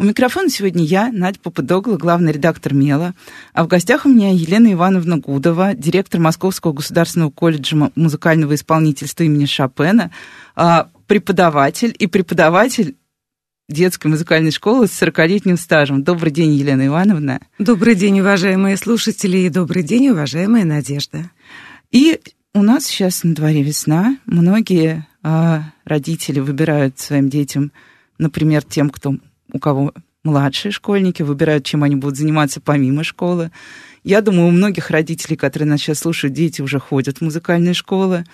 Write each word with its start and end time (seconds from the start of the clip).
У 0.00 0.02
микрофона 0.02 0.48
сегодня 0.48 0.82
я, 0.82 1.12
Надя 1.12 1.38
Попудогла, 1.42 1.98
главный 1.98 2.32
редактор 2.32 2.72
«Мела». 2.72 3.14
А 3.52 3.64
в 3.64 3.66
гостях 3.66 4.06
у 4.06 4.08
меня 4.08 4.32
Елена 4.32 4.72
Ивановна 4.72 5.18
Гудова, 5.18 5.74
директор 5.74 6.18
Московского 6.18 6.72
государственного 6.72 7.30
колледжа 7.30 7.90
музыкального 7.94 8.54
исполнительства 8.54 9.24
имени 9.24 9.44
Шопена, 9.44 10.10
а, 10.56 10.88
преподаватель 11.06 11.94
и 11.98 12.06
преподаватель 12.06 12.96
детской 13.68 14.06
музыкальной 14.06 14.52
школы 14.52 14.86
с 14.86 14.92
40-летним 14.92 15.58
стажем. 15.58 16.02
Добрый 16.02 16.32
день, 16.32 16.54
Елена 16.54 16.86
Ивановна. 16.86 17.42
Добрый 17.58 17.94
день, 17.94 18.20
уважаемые 18.20 18.78
слушатели, 18.78 19.36
и 19.36 19.50
добрый 19.50 19.82
день, 19.82 20.08
уважаемая 20.08 20.64
Надежда. 20.64 21.30
И 21.90 22.18
у 22.54 22.62
нас 22.62 22.86
сейчас 22.86 23.22
на 23.22 23.34
дворе 23.34 23.62
весна. 23.62 24.16
Многие 24.24 25.06
а, 25.22 25.64
родители 25.84 26.40
выбирают 26.40 26.98
своим 26.98 27.28
детям, 27.28 27.70
например, 28.16 28.62
тем, 28.62 28.88
кто 28.88 29.16
у 29.52 29.58
кого 29.58 29.92
младшие 30.24 30.72
школьники, 30.72 31.22
выбирают, 31.22 31.64
чем 31.64 31.82
они 31.82 31.96
будут 31.96 32.16
заниматься 32.16 32.60
помимо 32.60 33.04
школы. 33.04 33.50
Я 34.04 34.20
думаю, 34.20 34.48
у 34.48 34.50
многих 34.50 34.90
родителей, 34.90 35.36
которые 35.36 35.68
нас 35.68 35.80
сейчас 35.80 36.00
слушают, 36.00 36.34
дети 36.34 36.62
уже 36.62 36.78
ходят 36.78 37.18
в 37.18 37.20
музыкальные 37.22 37.74
школы. 37.74 38.24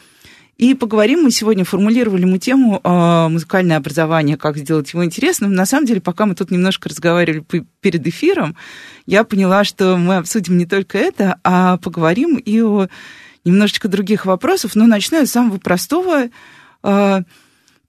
И 0.56 0.74
поговорим 0.74 1.22
мы 1.22 1.30
сегодня, 1.30 1.64
формулировали 1.64 2.24
мы 2.24 2.38
тему 2.38 2.80
э, 2.82 3.28
музыкальное 3.28 3.76
образование, 3.76 4.38
как 4.38 4.56
сделать 4.56 4.90
его 4.92 5.04
интересным. 5.04 5.52
На 5.52 5.66
самом 5.66 5.86
деле, 5.86 6.00
пока 6.00 6.24
мы 6.24 6.34
тут 6.34 6.50
немножко 6.50 6.88
разговаривали 6.88 7.44
перед 7.80 8.06
эфиром, 8.06 8.56
я 9.04 9.24
поняла, 9.24 9.64
что 9.64 9.98
мы 9.98 10.16
обсудим 10.16 10.56
не 10.56 10.64
только 10.64 10.96
это, 10.96 11.38
а 11.44 11.76
поговорим 11.76 12.36
и 12.36 12.62
о 12.62 12.88
немножечко 13.44 13.88
других 13.88 14.24
вопросов, 14.24 14.74
но 14.74 14.86
начну 14.86 15.18
я 15.18 15.26
с 15.26 15.30
самого 15.30 15.58
простого. 15.58 16.30
А, 16.82 17.22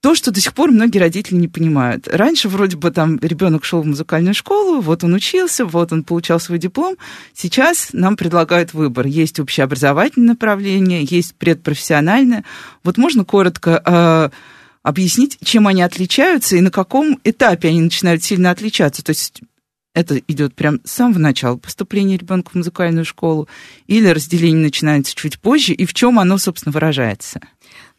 то, 0.02 0.16
что 0.16 0.32
до 0.32 0.40
сих 0.40 0.54
пор 0.54 0.72
многие 0.72 1.00
родители 1.00 1.36
не 1.36 1.48
понимают. 1.48 2.08
Раньше 2.08 2.50
вроде 2.50 2.78
бы 2.78 2.92
там 2.92 3.18
ребенок 3.20 3.66
шел 3.66 3.82
в 3.82 3.88
музыкальную 3.88 4.34
школу, 4.34 4.82
вот 4.82 5.04
он 5.04 5.14
учился, 5.14 5.66
вот 5.66 5.92
он 5.92 6.04
получал 6.04 6.40
свой 6.40 6.60
диплом. 6.60 6.98
Сейчас 7.34 7.90
нам 7.94 8.16
предлагают 8.16 8.74
выбор. 8.74 9.08
Есть 9.08 9.40
общеобразовательное 9.40 10.30
направление, 10.30 11.04
есть 11.04 11.36
предпрофессиональное. 11.36 12.44
Вот 12.84 12.98
можно 12.98 13.26
коротко 13.26 13.82
э, 13.84 14.30
объяснить, 14.84 15.38
чем 15.44 15.68
они 15.68 15.82
отличаются 15.82 16.56
и 16.56 16.62
на 16.62 16.72
каком 16.72 17.20
этапе 17.24 17.70
они 17.70 17.82
начинают 17.82 18.24
сильно 18.24 18.52
отличаться. 18.52 19.04
То 19.04 19.10
есть 19.12 19.42
это 19.98 20.22
идет 20.28 20.54
прям 20.54 20.80
с 20.86 20.92
самого 20.92 21.18
начала 21.18 21.58
поступления 21.58 22.18
ребенка 22.18 22.52
в 22.52 22.56
музыкальную 22.56 23.04
школу, 23.04 23.50
или 23.88 24.08
разделение 24.08 24.62
начинается 24.62 25.16
чуть 25.16 25.40
позже, 25.40 25.74
и 25.74 25.88
в 25.88 25.94
чем 25.96 26.20
оно, 26.20 26.38
собственно, 26.38 26.72
выражается? 26.72 27.42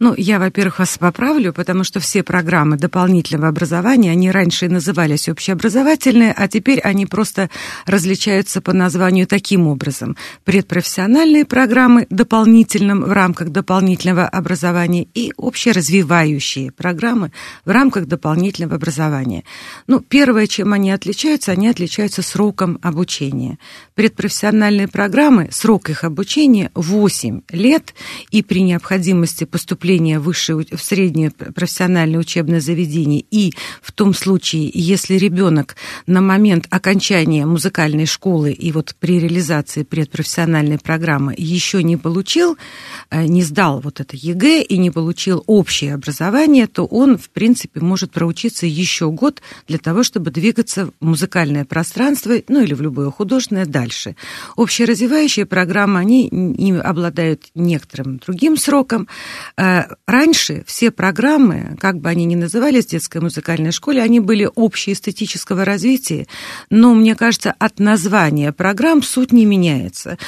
Ну, 0.00 0.14
я, 0.16 0.38
во-первых, 0.38 0.78
вас 0.78 0.96
поправлю, 0.96 1.52
потому 1.52 1.82
что 1.82 1.98
все 1.98 2.22
программы 2.22 2.77
дополнительного 2.77 3.48
образования, 3.48 4.12
они 4.12 4.30
раньше 4.30 4.68
назывались 4.68 5.28
общеобразовательные, 5.28 6.32
а 6.32 6.46
теперь 6.46 6.78
они 6.78 7.04
просто 7.04 7.50
различаются 7.84 8.60
по 8.60 8.72
названию 8.72 9.26
таким 9.26 9.66
образом. 9.66 10.16
Предпрофессиональные 10.44 11.44
программы 11.44 12.06
дополнительным 12.10 13.00
в 13.00 13.10
рамках 13.10 13.48
дополнительного 13.48 14.28
образования 14.28 15.08
и 15.14 15.32
общеразвивающие 15.36 16.70
программы 16.70 17.32
в 17.65 17.70
рамках 17.70 18.06
дополнительного 18.06 18.76
образования. 18.76 19.42
Ну, 19.88 19.98
первое, 19.98 20.47
чем 20.47 20.75
они 20.75 20.92
отличаются, 20.92 21.50
они 21.50 21.66
отличаются 21.66 22.22
сроком 22.22 22.78
обучения. 22.82 23.59
Предпрофессиональные 23.97 24.86
программы, 24.86 25.48
срок 25.50 25.91
их 25.91 26.04
обучения 26.04 26.70
8 26.76 27.41
лет, 27.50 27.94
и 28.30 28.44
при 28.44 28.62
необходимости 28.62 29.42
поступления 29.42 29.88
поступления 29.88 30.19
в, 30.19 30.25
высшее, 30.25 30.66
в 30.71 30.82
среднее 30.82 31.31
профессиональное 31.31 32.21
учебное 32.21 32.60
заведение 32.60 33.25
и 33.31 33.54
в 33.82 33.93
том 33.93 34.12
случае, 34.12 34.71
если 34.75 35.15
ребенок 35.15 35.76
на 36.06 36.21
момент 36.21 36.66
окончания 36.69 37.47
музыкальной 37.47 38.04
школы 38.04 38.53
и 38.53 38.71
вот 38.72 38.94
при 39.00 39.19
реализации 39.19 39.84
предпрофессиональной 39.84 40.78
программы 40.78 41.34
еще 41.38 41.82
не 41.82 41.97
получил, 41.97 42.59
э, 43.10 43.25
не 43.25 43.43
сдал 43.43 43.81
вот 43.81 44.00
это 44.00 44.15
ЕГЭ 44.15 44.62
и 44.62 44.77
не 44.77 44.91
получил 44.91 45.43
общее 45.47 45.94
образование, 45.94 46.66
то 46.66 46.84
он, 46.84 47.16
в 47.16 47.31
принципе, 47.31 47.81
может 47.81 48.10
проучиться 48.12 48.66
еще 48.66 49.10
год 49.10 49.41
для 49.69 49.78
того, 49.78 50.03
чтобы 50.03 50.31
двигаться 50.31 50.87
в 50.87 50.93
музыкальное 51.00 51.65
пространство, 51.65 52.34
ну 52.48 52.60
или 52.60 52.75
в 52.75 52.82
любое 52.82 53.10
художественное 53.10 53.65
дальше. 53.65 54.16
Общеразвивающие 54.56 55.47
программы, 55.47 55.98
они 55.98 56.28
не 56.31 56.78
обладают 56.78 57.44
некоторым 57.54 58.19
другим 58.19 58.59
сроком, 58.59 59.09
э, 59.78 59.94
раньше 60.06 60.65
все 60.66 60.91
программы, 60.91 61.77
как 61.81 62.00
бы 62.00 62.09
они 62.09 62.25
ни 62.25 62.34
назывались 62.34 62.87
в 62.87 62.91
детской 62.91 63.21
музыкальной 63.21 63.72
школе, 63.72 64.03
они 64.03 64.21
были 64.21 64.49
общеэстетического 64.55 65.65
развития, 65.65 66.27
но, 66.71 66.94
мне 66.94 67.15
кажется, 67.15 67.55
от 67.59 67.78
названия 67.78 68.53
программ 68.53 69.03
суть 69.03 69.33
не 69.33 69.44
меняется. 69.44 70.19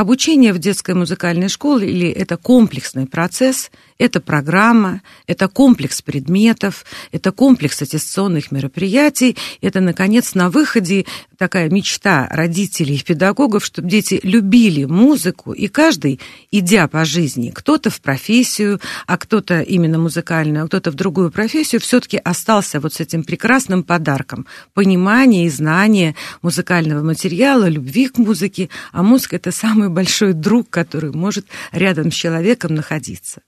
Обучение 0.00 0.54
в 0.54 0.58
детской 0.58 0.94
музыкальной 0.94 1.50
школе 1.50 1.90
или 1.90 2.08
это 2.08 2.38
комплексный 2.38 3.06
процесс, 3.06 3.70
это 3.98 4.22
программа, 4.22 5.02
это 5.26 5.46
комплекс 5.46 6.00
предметов, 6.00 6.86
это 7.12 7.32
комплекс 7.32 7.82
аттестационных 7.82 8.50
мероприятий, 8.50 9.36
это, 9.60 9.80
наконец, 9.80 10.34
на 10.34 10.48
выходе 10.48 11.04
такая 11.36 11.68
мечта 11.68 12.26
родителей 12.30 12.96
и 12.96 13.02
педагогов, 13.02 13.62
чтобы 13.62 13.90
дети 13.90 14.18
любили 14.22 14.84
музыку, 14.84 15.52
и 15.52 15.68
каждый, 15.68 16.18
идя 16.50 16.88
по 16.88 17.04
жизни, 17.04 17.50
кто-то 17.54 17.90
в 17.90 18.00
профессию, 18.00 18.80
а 19.06 19.18
кто-то 19.18 19.60
именно 19.60 19.98
музыкальную, 19.98 20.64
а 20.64 20.66
кто-то 20.66 20.90
в 20.92 20.94
другую 20.94 21.30
профессию, 21.30 21.82
все-таки 21.82 22.16
остался 22.16 22.80
вот 22.80 22.94
с 22.94 23.00
этим 23.00 23.22
прекрасным 23.22 23.82
подарком 23.82 24.46
понимания 24.72 25.44
и 25.44 25.50
знания 25.50 26.14
музыкального 26.40 27.02
материала, 27.02 27.68
любви 27.68 28.08
к 28.08 28.16
музыке, 28.16 28.70
а 28.92 29.02
музыка 29.02 29.36
это 29.36 29.52
самый 29.52 29.89
большой 29.90 30.32
друг, 30.32 30.70
который 30.70 31.12
может 31.12 31.46
рядом 31.72 32.10
с 32.10 32.14
человеком 32.14 32.74
находиться. 32.74 33.42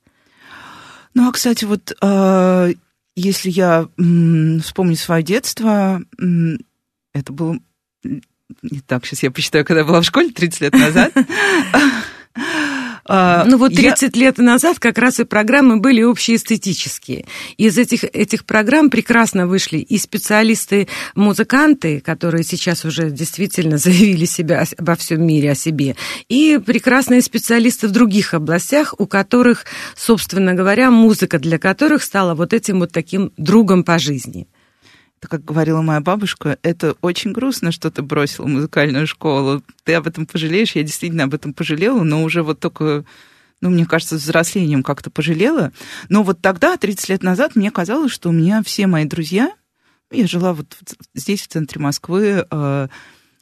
Ну, 1.14 1.28
а, 1.28 1.32
кстати, 1.32 1.64
вот 1.64 1.92
э, 2.00 2.74
если 3.14 3.50
я 3.50 3.88
вспомню 4.62 4.96
свое 4.96 5.22
детство, 5.22 6.02
это 7.12 7.32
было... 7.32 7.58
Не 8.62 8.80
так, 8.80 9.06
сейчас 9.06 9.22
я 9.22 9.30
посчитаю, 9.30 9.64
когда 9.64 9.80
я 9.80 9.86
была 9.86 10.00
в 10.00 10.04
школе 10.04 10.30
30 10.30 10.60
лет 10.60 10.72
назад. 10.74 11.12
А, 13.04 13.44
ну 13.44 13.58
вот 13.58 13.74
30 13.74 14.16
я... 14.16 14.20
лет 14.20 14.38
назад 14.38 14.78
как 14.78 14.98
раз 14.98 15.20
и 15.20 15.24
программы 15.24 15.78
были 15.78 16.02
общеэстетические. 16.02 17.26
Из 17.56 17.78
этих, 17.78 18.04
этих 18.04 18.44
программ 18.44 18.90
прекрасно 18.90 19.46
вышли 19.46 19.78
и 19.78 19.98
специалисты-музыканты, 19.98 22.00
которые 22.00 22.44
сейчас 22.44 22.84
уже 22.84 23.10
действительно 23.10 23.78
заявили 23.82 24.24
себя 24.24 24.64
во 24.78 24.96
всем 24.96 25.26
мире 25.26 25.52
о 25.52 25.54
себе, 25.54 25.96
и 26.28 26.60
прекрасные 26.64 27.22
специалисты 27.22 27.88
в 27.88 27.90
других 27.90 28.34
областях, 28.34 28.94
у 28.98 29.06
которых, 29.06 29.64
собственно 29.96 30.54
говоря, 30.54 30.90
музыка 30.90 31.38
для 31.38 31.58
которых 31.58 32.02
стала 32.02 32.34
вот 32.34 32.52
этим 32.52 32.80
вот 32.80 32.92
таким 32.92 33.32
другом 33.36 33.84
по 33.84 33.98
жизни 33.98 34.46
как 35.28 35.44
говорила 35.44 35.82
моя 35.82 36.00
бабушка, 36.00 36.58
это 36.62 36.96
очень 37.00 37.32
грустно, 37.32 37.72
что 37.72 37.90
ты 37.90 38.02
бросила 38.02 38.46
музыкальную 38.46 39.06
школу. 39.06 39.62
Ты 39.84 39.94
об 39.94 40.06
этом 40.06 40.26
пожалеешь, 40.26 40.72
я 40.72 40.82
действительно 40.82 41.24
об 41.24 41.34
этом 41.34 41.54
пожалела, 41.54 42.02
но 42.02 42.22
уже 42.22 42.42
вот 42.42 42.60
только 42.60 43.04
ну, 43.60 43.70
мне 43.70 43.86
кажется, 43.86 44.18
с 44.18 44.22
взрослением 44.22 44.82
как-то 44.82 45.08
пожалела. 45.08 45.72
Но 46.08 46.24
вот 46.24 46.40
тогда, 46.40 46.76
30 46.76 47.08
лет 47.10 47.22
назад, 47.22 47.54
мне 47.54 47.70
казалось, 47.70 48.10
что 48.10 48.30
у 48.30 48.32
меня 48.32 48.60
все 48.64 48.88
мои 48.88 49.04
друзья, 49.04 49.54
я 50.10 50.26
жила 50.26 50.52
вот 50.52 50.76
здесь, 51.14 51.42
в 51.42 51.46
центре 51.46 51.80
Москвы, 51.80 52.44
э, 52.50 52.88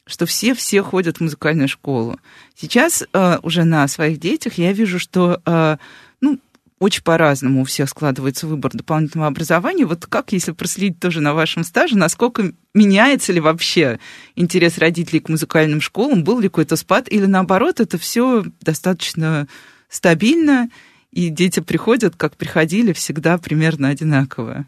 что 0.05 0.25
все-все 0.25 0.83
ходят 0.83 1.17
в 1.17 1.21
музыкальную 1.21 1.67
школу. 1.67 2.19
Сейчас 2.55 3.03
э, 3.11 3.39
уже 3.41 3.63
на 3.63 3.87
своих 3.87 4.19
детях 4.19 4.53
я 4.59 4.71
вижу, 4.73 4.99
что 4.99 5.41
э, 5.45 5.77
ну, 6.21 6.39
очень 6.81 7.03
по-разному 7.03 7.61
у 7.61 7.63
всех 7.63 7.89
складывается 7.89 8.47
выбор 8.47 8.71
дополнительного 8.73 9.27
образования. 9.27 9.85
Вот 9.85 10.07
как, 10.07 10.33
если 10.33 10.51
проследить 10.51 10.99
тоже 10.99 11.21
на 11.21 11.35
вашем 11.35 11.63
стаже, 11.63 11.95
насколько 11.95 12.53
меняется 12.73 13.31
ли 13.31 13.39
вообще 13.39 13.99
интерес 14.35 14.79
родителей 14.79 15.19
к 15.19 15.29
музыкальным 15.29 15.79
школам? 15.79 16.23
Был 16.23 16.39
ли 16.39 16.49
какой-то 16.49 16.75
спад? 16.75 17.05
Или 17.07 17.27
наоборот, 17.27 17.79
это 17.79 17.99
все 17.99 18.43
достаточно 18.61 19.47
стабильно, 19.89 20.71
и 21.11 21.29
дети 21.29 21.59
приходят, 21.59 22.15
как 22.15 22.35
приходили, 22.35 22.93
всегда 22.93 23.37
примерно 23.37 23.89
одинаково? 23.89 24.65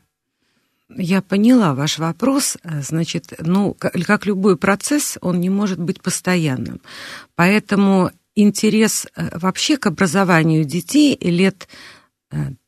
Я 0.95 1.23
поняла 1.23 1.73
ваш 1.73 1.97
вопрос. 1.97 2.59
Значит, 2.63 3.33
ну, 3.39 3.73
как 3.73 4.27
любой 4.27 4.55
процесс, 4.55 5.17
он 5.21 5.41
не 5.41 5.49
может 5.49 5.79
быть 5.79 5.99
постоянным. 5.99 6.79
Поэтому 7.33 8.11
интерес 8.35 9.07
э, 9.15 9.37
вообще 9.37 9.77
к 9.77 9.85
образованию 9.87 10.65
детей 10.65 11.17
лет 11.21 11.67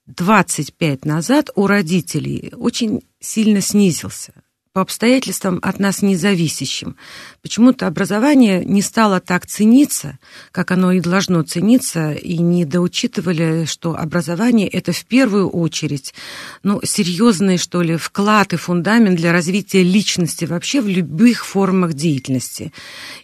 25 0.06 1.00
э, 1.06 1.08
назад 1.08 1.50
у 1.56 1.68
родителей 1.68 2.54
очень 2.56 3.02
сильно 3.20 3.62
снизился 3.62 4.34
по 4.76 4.82
обстоятельствам 4.82 5.60
от 5.62 5.80
нас 5.80 6.02
независящим. 6.02 6.98
Почему-то 7.42 7.88
образование 7.88 8.66
не 8.66 8.82
стало 8.82 9.22
так 9.22 9.48
цениться, 9.48 10.20
как 10.52 10.70
оно 10.72 10.92
и 10.92 11.00
должно 11.00 11.44
цениться, 11.44 12.12
и 12.12 12.40
не 12.40 12.66
доучитывали, 12.66 13.64
что 13.64 13.96
образование– 13.96 14.68
это 14.78 14.92
в 14.92 15.06
первую 15.06 15.48
очередь 15.48 16.14
ну, 16.62 16.82
серьезный, 16.84 17.58
что 17.58 17.82
ли, 17.84 17.96
вклад 17.96 18.52
и 18.52 18.58
фундамент 18.58 19.16
для 19.16 19.32
развития 19.32 19.82
личности 19.82 20.44
вообще 20.44 20.82
в 20.82 20.90
любых 20.90 21.46
формах 21.46 21.94
деятельности. 21.94 22.74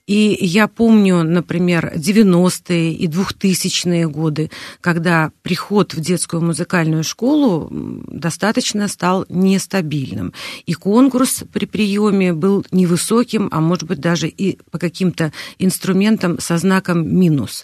И 0.08 0.38
я 0.40 0.70
помню, 0.70 1.22
например, 1.24 1.92
90-е 1.98 2.94
и 2.94 3.08
2000-е 3.08 4.08
годы, 4.08 4.52
когда 4.80 5.34
приход 5.42 5.96
в 5.96 6.00
детскую 6.00 6.42
музыкальную 6.42 7.04
школу 7.04 7.68
достаточно 8.08 8.88
стал 8.88 9.26
нестабильным. 9.28 10.32
И 10.66 10.76
конкурс 10.76 11.41
при 11.46 11.66
приеме 11.66 12.34
был 12.34 12.66
невысоким, 12.72 13.50
а 13.52 13.62
может 13.62 13.84
быть 13.84 14.00
даже 14.00 14.28
и 14.28 14.60
по 14.70 14.78
каким-то 14.78 15.32
инструментам 15.60 16.40
со 16.40 16.58
знаком 16.58 17.18
минус. 17.18 17.64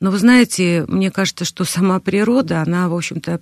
Но 0.00 0.10
вы 0.10 0.18
знаете, 0.18 0.84
мне 0.88 1.10
кажется, 1.10 1.44
что 1.44 1.64
сама 1.64 2.00
природа, 2.00 2.62
она, 2.62 2.88
в 2.88 2.94
общем-то, 2.94 3.40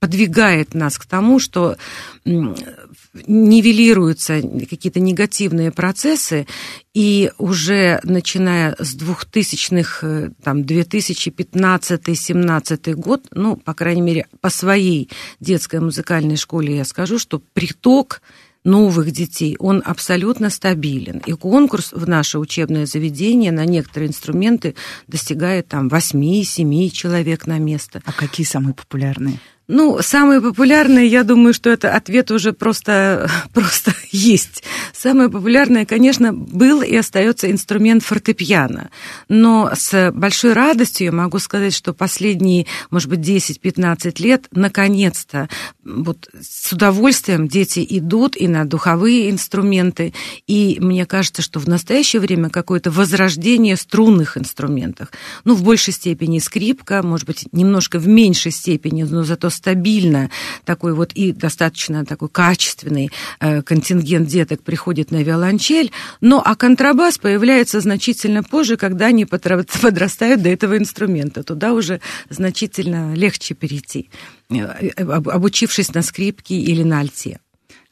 подвигает 0.00 0.74
нас 0.74 0.98
к 0.98 1.06
тому, 1.06 1.38
что 1.40 1.76
нивелируются 2.24 4.40
какие-то 4.40 5.00
негативные 5.00 5.72
процессы, 5.72 6.46
и 6.94 7.32
уже 7.38 7.98
начиная 8.04 8.76
с 8.78 8.96
2000-х, 8.96 10.06
э, 10.06 10.30
там, 10.42 10.60
2015-2017 10.62 12.94
год, 12.94 13.26
ну, 13.32 13.56
по 13.56 13.74
крайней 13.74 14.02
мере, 14.02 14.28
по 14.40 14.50
своей 14.50 15.10
детской 15.40 15.80
музыкальной 15.80 16.36
школе 16.36 16.76
я 16.76 16.84
скажу, 16.84 17.18
что 17.18 17.42
приток 17.52 18.22
новых 18.64 19.10
детей, 19.10 19.56
он 19.58 19.82
абсолютно 19.84 20.50
стабилен. 20.50 21.22
И 21.26 21.32
конкурс 21.32 21.92
в 21.92 22.08
наше 22.08 22.38
учебное 22.38 22.86
заведение 22.86 23.52
на 23.52 23.64
некоторые 23.64 24.08
инструменты 24.08 24.74
достигает 25.06 25.68
там 25.68 25.88
8-7 25.88 26.90
человек 26.90 27.46
на 27.46 27.58
место. 27.58 28.02
А 28.04 28.12
какие 28.12 28.46
самые 28.46 28.74
популярные? 28.74 29.40
Ну, 29.70 29.98
самые 30.00 30.40
популярные, 30.40 31.06
я 31.08 31.24
думаю, 31.24 31.52
что 31.52 31.68
это 31.68 31.94
ответ 31.94 32.30
уже 32.30 32.54
просто, 32.54 33.30
просто 33.52 33.92
есть. 34.10 34.64
Самое 34.94 35.28
популярное, 35.28 35.84
конечно, 35.84 36.32
был 36.32 36.80
и 36.80 36.96
остается 36.96 37.50
инструмент 37.50 38.02
фортепиано. 38.02 38.88
Но 39.28 39.70
с 39.74 40.10
большой 40.12 40.54
радостью 40.54 41.08
я 41.08 41.12
могу 41.12 41.38
сказать, 41.38 41.74
что 41.74 41.92
последние, 41.92 42.64
может 42.90 43.10
быть, 43.10 43.20
10-15 43.20 44.22
лет, 44.22 44.46
наконец-то, 44.52 45.50
вот 45.84 46.30
с 46.40 46.72
удовольствием 46.72 47.46
дети 47.46 47.86
идут 47.90 48.38
и 48.38 48.48
на 48.48 48.64
духовые 48.64 49.28
инструменты. 49.28 50.14
И 50.46 50.78
мне 50.80 51.04
кажется, 51.04 51.42
что 51.42 51.60
в 51.60 51.68
настоящее 51.68 52.20
время 52.20 52.48
какое-то 52.48 52.90
возрождение 52.90 53.76
струнных 53.76 54.38
инструментов. 54.38 55.08
Ну, 55.44 55.54
в 55.54 55.62
большей 55.62 55.92
степени 55.92 56.38
скрипка, 56.38 57.02
может 57.02 57.26
быть, 57.26 57.48
немножко 57.52 57.98
в 57.98 58.08
меньшей 58.08 58.50
степени, 58.50 59.02
но 59.02 59.24
зато 59.24 59.50
стабильно 59.58 60.30
такой 60.64 60.94
вот 60.94 61.12
и 61.12 61.32
достаточно 61.32 62.06
такой 62.06 62.28
качественный 62.28 63.10
э, 63.40 63.62
контингент 63.62 64.28
деток 64.28 64.62
приходит 64.62 65.10
на 65.10 65.22
виолончель, 65.22 65.90
но 66.20 66.40
а 66.44 66.54
контрабас 66.54 67.18
появляется 67.18 67.80
значительно 67.80 68.42
позже, 68.42 68.76
когда 68.76 69.06
они 69.06 69.24
подрастают 69.82 70.42
до 70.42 70.48
этого 70.48 70.78
инструмента. 70.78 71.42
Туда 71.42 71.72
уже 71.72 72.00
значительно 72.30 73.14
легче 73.14 73.54
перейти, 73.54 74.10
э, 74.50 74.64
обучившись 74.96 75.92
на 75.94 76.02
скрипке 76.02 76.54
или 76.54 76.82
на 76.82 77.00
альте 77.00 77.40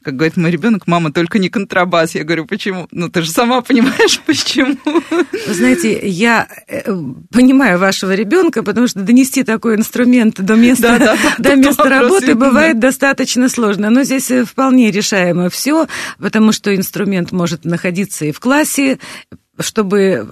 как 0.07 0.15
говорит 0.15 0.37
мой 0.37 0.51
ребенок, 0.51 0.87
мама, 0.87 1.11
только 1.11 1.37
не 1.37 1.49
контрабас. 1.49 2.15
Я 2.15 2.23
говорю, 2.23 2.45
почему? 2.45 2.87
Ну, 2.91 3.09
ты 3.09 3.23
же 3.23 3.29
сама 3.29 3.59
понимаешь, 3.59 4.21
почему. 4.25 4.77
Вы 4.85 5.53
знаете, 5.53 5.99
я 6.07 6.47
э, 6.69 6.83
понимаю 7.29 7.77
вашего 7.77 8.15
ребенка, 8.15 8.63
потому 8.63 8.87
что 8.87 9.01
донести 9.01 9.43
такой 9.43 9.75
инструмент 9.75 10.39
до 10.39 10.55
места, 10.55 10.95
да, 10.97 11.17
да, 11.17 11.17
до 11.39 11.55
места 11.57 11.89
работы 11.89 12.27
видно. 12.27 12.45
бывает 12.45 12.79
достаточно 12.79 13.49
сложно. 13.49 13.89
Но 13.89 14.03
здесь 14.03 14.31
э, 14.31 14.45
вполне 14.45 14.91
решаемо 14.91 15.49
все, 15.49 15.87
потому 16.19 16.53
что 16.53 16.73
инструмент 16.73 17.33
может 17.33 17.65
находиться 17.65 18.23
и 18.23 18.31
в 18.31 18.39
классе, 18.39 18.99
чтобы 19.59 19.99
э, 19.99 20.25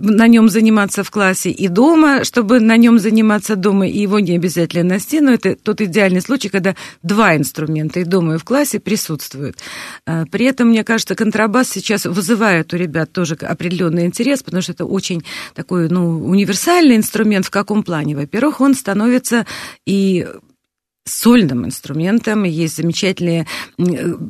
на 0.00 0.26
нем 0.26 0.48
заниматься 0.48 1.02
в 1.02 1.10
классе 1.10 1.50
и 1.50 1.68
дома, 1.68 2.24
чтобы 2.24 2.60
на 2.60 2.76
нем 2.76 2.98
заниматься 2.98 3.56
дома, 3.56 3.88
и 3.88 3.98
его 3.98 4.18
не 4.20 4.36
обязательно 4.36 4.94
на 4.94 5.00
стену. 5.00 5.32
Это 5.32 5.56
тот 5.56 5.80
идеальный 5.80 6.20
случай, 6.20 6.48
когда 6.48 6.74
два 7.02 7.36
инструмента 7.36 8.00
и 8.00 8.04
дома, 8.04 8.34
и 8.34 8.38
в 8.38 8.44
классе 8.44 8.80
присутствуют. 8.80 9.56
А, 10.04 10.24
при 10.26 10.46
этом, 10.46 10.68
мне 10.68 10.84
кажется, 10.84 11.14
контрабас 11.14 11.68
сейчас 11.68 12.04
вызывает 12.04 12.72
у 12.74 12.76
ребят 12.76 13.12
тоже 13.12 13.34
определенный 13.34 14.06
интерес, 14.06 14.42
потому 14.42 14.62
что 14.62 14.72
это 14.72 14.84
очень 14.84 15.22
такой 15.54 15.88
ну, 15.88 16.26
универсальный 16.26 16.96
инструмент. 16.96 17.46
В 17.46 17.50
каком 17.50 17.82
плане? 17.82 18.16
Во-первых, 18.16 18.60
он 18.60 18.74
становится 18.74 19.46
и 19.86 20.26
сольным 21.06 21.64
инструментом. 21.64 22.44
Есть 22.44 22.76
замечательные 22.76 23.46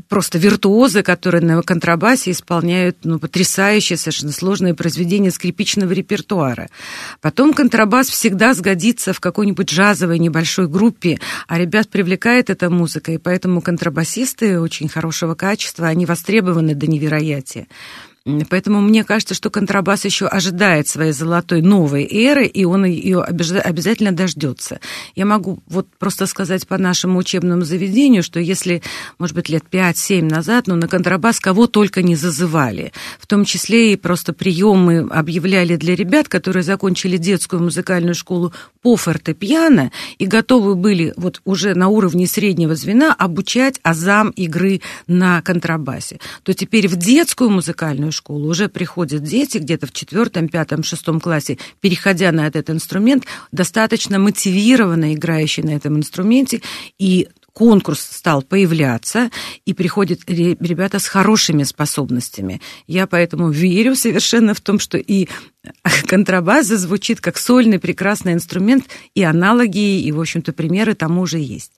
просто 0.09 0.39
виртуозы, 0.39 1.03
которые 1.03 1.43
на 1.43 1.63
контрабасе 1.63 2.31
исполняют 2.31 2.99
ну, 3.05 3.19
потрясающие, 3.19 3.97
совершенно 3.97 4.33
сложные 4.33 4.75
произведения 4.75 5.31
скрипичного 5.31 5.93
репертуара. 5.93 6.69
Потом 7.21 7.55
контрабас 7.55 8.09
всегда 8.09 8.55
сгодится 8.55 9.13
в 9.13 9.21
какой-нибудь 9.21 9.71
джазовой 9.71 10.19
небольшой 10.19 10.69
группе, 10.69 11.19
а 11.49 11.59
ребят 11.59 11.89
привлекает 11.89 12.51
эта 12.51 12.71
музыка, 12.71 13.13
и 13.13 13.19
поэтому 13.19 13.63
контрабасисты 13.63 14.61
очень 14.61 14.89
хорошего 14.89 15.35
качества, 15.35 15.87
они 15.87 16.07
востребованы 16.07 16.75
до 16.75 16.87
невероятия. 16.87 17.67
Поэтому 18.51 18.81
мне 18.81 19.05
кажется, 19.05 19.35
что 19.35 19.51
контрабас 19.51 20.05
еще 20.05 20.27
ожидает 20.27 20.89
своей 20.89 21.13
золотой 21.13 21.63
новой 21.63 22.05
эры, 22.05 22.47
и 22.47 22.65
он 22.65 22.85
ее 22.85 23.23
обязательно 23.23 24.11
дождется. 24.11 24.81
Я 25.15 25.27
могу 25.27 25.61
вот 25.69 25.87
просто 25.99 26.27
сказать 26.27 26.67
по 26.67 26.77
нашему 26.77 27.21
учебному 27.21 27.63
заведению, 27.63 28.25
что 28.25 28.41
если, 28.41 28.83
может 29.21 29.37
быть, 29.37 29.49
лет 29.49 29.65
5-7 29.71 30.25
назад, 30.25 30.67
ну, 30.67 30.75
на 30.75 30.89
контрабас 30.89 31.39
кого 31.39 31.69
только 31.69 32.03
не 32.03 32.17
зазывали, 32.17 32.93
в 33.21 33.29
том 33.29 33.45
числе 33.45 33.93
и 33.93 33.97
просто 33.97 34.33
приемы 34.33 35.07
объявляли 35.09 35.77
для 35.77 35.95
ребят, 35.95 36.29
которые 36.29 36.65
закончили 36.65 37.19
детскую 37.19 37.63
музыкальную 37.63 38.17
школу 38.17 38.53
по 38.83 38.97
фортепиано 38.97 39.93
и 40.19 40.27
готовы 40.27 40.75
были 40.75 41.15
вот 41.17 41.41
уже 41.45 41.75
на 41.75 41.89
уровне 41.89 42.27
среднего 42.27 42.75
звена 42.75 43.15
обучать 43.15 43.79
азам 43.85 44.31
игры 44.31 44.81
на 45.07 45.43
контрабасе, 45.43 46.19
то 46.43 46.53
теперь 46.55 46.89
в 46.89 46.97
детскую 46.97 47.51
музыкальную 47.51 48.16
школу 48.17 48.49
уже 48.49 48.69
приходят 48.69 49.23
дети 49.23 49.59
где-то 49.59 49.87
в 49.87 49.93
четвертом, 49.93 50.49
пятом, 50.49 50.83
шестом 50.83 51.21
классе, 51.21 51.59
переходя 51.81 52.33
на 52.33 52.47
этот 52.47 52.71
инструмент, 52.71 53.25
достаточно 53.53 54.19
мотивированно 54.19 55.15
играющие 55.15 55.65
на 55.65 55.71
этом 55.71 55.97
инструменте, 55.97 56.63
и 56.99 57.29
конкурс 57.53 58.01
стал 58.01 58.43
появляться, 58.43 59.31
и 59.65 59.73
приходят 59.73 60.21
ребята 60.27 60.99
с 60.99 61.07
хорошими 61.07 61.63
способностями. 61.63 62.61
Я 62.87 63.07
поэтому 63.07 63.49
верю 63.51 63.97
совершенно 63.97 64.53
в 64.53 64.61
том, 64.61 64.79
что 64.79 64.99
и 64.99 65.29
контрабас 66.07 66.67
звучит 66.67 67.23
как 67.23 67.39
сольный 67.39 67.79
прекрасный 67.79 68.35
инструмент, 68.35 68.85
и 69.15 69.23
аналоги, 69.23 70.01
и, 70.01 70.13
в 70.13 70.21
общем-то, 70.21 70.53
примеры 70.53 70.95
тому 70.95 71.23
уже 71.23 71.39
есть. 71.39 71.73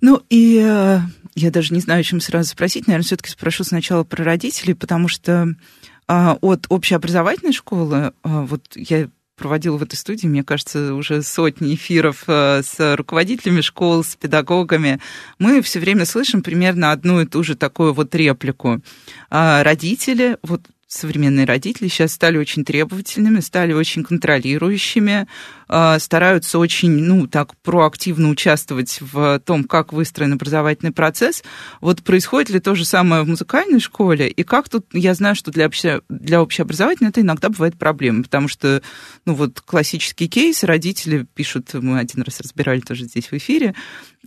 Ну 0.00 0.22
и 0.30 0.60
э, 0.62 1.00
я 1.34 1.50
даже 1.50 1.74
не 1.74 1.80
знаю, 1.80 2.02
чем 2.04 2.20
сразу 2.20 2.50
спросить. 2.50 2.86
Наверное, 2.86 3.04
все-таки 3.04 3.30
спрошу 3.30 3.64
сначала 3.64 4.04
про 4.04 4.24
родителей, 4.24 4.74
потому 4.74 5.08
что 5.08 5.54
а, 6.06 6.36
от 6.40 6.66
общеобразовательной 6.68 7.52
школы, 7.52 8.12
а, 8.22 8.42
вот 8.42 8.62
я 8.74 9.08
проводила 9.36 9.78
в 9.78 9.82
этой 9.82 9.94
студии, 9.94 10.26
мне 10.26 10.44
кажется, 10.44 10.92
уже 10.94 11.22
сотни 11.22 11.74
эфиров 11.74 12.24
а, 12.26 12.62
с 12.62 12.96
руководителями 12.96 13.60
школ, 13.60 14.02
с 14.02 14.16
педагогами. 14.16 15.00
Мы 15.38 15.62
все 15.62 15.78
время 15.78 16.04
слышим 16.04 16.42
примерно 16.42 16.92
одну 16.92 17.20
и 17.20 17.26
ту 17.26 17.42
же 17.42 17.54
такую 17.54 17.94
вот 17.94 18.14
реплику. 18.14 18.82
Родители, 19.30 20.36
вот 20.42 20.62
современные 20.90 21.46
родители 21.46 21.86
сейчас 21.86 22.12
стали 22.12 22.36
очень 22.36 22.64
требовательными, 22.64 23.38
стали 23.40 23.72
очень 23.72 24.02
контролирующими, 24.02 25.28
а, 25.68 25.98
стараются 26.00 26.58
очень, 26.58 26.90
ну, 26.90 27.28
так 27.28 27.56
проактивно 27.58 28.28
участвовать 28.28 28.98
в 29.00 29.40
том, 29.44 29.64
как 29.64 29.92
выстроен 29.92 30.32
образовательный 30.32 30.90
процесс. 30.90 31.44
Вот 31.80 32.02
происходит 32.02 32.50
ли 32.50 32.58
то 32.58 32.74
же 32.74 32.84
самое 32.84 33.22
в 33.22 33.28
музыкальной 33.28 33.78
школе? 33.78 34.28
И 34.28 34.42
как 34.42 34.68
тут, 34.68 34.86
я 34.92 35.14
знаю, 35.14 35.36
что 35.36 35.52
для, 35.52 35.66
обще, 35.66 36.00
для 36.08 36.42
общеобразовательной 36.42 37.10
это 37.10 37.20
иногда 37.20 37.50
бывает 37.50 37.78
проблема, 37.78 38.24
потому 38.24 38.48
что, 38.48 38.82
ну, 39.26 39.34
вот 39.34 39.60
классический 39.60 40.26
кейс, 40.26 40.64
родители 40.64 41.24
пишут, 41.34 41.72
мы 41.74 42.00
один 42.00 42.22
раз 42.22 42.40
разбирали 42.40 42.80
тоже 42.80 43.04
здесь 43.04 43.30
в 43.30 43.34
эфире, 43.34 43.76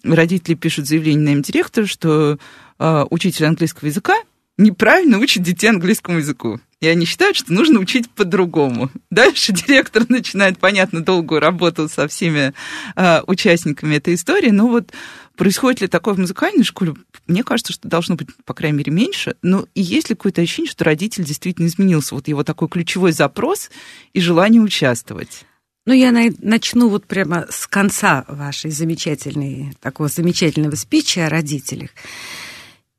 родители 0.02 0.54
пишут 0.56 0.88
заявление 0.88 1.26
на 1.26 1.30
им 1.34 1.42
директора, 1.42 1.86
что 1.86 2.38
э, 2.80 3.06
учитель 3.10 3.48
английского 3.48 3.90
языка 3.90 4.16
неправильно 4.58 5.20
учат 5.20 5.44
детей 5.44 5.68
английскому 5.68 6.20
языку. 6.20 6.60
И 6.80 6.88
они 6.88 7.06
считают, 7.06 7.38
что 7.38 7.54
нужно 7.54 7.80
учить 7.80 8.10
по-другому. 8.10 8.92
Дальше 9.10 9.54
директор 9.68 10.04
начинает, 10.10 10.60
понятно, 10.60 11.02
долгую 11.02 11.40
работу 11.40 11.88
со 11.88 12.08
всеми 12.08 12.54
э, 12.96 13.22
участниками 13.26 13.96
этой 13.96 14.16
истории. 14.16 14.50
Но 14.50 14.68
вот 14.68 14.92
происходит 15.38 15.82
ли 15.82 15.88
такое 15.88 16.14
в 16.14 16.20
музыкальной 16.20 16.66
школе? 16.66 16.94
Мне 17.26 17.44
кажется, 17.44 17.72
что 17.72 17.88
должно 17.88 18.16
быть, 18.16 18.28
по 18.46 18.54
крайней 18.54 18.80
мере, 18.80 18.92
меньше. 18.92 19.36
Но 19.42 19.66
и 19.74 19.82
есть 19.82 20.10
ли 20.10 20.16
какое-то 20.16 20.42
ощущение, 20.42 20.70
что 20.70 20.84
родитель 20.84 21.24
действительно 21.24 21.68
изменился? 21.68 22.16
Вот 22.16 22.28
его 22.28 22.44
такой 22.44 22.68
ключевой 22.68 23.14
запрос 23.14 23.72
и 24.12 24.20
желание 24.20 24.62
участвовать. 24.62 25.46
Ну, 25.86 25.94
я 25.94 26.12
начну 26.12 26.88
вот 26.88 27.06
прямо 27.08 27.46
с 27.50 27.68
конца 27.68 28.24
вашей 28.28 28.72
замечательной, 28.72 29.74
такого 29.82 30.08
замечательного 30.08 30.76
спича 30.76 31.28
о 31.28 31.30
родителях. 31.30 31.90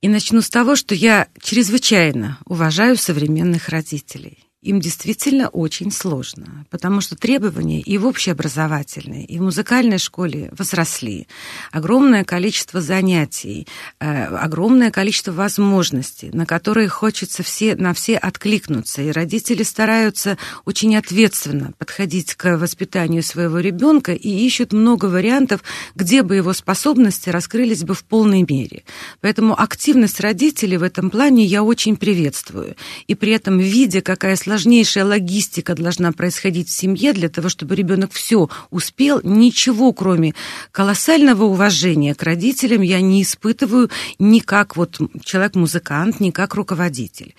И 0.05 0.09
начну 0.09 0.43
с 0.43 0.51
того, 0.51 0.77
что 0.77 0.95
я 0.95 1.29
чрезвычайно 1.41 2.37
уважаю 2.45 2.99
современных 2.99 3.71
родителей 3.71 4.44
им 4.65 4.81
действительно 4.81 5.49
очень 5.49 5.93
сложно, 5.93 6.65
потому 6.71 7.03
что 7.03 7.17
требования 7.17 7.83
и 7.83 7.99
в 7.99 8.07
общеобразовательной, 8.07 9.25
и 9.25 9.39
в 9.39 9.43
музыкальной 9.43 9.99
школе 9.99 10.51
возросли. 10.57 11.29
Огромное 11.71 12.25
количество 12.25 12.81
занятий, 12.81 13.67
э, 14.01 14.25
огромное 14.25 14.91
количество 14.91 15.33
возможностей, 15.33 16.31
на 16.33 16.47
которые 16.47 16.89
хочется 16.89 17.43
все, 17.43 17.77
на 17.77 17.93
все 17.93 18.17
откликнуться. 18.17 19.03
И 19.03 19.11
родители 19.11 19.63
стараются 19.63 20.39
очень 20.65 20.97
ответственно 20.97 21.73
подходить 21.77 22.35
к 22.35 22.57
воспитанию 22.57 23.23
своего 23.23 23.59
ребенка 23.59 24.15
и 24.15 24.31
ищут 24.47 24.73
много 24.73 25.07
вариантов, 25.07 25.63
где 25.95 26.23
бы 26.23 26.37
его 26.37 26.55
способности 26.55 27.29
раскрылись 27.29 27.85
бы 27.85 27.93
в 27.93 28.03
полной 28.05 28.47
мере. 28.49 28.85
Поэтому 29.21 29.61
активность 29.61 30.21
родителей 30.21 30.79
в 30.79 30.83
этом 30.83 31.11
плане 31.11 31.45
я 31.45 31.63
очень 31.63 31.97
приветствую. 31.97 32.77
И 33.07 33.15
при 33.15 33.33
этом, 33.33 33.59
видя, 33.59 34.01
какая 34.01 34.37
сложность 34.37 34.54
сложнейшая 34.55 35.05
логистика 35.05 35.75
должна 35.75 36.13
происходить 36.13 36.69
в 36.69 36.73
семье 36.73 37.13
для 37.13 37.29
того, 37.29 37.49
чтобы 37.49 37.75
ребенок 37.75 38.13
все 38.13 38.49
успел. 38.71 39.21
Ничего, 39.25 39.93
кроме 39.93 40.35
колоссального 40.71 41.43
уважения 41.43 42.15
к 42.15 42.23
родителям, 42.23 42.81
я 42.83 43.01
не 43.01 43.23
испытываю 43.23 43.91
ни 44.21 44.39
как 44.39 44.77
вот 44.77 45.01
человек-музыкант, 45.25 46.21
ни 46.21 46.31
как 46.31 46.55
руководитель. 46.55 47.35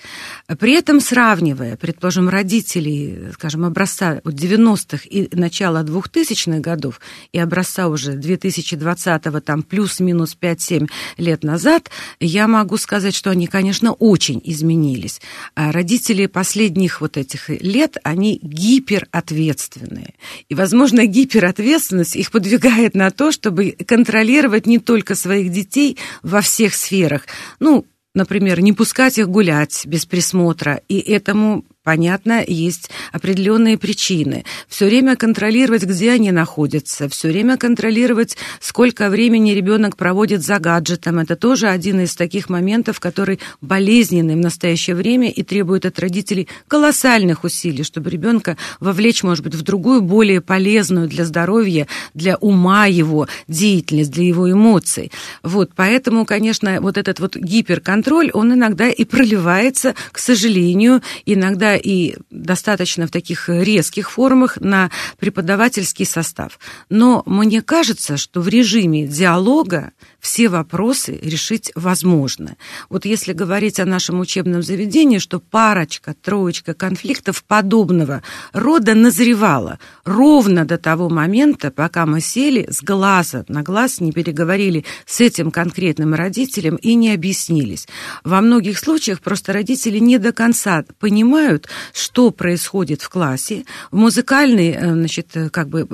При 0.60 0.74
этом 0.74 1.00
сравнивая, 1.00 1.78
предположим, 1.78 2.28
родителей, 2.28 3.32
скажем, 3.34 3.64
образца 3.64 4.20
90-х 4.26 5.08
и 5.10 5.30
начала 5.34 5.84
2000-х 5.84 6.60
годов 6.60 7.00
и 7.32 7.40
образца 7.40 7.88
уже 7.88 8.18
2020-го, 8.18 9.40
там 9.40 9.64
плюс-минус 9.64 10.36
5-7 10.40 10.90
лет 11.16 11.46
назад, 11.46 11.90
я 12.20 12.50
могу 12.50 12.76
сказать, 12.76 13.16
что 13.16 13.30
они, 13.30 13.48
конечно, 13.48 13.94
очень 13.94 14.42
изменились. 14.44 15.22
А 15.56 15.72
родители 15.72 16.26
последних 16.26 17.05
вот 17.06 17.18
этих 17.18 17.50
лет, 17.50 17.98
они 18.04 18.40
гиперответственные. 18.42 20.16
И, 20.50 20.56
возможно, 20.56 21.06
гиперответственность 21.06 22.16
их 22.16 22.32
подвигает 22.32 22.96
на 22.96 23.12
то, 23.12 23.32
чтобы 23.32 23.76
контролировать 23.88 24.66
не 24.66 24.80
только 24.80 25.14
своих 25.14 25.52
детей 25.52 25.98
во 26.24 26.42
всех 26.42 26.74
сферах. 26.74 27.28
Ну, 27.60 27.86
например, 28.16 28.62
не 28.62 28.74
пускать 28.74 29.20
их 29.20 29.30
гулять 29.30 29.86
без 29.86 30.08
присмотра. 30.08 30.82
И 30.88 30.98
этому 30.98 31.64
понятно, 31.86 32.44
есть 32.46 32.90
определенные 33.14 33.78
причины. 33.78 34.44
Все 34.68 34.88
время 34.88 35.16
контролировать, 35.16 35.84
где 35.84 36.12
они 36.12 36.32
находятся, 36.32 37.08
все 37.08 37.30
время 37.30 37.58
контролировать, 37.58 38.36
сколько 38.60 39.10
времени 39.10 39.52
ребенок 39.52 39.96
проводит 39.96 40.44
за 40.44 40.60
гаджетом. 40.60 41.20
Это 41.20 41.36
тоже 41.36 41.68
один 41.68 42.02
из 42.02 42.16
таких 42.16 42.50
моментов, 42.50 43.00
который 43.00 43.40
болезненный 43.62 44.34
в 44.34 44.40
настоящее 44.40 44.96
время 44.96 45.30
и 45.30 45.44
требует 45.44 45.86
от 45.86 46.00
родителей 46.00 46.48
колоссальных 46.68 47.44
усилий, 47.44 47.84
чтобы 47.84 48.10
ребенка 48.10 48.58
вовлечь, 48.80 49.22
может 49.22 49.44
быть, 49.44 49.54
в 49.54 49.62
другую, 49.62 50.02
более 50.02 50.42
полезную 50.42 51.08
для 51.08 51.24
здоровья, 51.24 51.88
для 52.16 52.36
ума 52.38 52.88
его 52.88 53.28
деятельность, 53.48 54.12
для 54.12 54.26
его 54.26 54.52
эмоций. 54.52 55.12
Вот, 55.44 55.70
поэтому, 55.76 56.26
конечно, 56.26 56.82
вот 56.82 56.98
этот 56.98 57.20
вот 57.20 57.36
гиперконтроль, 57.36 58.32
он 58.34 58.54
иногда 58.54 58.90
и 58.90 59.06
проливается, 59.06 59.94
к 60.12 60.18
сожалению, 60.18 61.04
иногда 61.28 61.75
и 61.76 62.18
достаточно 62.30 63.08
в 63.08 63.12
таких 63.12 63.50
резких 63.50 64.12
формах 64.12 64.58
на 64.60 64.92
преподавательский 65.20 66.06
состав. 66.06 66.60
Но 66.90 67.24
мне 67.26 67.62
кажется, 67.62 68.18
что 68.18 68.42
в 68.42 68.48
режиме 68.48 69.08
диалога 69.08 69.92
все 70.20 70.50
вопросы 70.50 71.20
решить 71.22 71.72
возможно. 71.76 72.56
Вот 72.90 73.06
если 73.06 73.34
говорить 73.34 73.80
о 73.80 73.86
нашем 73.86 74.20
учебном 74.20 74.64
заведении, 74.64 75.20
что 75.20 75.40
парочка, 75.40 76.16
троечка 76.20 76.74
конфликтов 76.74 77.44
подобного 77.44 78.24
рода 78.54 78.96
назревала 78.96 79.80
ровно 80.04 80.66
до 80.66 80.78
того 80.78 81.10
момента, 81.10 81.72
пока 81.72 82.06
мы 82.06 82.22
сели 82.22 82.68
с 82.70 82.82
глаза 82.82 83.46
на 83.48 83.62
глаз, 83.62 84.00
не 84.00 84.12
переговорили 84.12 84.86
с 85.06 85.22
этим 85.22 85.52
конкретным 85.52 86.14
родителем 86.14 86.76
и 86.76 86.96
не 86.96 87.14
объяснились. 87.14 87.88
Во 88.24 88.42
многих 88.42 88.80
случаях 88.80 89.22
просто 89.22 89.54
родители 89.54 90.00
не 90.00 90.18
до 90.18 90.32
конца 90.32 90.84
понимают, 91.00 91.65
что 91.94 92.32
происходит 92.32 93.02
в 93.02 93.10
классе. 93.10 93.66
В 93.92 93.98
музыкальной, 93.98 94.72
э, 94.72 94.94
значит, 94.94 95.28
э, 95.36 95.50
как 95.50 95.70
бы 95.70 95.88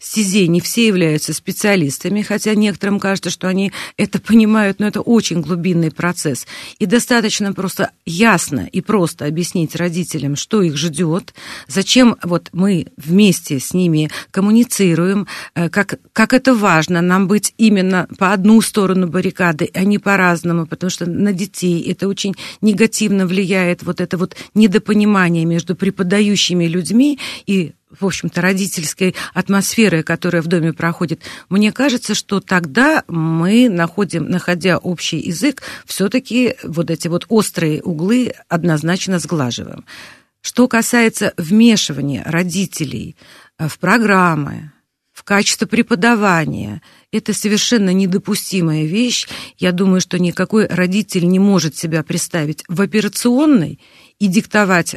стезе 0.00 0.48
не 0.48 0.60
все 0.60 0.86
являются 0.86 1.32
специалистами, 1.32 2.22
хотя 2.22 2.54
некоторым 2.54 3.00
кажется, 3.00 3.30
что 3.30 3.48
они 3.48 3.72
это 3.96 4.20
понимают, 4.20 4.80
но 4.80 4.86
это 4.86 5.00
очень 5.00 5.40
глубинный 5.40 5.90
процесс. 5.90 6.46
И 6.78 6.86
достаточно 6.86 7.52
просто 7.52 7.90
ясно 8.06 8.68
и 8.70 8.80
просто 8.80 9.26
объяснить 9.26 9.76
родителям, 9.76 10.36
что 10.36 10.62
их 10.62 10.76
ждет, 10.76 11.34
зачем 11.68 12.16
вот 12.22 12.50
мы 12.52 12.86
вместе 12.96 13.60
с 13.60 13.74
ними 13.74 14.10
коммуницируем, 14.30 15.26
э, 15.54 15.68
как, 15.68 15.98
как 16.12 16.32
это 16.32 16.54
важно 16.54 17.00
нам 17.00 17.28
быть 17.28 17.54
именно 17.58 18.08
по 18.18 18.32
одну 18.32 18.60
сторону 18.60 19.06
баррикады, 19.06 19.70
а 19.74 19.84
не 19.84 19.98
по-разному, 19.98 20.66
потому 20.66 20.90
что 20.90 21.06
на 21.06 21.32
детей 21.32 21.82
это 21.90 22.08
очень 22.08 22.34
негативно 22.60 23.26
влияет, 23.26 23.82
вот 23.82 24.00
это 24.00 24.16
вот 24.16 24.36
недопонимание 24.54 25.03
между 25.06 25.76
преподающими 25.76 26.66
людьми 26.66 27.18
и 27.46 27.72
в 27.98 28.06
общем-то, 28.06 28.40
родительской 28.40 29.14
атмосферы, 29.34 30.02
которая 30.02 30.42
в 30.42 30.46
доме 30.46 30.72
проходит, 30.72 31.22
мне 31.48 31.72
кажется, 31.72 32.14
что 32.14 32.40
тогда 32.40 33.04
мы 33.06 33.68
находим, 33.68 34.28
находя 34.28 34.78
общий 34.78 35.18
язык, 35.18 35.62
все-таки 35.86 36.56
вот 36.64 36.90
эти 36.90 37.06
вот 37.08 37.26
острые 37.28 37.82
углы 37.82 38.34
однозначно 38.48 39.20
сглаживаем. 39.20 39.84
Что 40.40 40.68
касается 40.68 41.32
вмешивания 41.36 42.22
родителей 42.26 43.16
э, 43.58 43.68
в 43.68 43.78
программы, 43.78 44.72
в 45.12 45.22
качество 45.22 45.64
преподавания, 45.64 46.82
это 47.12 47.32
совершенно 47.32 47.90
недопустимая 47.90 48.84
вещь. 48.84 49.28
Я 49.56 49.70
думаю, 49.70 50.00
что 50.00 50.18
никакой 50.18 50.66
родитель 50.66 51.28
не 51.28 51.38
может 51.38 51.76
себя 51.76 52.02
представить 52.02 52.64
в 52.68 52.80
операционной 52.80 53.78
и 54.18 54.26
диктовать 54.28 54.96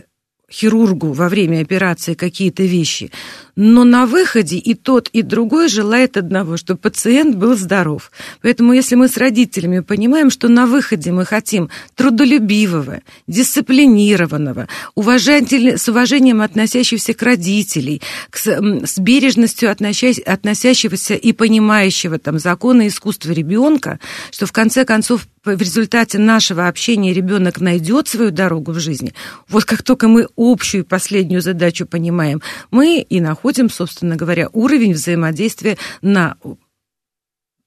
хирургу 0.52 1.12
во 1.12 1.30
время 1.30 1.62
операции 1.62 2.14
какие-то 2.14 2.64
вещи, 2.64 3.12
но 3.58 3.84
на 3.84 4.06
выходе 4.06 4.58
и 4.58 4.76
тот, 4.76 5.10
и 5.10 5.24
другой 5.24 5.68
желает 5.68 6.16
одного, 6.16 6.58
чтобы 6.58 6.80
пациент 6.80 7.36
был 7.36 7.58
здоров. 7.58 8.12
Поэтому 8.42 8.72
если 8.72 8.96
мы 8.96 9.10
с 9.10 9.18
родителями 9.18 9.80
понимаем, 9.80 10.30
что 10.30 10.48
на 10.48 10.68
выходе 10.68 11.12
мы 11.12 11.26
хотим 11.26 11.70
трудолюбивого, 11.96 13.02
дисциплинированного, 13.26 14.68
уважатель, 14.94 15.78
с 15.78 15.90
уважением 15.90 16.42
относящегося 16.42 17.16
к 17.16 17.24
родителей, 17.24 18.02
с 18.32 19.00
бережностью 19.00 19.72
относящегося 19.72 21.16
и 21.16 21.34
понимающего 21.34 22.20
там 22.20 22.38
законы 22.38 22.86
и 22.86 22.88
искусства 22.90 23.32
ребенка, 23.32 24.00
что 24.32 24.46
в 24.46 24.52
конце 24.52 24.86
концов 24.86 25.28
в 25.44 25.62
результате 25.62 26.20
нашего 26.20 26.68
общения 26.68 27.14
ребенок 27.14 27.62
найдет 27.62 28.08
свою 28.08 28.32
дорогу 28.32 28.74
в 28.74 28.80
жизни, 28.80 29.14
вот 29.48 29.66
как 29.66 29.82
только 29.82 30.08
мы 30.08 30.28
общую 30.36 30.86
последнюю 30.86 31.42
задачу 31.42 31.88
понимаем, 31.88 32.42
мы 32.70 33.00
и 33.00 33.22
находим, 33.22 33.47
собственно 33.70 34.16
говоря, 34.16 34.50
уровень 34.54 34.94
взаимодействия 34.94 35.78
на, 36.02 36.38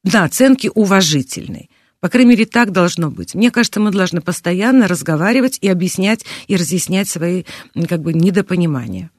на 0.05 0.25
оценке 0.25 0.71
уважительной. 0.71 1.71
По 2.01 2.09
крайней 2.09 2.31
мере, 2.31 2.47
так 2.47 2.73
должно 2.73 3.11
быть. 3.11 3.35
Мне 3.35 3.51
кажется, 3.51 3.79
мы 3.79 3.91
должны 3.91 4.23
постоянно 4.23 4.89
разговаривать 4.89 5.59
и 5.61 5.69
объяснять, 5.69 6.25
и 6.47 6.57
разъяснять 6.57 7.09
свои 7.09 7.45
как 7.89 8.01
бы 8.01 8.15
недопонимания. 8.15 9.11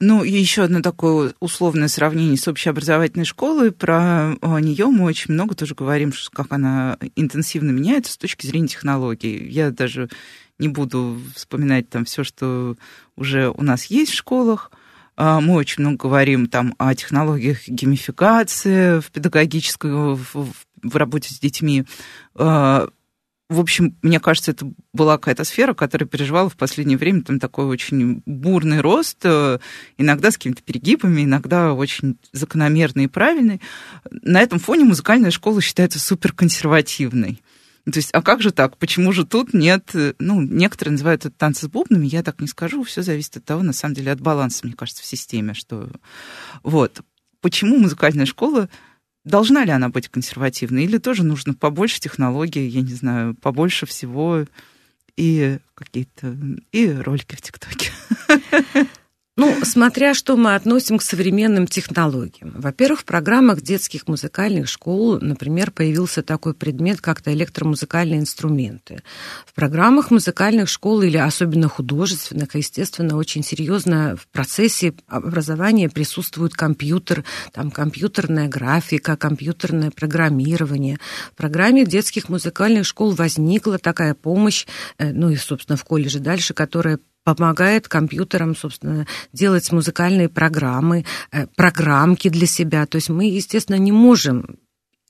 Ну, 0.00 0.24
и 0.24 0.30
еще 0.30 0.64
одно 0.64 0.82
такое 0.82 1.34
условное 1.40 1.88
сравнение 1.88 2.36
с 2.36 2.48
общеобразовательной 2.48 3.24
школой. 3.24 3.70
Про 3.70 4.34
нее 4.42 4.86
мы 4.86 5.04
очень 5.04 5.34
много 5.34 5.54
тоже 5.54 5.74
говорим, 5.74 6.12
как 6.32 6.52
она 6.52 6.98
интенсивно 7.16 7.70
меняется 7.70 8.12
с 8.12 8.16
точки 8.16 8.46
зрения 8.46 8.68
технологий. 8.68 9.48
Я 9.48 9.70
даже 9.70 10.08
не 10.58 10.68
буду 10.68 11.20
вспоминать 11.34 11.88
там 11.90 12.06
все, 12.06 12.24
что 12.24 12.76
уже 13.16 13.50
у 13.50 13.62
нас 13.62 13.86
есть 13.86 14.12
в 14.12 14.16
школах. 14.16 14.72
А, 15.16 15.40
мы 15.40 15.54
очень 15.54 15.82
много 15.82 15.96
говорим 15.96 16.48
там 16.48 16.74
о 16.78 16.94
технологиях 16.94 17.68
геймификации 17.68 19.00
в 19.00 19.10
педагогической, 19.10 19.92
в, 19.92 20.52
в 20.82 20.96
работе 20.96 21.32
с 21.32 21.38
детьми. 21.38 21.84
А, 22.34 22.88
в 23.50 23.60
общем, 23.60 23.96
мне 24.00 24.20
кажется, 24.20 24.52
это 24.52 24.70
была 24.94 25.18
какая-то 25.18 25.44
сфера, 25.44 25.74
которая 25.74 26.08
переживала 26.08 26.48
в 26.48 26.56
последнее 26.56 26.96
время 26.96 27.22
там 27.22 27.38
такой 27.38 27.66
очень 27.66 28.22
бурный 28.24 28.80
рост, 28.80 29.18
э, 29.22 29.58
иногда 29.98 30.30
с 30.30 30.38
какими-то 30.38 30.62
перегибами, 30.62 31.24
иногда 31.24 31.74
очень 31.74 32.18
закономерный 32.32 33.04
и 33.04 33.08
правильный. 33.08 33.60
На 34.10 34.40
этом 34.40 34.58
фоне 34.58 34.84
музыкальная 34.84 35.30
школа 35.30 35.60
считается 35.60 36.00
суперконсервативной. 36.00 37.42
То 37.84 37.98
есть, 37.98 38.10
а 38.12 38.22
как 38.22 38.40
же 38.40 38.50
так? 38.50 38.78
Почему 38.78 39.12
же 39.12 39.26
тут 39.26 39.52
нет... 39.52 39.94
Ну, 40.18 40.40
некоторые 40.40 40.92
называют 40.92 41.26
это 41.26 41.36
танцы 41.36 41.66
с 41.66 41.68
бубнами, 41.68 42.06
я 42.06 42.22
так 42.22 42.40
не 42.40 42.46
скажу. 42.46 42.82
Все 42.82 43.02
зависит 43.02 43.36
от 43.36 43.44
того, 43.44 43.62
на 43.62 43.74
самом 43.74 43.94
деле, 43.94 44.12
от 44.12 44.20
баланса, 44.20 44.60
мне 44.66 44.74
кажется, 44.74 45.02
в 45.02 45.06
системе. 45.06 45.52
Что... 45.52 45.90
Вот. 46.62 47.02
Почему 47.40 47.78
музыкальная 47.78 48.26
школа 48.26 48.68
Должна 49.24 49.64
ли 49.64 49.70
она 49.70 49.88
быть 49.88 50.08
консервативной? 50.08 50.84
Или 50.84 50.98
тоже 50.98 51.24
нужно 51.24 51.54
побольше 51.54 51.98
технологий, 51.98 52.68
я 52.68 52.82
не 52.82 52.92
знаю, 52.92 53.34
побольше 53.34 53.86
всего 53.86 54.44
и 55.16 55.58
какие-то 55.74 56.36
и 56.72 56.90
ролики 56.90 57.34
в 57.34 57.40
ТикТоке? 57.40 57.90
Ну, 59.36 59.64
смотря 59.64 60.14
что 60.14 60.36
мы 60.36 60.54
относим 60.54 60.98
к 60.98 61.02
современным 61.02 61.66
технологиям. 61.66 62.52
Во-первых, 62.54 63.00
в 63.00 63.04
программах 63.04 63.62
детских 63.62 64.06
музыкальных 64.06 64.68
школ, 64.68 65.18
например, 65.20 65.72
появился 65.72 66.22
такой 66.22 66.54
предмет, 66.54 67.00
как-то 67.00 67.32
электромузыкальные 67.32 68.20
инструменты. 68.20 69.02
В 69.44 69.52
программах 69.54 70.12
музыкальных 70.12 70.68
школ 70.68 71.02
или 71.02 71.16
особенно 71.16 71.68
художественных, 71.68 72.54
естественно, 72.54 73.16
очень 73.16 73.42
серьезно 73.42 74.16
в 74.16 74.28
процессе 74.28 74.94
образования 75.08 75.88
присутствует 75.88 76.54
компьютер, 76.54 77.24
там 77.52 77.72
компьютерная 77.72 78.46
графика, 78.46 79.16
компьютерное 79.16 79.90
программирование. 79.90 81.00
В 81.32 81.36
программе 81.36 81.84
детских 81.84 82.28
музыкальных 82.28 82.86
школ 82.86 83.10
возникла 83.10 83.78
такая 83.78 84.14
помощь, 84.14 84.64
э, 84.98 85.10
ну 85.10 85.30
и, 85.30 85.36
собственно, 85.36 85.76
в 85.76 85.82
колледже 85.82 86.20
дальше, 86.20 86.54
которая 86.54 87.00
помогает 87.24 87.88
компьютерам, 87.88 88.54
собственно, 88.54 89.06
делать 89.32 89.72
музыкальные 89.72 90.28
программы, 90.28 91.04
э, 91.32 91.46
программки 91.56 92.28
для 92.28 92.46
себя. 92.46 92.86
То 92.86 92.96
есть 92.96 93.08
мы, 93.08 93.24
естественно, 93.24 93.76
не 93.76 93.92
можем 93.92 94.58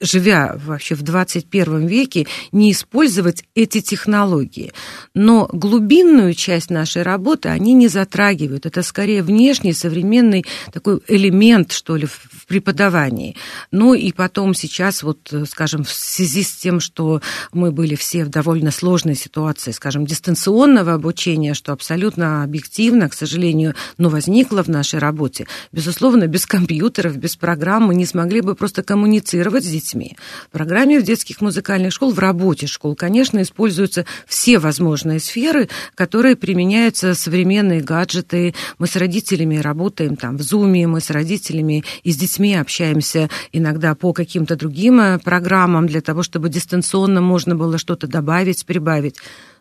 живя 0.05 0.57
вообще 0.65 0.95
в 0.95 1.03
21 1.03 1.87
веке, 1.87 2.27
не 2.53 2.73
использовать 2.73 3.45
эти 3.55 3.81
технологии. 3.81 4.73
Но 5.15 5.49
глубинную 5.53 6.35
часть 6.35 6.71
нашей 6.71 7.03
работы 7.03 7.49
они 7.49 7.73
не 7.73 7.89
затрагивают. 7.89 8.67
Это 8.67 8.83
скорее 8.83 9.23
внешний 9.23 9.73
современный 9.73 10.45
такой 10.73 11.01
элемент, 11.09 11.73
что 11.73 11.97
ли, 11.97 12.07
в 12.07 12.47
преподавании. 12.47 13.37
Ну 13.71 13.95
и 13.95 14.13
потом 14.13 14.55
сейчас, 14.55 15.03
вот, 15.03 15.33
скажем, 15.49 15.85
в 15.85 15.91
связи 15.91 16.43
с 16.43 16.53
тем, 16.53 16.81
что 16.81 17.21
мы 17.53 17.73
были 17.73 17.95
все 17.95 18.25
в 18.25 18.29
довольно 18.29 18.71
сложной 18.71 19.15
ситуации, 19.15 19.71
скажем, 19.71 20.07
дистанционного 20.07 20.95
обучения, 20.95 21.55
что 21.55 21.73
абсолютно 21.73 22.43
объективно, 22.43 23.09
к 23.09 23.15
сожалению, 23.15 23.75
но 23.99 24.09
возникло 24.09 24.63
в 24.63 24.69
нашей 24.69 24.99
работе. 24.99 25.47
Безусловно, 25.73 26.27
без 26.27 26.47
компьютеров, 26.47 27.17
без 27.17 27.37
программ 27.37 27.85
мы 27.85 27.95
не 27.95 28.07
смогли 28.07 28.41
бы 28.41 28.55
просто 28.55 28.83
коммуницировать 28.83 29.65
с 29.65 29.69
детьми, 29.69 29.94
детьми. 29.95 30.17
В 30.49 30.53
программе 30.53 31.01
в 31.01 31.03
детских 31.03 31.41
музыкальных 31.41 31.93
школ, 31.93 32.13
в 32.13 32.19
работе 32.19 32.67
школ, 32.67 32.95
конечно, 32.95 33.43
используются 33.43 34.05
все 34.27 34.59
возможные 34.59 35.21
сферы, 35.21 35.69
которые 35.95 36.37
применяются 36.37 37.15
современные 37.15 37.81
гаджеты. 37.81 38.55
Мы 38.79 38.87
с 38.87 38.97
родителями 38.97 39.57
работаем 39.57 40.17
там 40.17 40.37
в 40.37 40.41
Zoom, 40.41 40.87
мы 40.87 41.01
с 41.01 41.11
родителями 41.11 41.85
и 42.03 42.13
с 42.13 42.17
детьми 42.17 42.55
общаемся 42.55 43.29
иногда 43.53 43.95
по 43.95 44.13
каким-то 44.13 44.57
другим 44.57 45.01
э, 45.01 45.19
программам 45.19 45.87
для 45.87 46.01
того, 46.01 46.23
чтобы 46.23 46.49
дистанционно 46.49 47.21
можно 47.21 47.55
было 47.55 47.79
что-то 47.79 48.07
добавить, 48.07 48.67
прибавить 48.67 49.17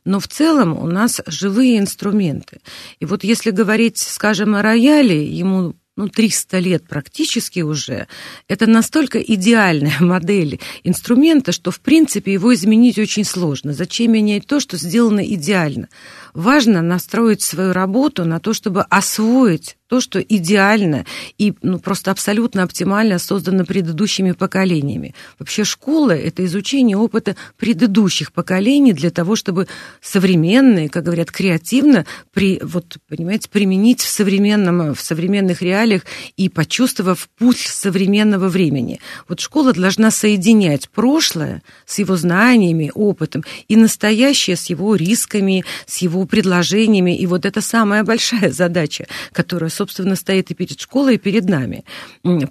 но 0.06 0.20
в 0.20 0.28
целом 0.28 0.78
у 0.78 0.86
нас 0.86 1.22
живые 1.28 1.80
инструменты. 1.80 2.60
И 3.00 3.06
вот 3.06 3.24
если 3.24 3.52
говорить, 3.52 3.98
скажем, 3.98 4.54
о 4.54 4.62
рояле, 4.62 5.26
ему 5.26 5.76
ну, 5.96 6.08
300 6.08 6.60
лет 6.60 6.88
практически 6.88 7.60
уже, 7.60 8.08
это 8.48 8.66
настолько 8.68 9.20
идеальная 9.20 9.98
модель 10.00 10.60
инструмента, 10.84 11.52
что, 11.52 11.72
в 11.72 11.80
принципе, 11.80 12.34
его 12.34 12.54
изменить 12.54 12.98
очень 12.98 13.24
сложно. 13.24 13.74
Зачем 13.74 14.14
менять 14.14 14.48
то, 14.48 14.60
что 14.60 14.78
сделано 14.78 15.24
идеально? 15.26 15.90
Важно 16.34 16.82
настроить 16.82 17.42
свою 17.42 17.74
работу 17.74 18.26
на 18.26 18.40
то, 18.40 18.54
чтобы 18.54 18.82
освоить 18.90 19.78
то, 19.94 20.02
что 20.02 20.20
идеально 20.20 21.06
и 21.38 21.54
ну, 21.62 21.78
просто 21.78 22.10
абсолютно 22.10 22.64
оптимально 22.64 23.20
создано 23.20 23.64
предыдущими 23.64 24.32
поколениями. 24.32 25.14
Вообще 25.38 25.64
школа– 25.64 26.12
это 26.12 26.44
изучение 26.46 26.98
опыта 26.98 27.36
предыдущих 27.58 28.32
поколений 28.32 28.94
для 28.94 29.12
того, 29.12 29.36
чтобы 29.36 29.68
современные, 30.02 30.90
как 30.90 31.04
говорят, 31.04 31.32
креативно, 31.32 32.08
при, 32.34 32.60
вот, 32.64 32.98
понимаете, 33.08 33.50
применить 33.50 34.02
в, 34.02 34.10
современном, 34.10 34.96
в 34.96 35.00
современных 35.00 35.62
реалиях 35.62 36.06
и 36.38 36.50
почувствовав 36.50 37.30
пульс 37.38 37.62
современного 37.62 38.50
времени. 38.50 39.00
Вот 39.28 39.42
школа 39.42 39.74
должна 39.74 40.10
соединять 40.10 40.90
прошлое 40.90 41.62
с 41.86 42.00
его 42.00 42.16
знаниями, 42.16 42.92
опытом 42.96 43.44
и 43.68 43.76
настоящее 43.76 44.56
с 44.56 44.72
его 44.72 44.96
рисками, 44.96 45.66
с 45.86 45.98
его 45.98 46.23
предложениями. 46.26 47.18
И 47.18 47.26
вот 47.26 47.46
это 47.46 47.62
самая 47.62 48.04
большая 48.04 48.52
задача, 48.52 49.08
которая, 49.32 49.70
собственно, 49.70 50.16
стоит 50.16 50.52
и 50.52 50.54
перед 50.54 50.80
школой, 50.80 51.16
и 51.16 51.18
перед 51.18 51.50
нами. 51.50 51.84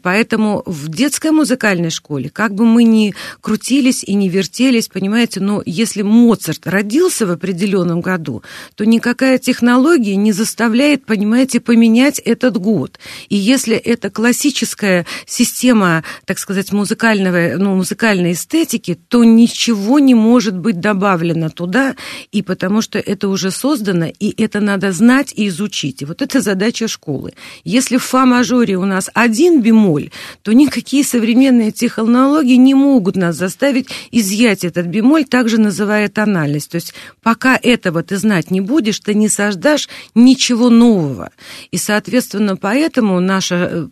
Поэтому 0.03 0.63
в 0.67 0.89
детской 0.89 1.31
музыкальной 1.31 1.91
школе, 1.91 2.31
как 2.31 2.55
бы 2.55 2.65
мы 2.65 2.85
ни 2.85 3.15
крутились 3.41 4.05
и 4.05 4.15
не 4.15 4.29
вертелись, 4.29 4.89
понимаете, 4.89 5.41
но 5.41 5.63
если 5.65 6.03
Моцарт 6.03 6.67
родился 6.67 7.27
в 7.27 7.31
определенном 7.31 8.01
году, 8.01 8.43
то 8.75 8.85
никакая 8.85 9.39
технология 9.39 10.17
не 10.17 10.33
заставляет, 10.33 11.05
понимаете, 11.05 11.61
поменять 11.61 12.19
этот 12.19 12.57
год. 12.59 12.99
И 13.29 13.37
если 13.37 13.77
это 13.77 14.11
классическая 14.11 15.07
система, 15.27 16.05
так 16.25 16.39
сказать, 16.39 16.73
музыкального, 16.73 17.57
ну, 17.57 17.75
музыкальной 17.75 18.33
эстетики, 18.33 18.99
то 19.09 19.25
ничего 19.25 19.99
не 19.99 20.15
может 20.15 20.57
быть 20.57 20.81
добавлено 20.81 21.51
туда, 21.51 21.97
и 22.31 22.43
потому 22.43 22.83
что 22.83 22.99
это 22.99 23.29
уже 23.29 23.51
создано, 23.63 24.07
и 24.07 24.43
это 24.43 24.61
надо 24.61 24.91
знать 24.93 25.33
и 25.37 25.47
изучить. 25.47 26.03
И 26.03 26.05
вот 26.05 26.21
это 26.21 26.41
задача 26.41 26.89
школы. 26.89 27.33
Если 27.65 27.97
в 27.97 28.03
фа-мажоре 28.03 28.77
у 28.77 28.85
нас 28.85 29.09
один 29.15 29.63
бемоль, 29.63 30.11
то 30.43 30.53
никакие 30.53 31.05
современные 31.05 31.71
технологии 31.71 32.57
не 32.57 32.75
могут 32.75 33.17
нас 33.17 33.37
заставить 33.37 33.89
изъять 34.11 34.65
этот 34.65 34.87
бемоль, 34.87 35.25
также 35.25 35.59
называя 35.59 36.09
тональность. 36.09 36.71
То 36.71 36.77
есть 36.77 36.95
пока 37.23 37.57
этого 37.63 38.03
ты 38.03 38.17
знать 38.17 38.51
не 38.51 38.61
будешь, 38.61 38.99
ты 38.99 39.15
не 39.15 39.29
создашь 39.29 39.89
ничего 40.17 40.69
нового. 40.69 41.31
И, 41.71 41.79
соответственно, 41.79 42.57
поэтому 42.57 43.21
наша 43.21 43.55
э, 43.55 43.87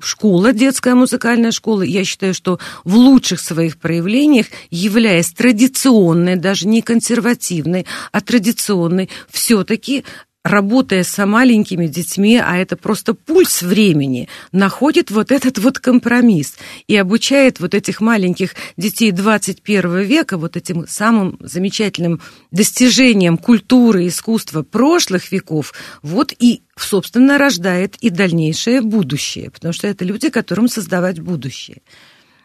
школа, 0.00 0.52
детская 0.52 0.96
музыкальная 0.96 1.52
школа, 1.52 1.82
я 1.82 2.04
считаю, 2.04 2.34
что 2.34 2.58
в 2.84 2.96
лучших 2.96 3.38
своих 3.38 3.76
проявлениях, 3.76 4.46
являясь 4.70 5.30
традиционной, 5.30 6.34
даже 6.36 6.66
не 6.66 6.82
консервативной, 6.82 7.86
а 8.10 8.20
традиционной, 8.20 9.08
все-таки 9.30 10.04
работая 10.44 11.04
с 11.04 11.24
маленькими 11.24 11.86
детьми, 11.86 12.36
а 12.36 12.56
это 12.56 12.76
просто 12.76 13.14
пульс 13.14 13.62
времени, 13.62 14.28
находит 14.50 15.10
вот 15.10 15.30
этот 15.30 15.58
вот 15.58 15.78
компромисс 15.78 16.56
и 16.88 16.96
обучает 16.96 17.60
вот 17.60 17.74
этих 17.74 18.00
маленьких 18.00 18.54
детей 18.76 19.12
21 19.12 20.00
века 20.00 20.38
вот 20.38 20.56
этим 20.56 20.86
самым 20.88 21.38
замечательным 21.40 22.20
достижением 22.50 23.38
культуры, 23.38 24.08
искусства 24.08 24.62
прошлых 24.62 25.30
веков, 25.30 25.72
вот 26.02 26.32
и, 26.38 26.62
собственно, 26.76 27.38
рождает 27.38 27.96
и 28.00 28.10
дальнейшее 28.10 28.80
будущее, 28.80 29.50
потому 29.50 29.72
что 29.72 29.86
это 29.86 30.04
люди, 30.04 30.28
которым 30.28 30.68
создавать 30.68 31.20
будущее. 31.20 31.82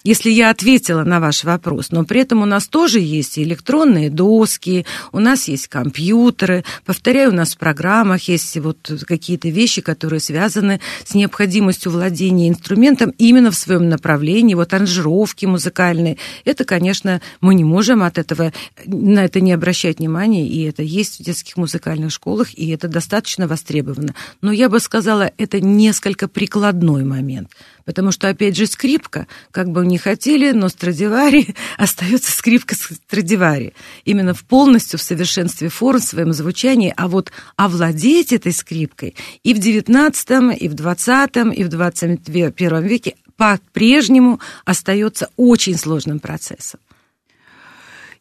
Если 0.08 0.30
я 0.30 0.50
ответила 0.50 1.04
на 1.04 1.20
ваш 1.20 1.44
вопрос. 1.44 1.92
Но 1.92 2.06
при 2.06 2.22
этом 2.22 2.42
у 2.42 2.46
нас 2.46 2.68
тоже 2.68 3.00
есть 3.02 3.38
электронные 3.38 4.10
доски, 4.10 4.86
у 5.12 5.20
нас 5.20 5.50
есть 5.50 5.68
компьютеры. 5.68 6.64
Повторяю, 6.86 7.32
у 7.32 7.36
нас 7.36 7.56
в 7.56 7.58
программах 7.58 8.24
есть 8.30 8.56
вот 8.58 8.90
какие-то 9.06 9.50
вещи, 9.50 9.82
которые 9.82 10.22
связаны 10.22 10.80
с 11.04 11.14
необходимостью 11.14 11.92
владения 11.92 12.48
инструментом 12.48 13.14
именно 13.18 13.52
в 13.52 13.56
своем 13.56 13.90
направлении, 13.90 14.56
вот 14.56 14.74
аранжировки 14.74 15.46
музыкальные. 15.46 16.18
Это, 16.46 16.64
конечно, 16.64 17.22
мы 17.42 17.54
не 17.54 17.66
можем 17.66 18.02
от 18.02 18.18
этого 18.18 18.54
на 18.86 19.26
это 19.26 19.42
не 19.42 19.52
обращать 19.52 20.00
внимания, 20.00 20.48
и 20.48 20.64
это 20.64 20.84
есть 20.84 21.20
в 21.20 21.24
детских 21.24 21.58
музыкальных 21.58 22.14
школах, 22.14 22.54
и 22.54 22.70
это 22.70 22.88
достаточно 22.88 23.46
востребовано. 23.46 24.16
Но 24.42 24.54
я 24.54 24.70
бы 24.70 24.80
сказала, 24.80 25.32
это 25.38 25.60
несколько 25.60 26.30
прикладной 26.30 27.04
момент. 27.04 27.50
Потому 27.88 28.12
что, 28.12 28.28
опять 28.28 28.58
же, 28.58 28.68
скрипка, 28.68 29.28
как 29.52 29.70
бы 29.70 29.86
не 29.86 29.98
хотели, 29.98 30.52
но 30.52 30.68
Страдивари 30.68 31.56
остается 31.78 32.34
скрипка 32.34 32.76
Страдивари. 32.76 33.74
Именно 34.04 34.34
в 34.34 34.44
полностью 34.44 35.00
в 35.00 35.02
совершенстве 35.02 35.70
форм, 35.70 36.02
в 36.02 36.04
своем 36.04 36.34
звучании. 36.34 36.94
А 36.98 37.08
вот 37.08 37.32
овладеть 37.56 38.34
этой 38.34 38.52
скрипкой 38.52 39.16
и 39.44 39.54
в 39.54 39.60
XIX, 39.60 40.54
и 40.58 40.68
в 40.68 40.76
XX, 40.76 41.56
и 41.56 41.64
в 41.64 41.70
XXI 41.70 42.82
веке 42.84 43.16
по-прежнему 43.38 44.42
остается 44.66 45.30
очень 45.38 45.78
сложным 45.78 46.20
процессом. 46.20 46.82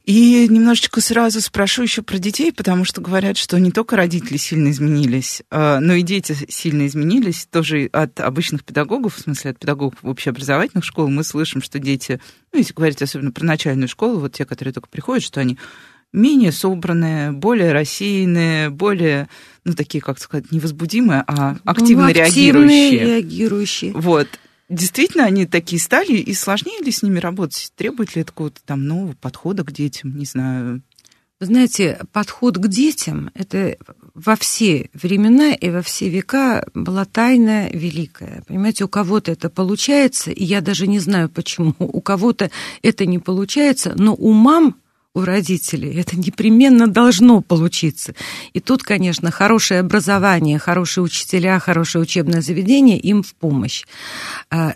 И 0.07 0.47
немножечко 0.49 1.01
сразу 1.01 1.41
спрошу 1.41 1.83
еще 1.83 2.01
про 2.01 2.19
детей, 2.19 2.53
потому 2.53 2.85
что 2.85 3.01
говорят, 3.01 3.37
что 3.37 3.59
не 3.59 3.73
только 3.73 3.97
родители 3.97 4.37
сильно 4.37 4.71
изменились, 4.71 5.43
а, 5.51 5.81
но 5.81 5.95
и 5.95 6.03
дети 6.03 6.37
сильно 6.49 6.87
изменились. 6.87 7.49
Тоже 7.51 7.91
от 7.93 8.21
обычных 8.21 8.63
педагогов, 8.63 9.17
в 9.17 9.21
смысле 9.21 9.51
от 9.51 9.59
педагогов 9.59 9.99
общеобразовательных 10.03 10.85
школ, 10.85 11.09
мы 11.09 11.25
слышим, 11.25 11.61
что 11.61 11.81
дети, 11.81 12.21
ну, 12.53 12.61
если 12.61 12.73
говорить 12.73 13.03
особенно 13.03 13.33
про 13.33 13.45
начальную 13.45 13.89
школу, 13.89 14.21
вот 14.21 14.33
те, 14.33 14.45
которые 14.45 14.73
только 14.73 14.89
приходят, 14.89 15.25
что 15.25 15.41
они 15.41 15.59
менее 16.13 16.53
собранные, 16.53 17.33
более 17.33 17.73
рассеянные, 17.73 18.71
более, 18.71 19.29
ну, 19.65 19.75
такие, 19.75 20.01
как 20.01 20.21
сказать, 20.21 20.53
невозбудимые, 20.53 21.25
а 21.27 21.57
активно 21.65 22.05
ну, 22.05 22.13
реагирующие. 22.13 23.01
реагирующие. 23.01 23.93
Вот 23.93 24.29
действительно 24.69 25.25
они 25.25 25.47
такие 25.47 25.81
стали, 25.81 26.15
и 26.15 26.35
сложнее 26.35 26.81
ли 26.83 26.91
с 26.91 27.03
ними 27.03 27.19
работать? 27.19 27.73
Требует 27.77 28.15
ли 28.15 28.23
это 28.23 28.33
какого-то 28.33 28.61
там 28.65 28.87
нового 28.87 29.15
подхода 29.15 29.65
к 29.65 29.73
детям, 29.73 30.17
не 30.17 30.25
знаю? 30.25 30.83
Вы 31.39 31.47
знаете, 31.47 32.01
подход 32.13 32.57
к 32.57 32.67
детям– 32.67 33.31
это 33.35 33.77
во 34.15 34.37
все 34.37 34.89
времена 34.95 35.53
и 35.53 35.69
во 35.69 35.83
все 35.83 36.09
века 36.09 36.67
была 36.73 37.05
тайна 37.05 37.69
великая. 37.69 38.43
Понимаете, 38.49 38.85
у 38.85 38.89
кого-то 38.89 39.33
это 39.33 39.51
получается, 39.51 40.31
и 40.31 40.43
я 40.43 40.63
даже 40.63 40.87
не 40.87 40.99
знаю 40.99 41.29
почему, 41.29 41.75
у 41.79 42.01
кого-то 42.01 42.51
это 42.81 43.05
не 43.05 43.19
получается, 43.19 43.93
но 43.97 44.15
у 44.15 44.33
мам 44.33 44.77
у 45.17 45.25
родителей. 45.25 45.99
Это 45.99 46.17
непременно 46.17 46.87
должно 46.87 47.41
получиться. 47.41 48.15
И 48.53 48.61
тут, 48.61 48.83
конечно, 48.83 49.31
хорошее 49.31 49.81
образование, 49.81 50.59
хорошие 50.59 51.03
учителя, 51.03 51.59
хорошее 51.59 52.03
учебное 52.03 52.43
заведение 52.43 52.99
им 52.99 53.23
в 53.23 53.35
помощь. 53.35 53.85
А, 54.51 54.75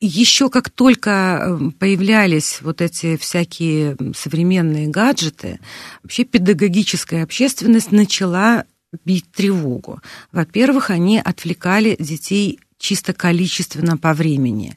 Еще 0.00 0.48
как 0.48 0.68
только 0.70 1.10
э, 1.10 1.70
появлялись 1.78 2.60
вот 2.62 2.80
эти 2.80 3.16
всякие 3.16 3.96
современные 4.16 4.88
гаджеты, 4.88 5.60
вообще 6.02 6.24
педагогическая 6.24 7.22
общественность 7.22 7.92
начала 7.92 8.64
бить 9.04 9.30
тревогу. 9.30 10.00
Во-первых, 10.32 10.90
они 10.90 11.18
отвлекали 11.18 11.96
детей 12.00 12.58
чисто 12.78 13.12
количественно 13.12 13.96
по 13.96 14.12
времени. 14.12 14.74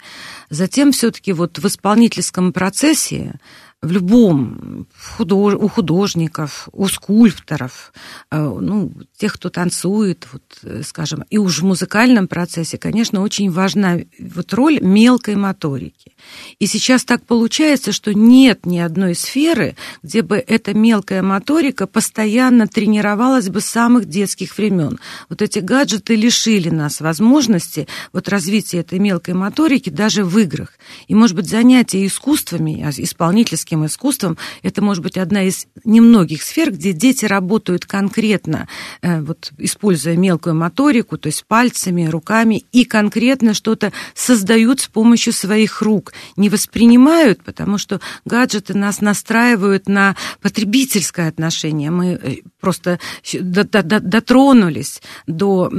Затем 0.51 0.91
все-таки 0.91 1.33
вот 1.33 1.57
в 1.57 1.65
исполнительском 1.65 2.53
процессе 2.53 3.39
в 3.85 3.91
любом, 3.91 4.87
у 5.19 5.67
художников, 5.67 6.67
у 6.71 6.87
скульпторов, 6.87 7.93
э, 8.31 8.37
ну, 8.37 8.91
тех, 9.17 9.33
кто 9.33 9.49
танцует, 9.49 10.27
вот, 10.33 10.43
э, 10.63 10.81
скажем, 10.83 11.23
и 11.29 11.37
уж 11.37 11.59
в 11.59 11.65
музыкальном 11.65 12.27
процессе, 12.27 12.77
конечно, 12.77 13.21
очень 13.21 13.51
важна 13.51 13.99
вот 14.19 14.53
роль 14.53 14.79
мелкой 14.81 15.35
моторики. 15.35 16.13
И 16.59 16.65
сейчас 16.65 17.05
так 17.05 17.25
получается, 17.25 17.91
что 17.91 18.13
нет 18.13 18.65
ни 18.65 18.79
одной 18.79 19.15
сферы, 19.15 19.75
где 20.01 20.21
бы 20.21 20.37
эта 20.37 20.73
мелкая 20.73 21.21
моторика 21.21 21.85
постоянно 21.87 22.67
тренировалась 22.67 23.49
бы 23.49 23.61
с 23.61 23.65
самых 23.65 24.05
детских 24.05 24.57
времен. 24.57 24.99
Вот 25.29 25.41
эти 25.41 25.59
гаджеты 25.59 26.15
лишили 26.15 26.69
нас 26.69 27.01
возможности 27.01 27.87
вот 28.13 28.29
развития 28.29 28.79
этой 28.79 28.99
мелкой 28.99 29.35
моторики 29.35 29.89
даже 29.89 30.23
в 30.23 30.37
играх. 30.39 30.73
И, 31.07 31.15
может 31.15 31.35
быть, 31.35 31.49
занятия 31.49 32.05
искусствами, 32.05 32.83
а, 32.83 32.89
исполнительским 32.89 33.74
творческим 33.75 33.85
искусством, 33.85 34.37
это 34.63 34.81
может 34.81 35.03
быть 35.03 35.17
одна 35.17 35.43
из 35.43 35.67
немногих 35.83 36.43
сфер, 36.43 36.71
где 36.71 36.93
дети 36.93 37.25
работают 37.25 37.85
конкретно, 37.85 38.67
э, 39.01 39.21
вот, 39.21 39.51
используя 39.57 40.15
мелкую 40.17 40.55
моторику, 40.55 41.17
то 41.17 41.27
есть 41.27 41.45
пальцами, 41.45 42.09
руками, 42.09 42.63
и 42.71 42.85
конкретно 42.85 43.53
что-то 43.53 43.91
создают 44.13 44.79
с 44.79 44.87
помощью 44.87 45.33
своих 45.33 45.81
рук. 45.81 46.13
Не 46.37 46.49
воспринимают, 46.49 47.43
потому 47.43 47.77
что 47.77 47.99
гаджеты 48.25 48.73
нас 48.77 49.01
настраивают 49.01 49.87
на 49.89 50.15
потребительское 50.41 51.27
отношение. 51.27 51.91
Мы 51.91 52.05
э, 52.05 52.35
просто 52.59 52.99
дотронулись 53.33 55.01
до 55.27 55.69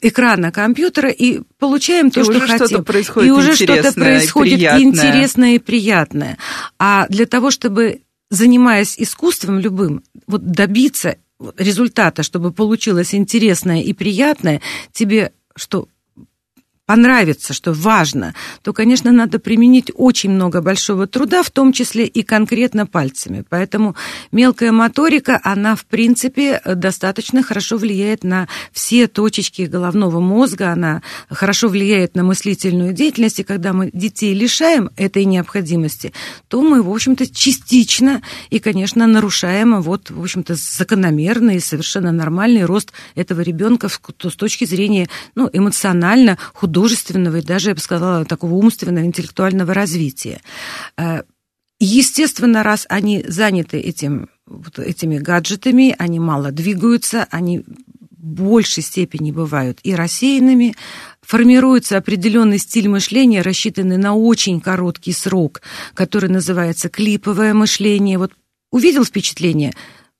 экрана 0.00 0.52
компьютера 0.52 1.10
и 1.10 1.40
получаем 1.58 2.10
то, 2.10 2.20
и 2.20 2.24
что 2.24 2.40
хотим. 2.40 2.84
Происходит 2.84 3.28
и 3.28 3.32
уже 3.32 3.54
что-то 3.54 3.92
происходит 3.92 4.54
приятное. 4.54 4.82
интересное 4.82 5.54
и 5.54 5.58
приятное. 5.58 6.38
А 6.78 7.06
для 7.08 7.26
того, 7.26 7.50
чтобы 7.50 8.02
занимаясь 8.30 8.96
искусством 8.98 9.58
любым, 9.58 10.02
вот 10.26 10.44
добиться 10.44 11.16
результата, 11.56 12.22
чтобы 12.22 12.52
получилось 12.52 13.14
интересное 13.14 13.82
и 13.82 13.92
приятное, 13.92 14.60
тебе 14.92 15.32
что 15.54 15.88
понравится, 16.86 17.52
что 17.52 17.72
важно, 17.72 18.32
то, 18.62 18.72
конечно, 18.72 19.10
надо 19.10 19.40
применить 19.40 19.90
очень 19.94 20.30
много 20.30 20.62
большого 20.62 21.08
труда, 21.08 21.42
в 21.42 21.50
том 21.50 21.72
числе 21.72 22.06
и 22.06 22.22
конкретно 22.22 22.86
пальцами. 22.86 23.44
Поэтому 23.48 23.96
мелкая 24.30 24.70
моторика, 24.70 25.40
она, 25.42 25.74
в 25.74 25.84
принципе, 25.84 26.62
достаточно 26.64 27.42
хорошо 27.42 27.76
влияет 27.76 28.22
на 28.22 28.46
все 28.72 29.08
точечки 29.08 29.62
головного 29.62 30.20
мозга, 30.20 30.70
она 30.70 31.02
хорошо 31.28 31.68
влияет 31.68 32.14
на 32.14 32.22
мыслительную 32.22 32.92
деятельность, 32.92 33.40
и 33.40 33.44
когда 33.44 33.72
мы 33.72 33.90
детей 33.92 34.32
лишаем 34.32 34.90
этой 34.96 35.24
необходимости, 35.24 36.12
то 36.48 36.62
мы, 36.62 36.82
в 36.82 36.90
общем-то, 36.90 37.26
частично 37.26 38.22
и, 38.50 38.60
конечно, 38.60 39.06
нарушаем 39.06 39.80
вот, 39.82 40.10
в 40.10 40.20
общем-то, 40.20 40.54
закономерный 40.54 41.56
и 41.56 41.60
совершенно 41.60 42.12
нормальный 42.12 42.64
рост 42.64 42.92
этого 43.16 43.40
ребенка 43.40 43.88
с 43.88 44.34
точки 44.36 44.64
зрения 44.64 45.08
ну, 45.34 45.50
эмоционально, 45.52 46.38
художественного 46.54 46.75
художественного 46.76 47.38
и 47.38 47.42
даже, 47.42 47.70
я 47.70 47.74
бы 47.74 47.80
сказала, 47.80 48.24
такого 48.24 48.54
умственного, 48.54 49.04
интеллектуального 49.04 49.72
развития. 49.72 50.40
Э, 50.98 51.22
естественно, 51.80 52.62
раз 52.62 52.86
они 52.90 53.24
заняты 53.26 53.78
этим, 53.78 54.28
вот 54.46 54.78
этими 54.78 55.16
гаджетами, 55.18 55.94
они 55.98 56.20
мало 56.20 56.52
двигаются, 56.52 57.26
они 57.30 57.60
в 57.60 57.64
большей 58.18 58.82
степени 58.82 59.32
бывают 59.32 59.78
и 59.84 59.94
рассеянными, 59.94 60.74
формируется 61.22 61.96
определенный 61.96 62.58
стиль 62.58 62.88
мышления, 62.88 63.40
рассчитанный 63.40 63.96
на 63.96 64.14
очень 64.14 64.60
короткий 64.60 65.12
срок, 65.12 65.62
который 65.94 66.28
называется 66.28 66.90
клиповое 66.90 67.54
мышление. 67.54 68.18
Вот 68.18 68.32
увидел 68.70 69.04
впечатление, 69.04 69.72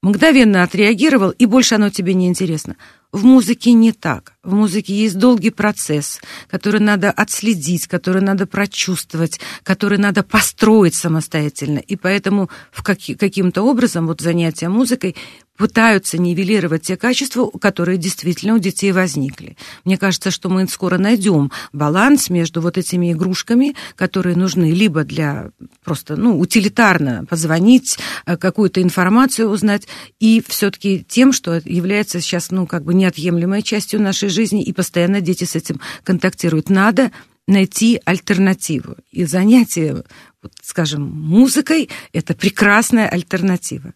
мгновенно 0.03 0.62
отреагировал, 0.62 1.31
и 1.31 1.45
больше 1.45 1.75
оно 1.75 1.90
тебе 1.90 2.14
не 2.14 2.29
интересно. 2.29 2.77
В 3.17 3.25
музыке 3.25 3.73
не 3.73 3.93
так. 3.93 4.35
В 4.43 4.53
музыке 4.53 4.95
есть 4.95 5.17
долгий 5.17 5.49
процесс, 5.49 6.21
который 6.51 6.81
надо 6.81 7.11
отследить, 7.11 7.87
который 7.87 8.21
надо 8.21 8.47
прочувствовать, 8.47 9.41
который 9.63 9.97
надо 9.97 10.23
построить 10.23 10.95
самостоятельно. 10.95 11.79
И 11.79 11.97
поэтому 11.97 12.51
в 12.71 12.83
каки- 12.83 13.15
каким-то 13.15 13.63
образом 13.63 14.07
вот 14.07 14.21
занятия 14.21 14.69
музыкой 14.69 15.17
пытаются 15.57 16.19
нивелировать 16.19 16.83
те 16.83 16.97
качества, 16.97 17.51
которые 17.61 17.99
действительно 17.99 18.55
у 18.55 18.59
детей 18.59 18.92
возникли. 18.92 19.57
Мне 19.85 19.99
кажется, 19.99 20.31
что 20.31 20.49
мы 20.49 20.66
скоро 20.69 20.99
найдем 20.99 21.51
баланс 21.73 22.31
между 22.31 22.61
вот 22.61 22.79
этими 22.79 23.12
игрушками, 23.12 23.75
которые 23.95 24.37
нужны 24.37 24.73
либо 24.73 25.05
для 25.05 25.51
просто, 25.85 26.16
ну, 26.16 26.38
утилитарно 26.38 27.25
позвонить, 27.29 27.99
э, 28.27 28.37
какую-то 28.37 28.83
информацию 28.83 29.49
узнать, 29.49 29.87
и 30.21 30.42
все-таки 30.47 31.05
тем, 31.09 31.33
что 31.33 31.61
является 31.64 32.21
сейчас, 32.21 32.51
ну, 32.51 32.66
как 32.66 32.85
бы 32.85 32.95
неотъемлемой 32.95 33.62
частью 33.62 34.01
нашей 34.01 34.29
жизни, 34.29 34.62
и 34.62 34.73
постоянно 34.73 35.21
дети 35.21 35.45
с 35.45 35.57
этим 35.57 35.81
контактируют. 36.05 36.71
Надо 36.71 37.11
найти 37.47 38.01
альтернативу. 38.05 38.97
И 39.11 39.25
занятие, 39.25 40.05
вот, 40.42 40.53
скажем, 40.62 41.03
музыкой– 41.03 41.88
это 42.12 42.35
прекрасная 42.35 43.09
альтернатива. 43.09 43.92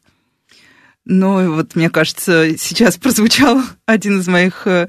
Ну, 1.07 1.55
вот 1.55 1.75
мне 1.77 1.91
кажется, 1.91 2.57
сейчас 2.59 2.97
прозвучал 2.97 3.63
один 3.87 4.21
из 4.21 4.29
моих 4.29 4.67
э, 4.67 4.89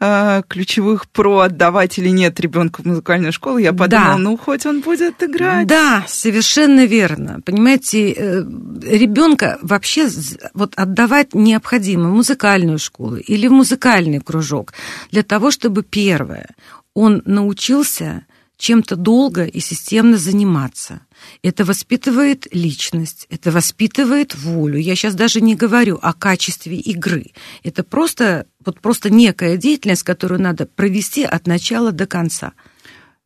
э, 0.00 0.42
ключевых 0.48 1.08
про 1.08 1.40
отдавать 1.40 1.98
или 1.98 2.08
нет 2.08 2.38
ребенка 2.40 2.82
в 2.82 2.86
музыкальную 2.86 3.32
школу, 3.32 3.58
я 3.58 3.72
подумала, 3.72 4.12
да. 4.12 4.18
ну 4.18 4.36
хоть 4.36 4.66
он 4.66 4.80
будет 4.80 5.22
играть. 5.22 5.66
Да, 5.66 6.04
совершенно 6.06 6.86
верно. 6.86 7.40
Понимаете, 7.44 8.12
э, 8.12 8.42
ребенка 8.82 9.58
вообще 9.62 10.08
вот 10.54 10.74
отдавать 10.76 11.34
необходимо 11.34 12.10
в 12.10 12.14
музыкальную 12.14 12.78
школу 12.78 13.16
или 13.16 13.48
в 13.48 13.52
музыкальный 13.52 14.20
кружок 14.20 14.72
для 15.10 15.22
того, 15.22 15.50
чтобы 15.50 15.82
первое, 15.82 16.48
он 16.94 17.22
научился 17.24 18.26
чем-то 18.58 18.96
долго 18.96 19.44
и 19.44 19.60
системно 19.60 20.18
заниматься. 20.18 21.00
Это 21.42 21.64
воспитывает 21.64 22.46
личность, 22.52 23.26
это 23.30 23.50
воспитывает 23.50 24.34
волю. 24.34 24.78
Я 24.78 24.96
сейчас 24.96 25.14
даже 25.14 25.40
не 25.40 25.54
говорю 25.54 25.98
о 26.02 26.12
качестве 26.12 26.76
игры. 26.76 27.26
Это 27.62 27.84
просто, 27.84 28.46
вот 28.64 28.80
просто 28.80 29.10
некая 29.10 29.56
деятельность, 29.56 30.02
которую 30.02 30.40
надо 30.40 30.66
провести 30.66 31.22
от 31.22 31.46
начала 31.46 31.92
до 31.92 32.06
конца. 32.06 32.52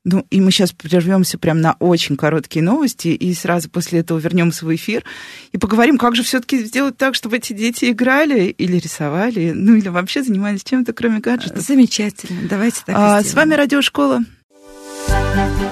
Ну, 0.05 0.27
и 0.31 0.41
мы 0.41 0.51
сейчас 0.51 0.73
прервемся 0.73 1.39
прямо 1.39 1.61
на 1.61 1.77
очень 1.79 2.17
короткие 2.17 2.65
новости, 2.65 3.09
и 3.09 3.33
сразу 3.35 3.71
после 3.71 4.01
этого 4.01 4.19
вернемся 4.19 4.67
в 4.67 4.75
эфир 4.75 5.05
и 5.53 5.59
поговорим, 5.59 5.97
как 5.97 6.17
же 6.17 6.25
все-таки 6.25 6.65
сделать 6.65 6.97
так, 6.97 7.15
чтобы 7.15 7.37
эти 7.37 7.53
дети 7.53 7.91
играли 7.91 8.47
или 8.47 8.79
рисовали, 8.79 9.53
ну 9.55 9.77
или 9.77 9.89
вообще 9.89 10.25
занимались 10.25 10.65
чем-то, 10.65 10.93
кроме 10.93 11.21
гаджетов. 11.21 11.63
Замечательно. 11.63 12.49
Давайте 12.49 12.83
так 12.85 12.97
а, 12.99 13.23
С 13.23 13.33
вами 13.33 13.55
Радиошкола. 13.55 14.23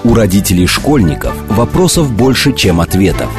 У 0.03 0.13
родителей 0.13 0.67
школьников 0.67 1.33
вопросов 1.47 2.11
больше, 2.11 2.53
чем 2.53 2.81
ответов. 2.81 3.29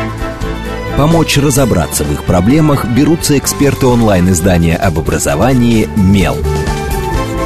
Помочь 0.97 1.39
разобраться 1.39 2.05
в 2.05 2.13
их 2.13 2.25
проблемах 2.25 2.87
берутся 2.87 3.39
эксперты 3.39 3.87
онлайн-издания 3.87 4.77
об 4.77 4.99
образовании 4.99 5.89
«Мел». 5.97 6.37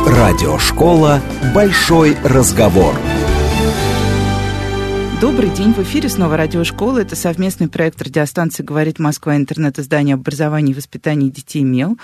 Радиошкола 0.07 1.21
«Большой 1.55 2.17
разговор». 2.25 2.95
Добрый 5.21 5.49
день, 5.49 5.73
в 5.73 5.79
эфире 5.79 6.11
снова 6.11 6.37
радиошкола. 6.37 6.99
Это 6.99 7.17
совместный 7.17 7.69
проект 7.69 8.03
радиостанции 8.03 8.63
«Говорит 8.63 8.99
Москва» 8.99 9.35
интернет-издание 9.35 10.15
образования 10.15 10.73
и 10.73 10.75
воспитания 10.75 11.31
детей 11.31 11.63
«Мел». 11.63 11.97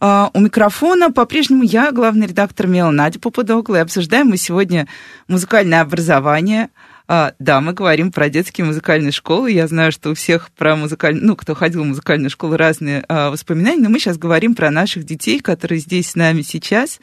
А, 0.00 0.30
у 0.32 0.40
микрофона 0.40 1.10
по-прежнему 1.10 1.62
я, 1.64 1.90
главный 1.92 2.26
редактор 2.26 2.66
«Мел» 2.66 2.90
Надя 2.90 3.18
Попудогла, 3.18 3.76
и 3.76 3.80
обсуждаем 3.80 4.28
мы 4.28 4.36
сегодня 4.36 4.86
музыкальное 5.26 5.80
образование. 5.80 6.70
А, 7.08 7.32
да, 7.38 7.60
мы 7.60 7.72
говорим 7.72 8.12
про 8.12 8.28
детские 8.28 8.66
музыкальные 8.66 9.12
школы. 9.12 9.50
Я 9.50 9.66
знаю, 9.66 9.90
что 9.92 10.10
у 10.10 10.14
всех 10.14 10.50
про 10.50 10.76
музыкальную, 10.76 11.26
ну, 11.26 11.36
кто 11.36 11.54
ходил 11.54 11.82
в 11.82 11.86
музыкальную 11.86 12.30
школу, 12.30 12.56
разные 12.56 13.04
а, 13.08 13.30
воспоминания, 13.30 13.82
но 13.82 13.88
мы 13.88 13.98
сейчас 13.98 14.18
говорим 14.18 14.54
про 14.54 14.70
наших 14.70 15.04
детей, 15.04 15.40
которые 15.40 15.80
здесь 15.80 16.10
с 16.10 16.14
нами 16.14 16.42
сейчас. 16.42 17.00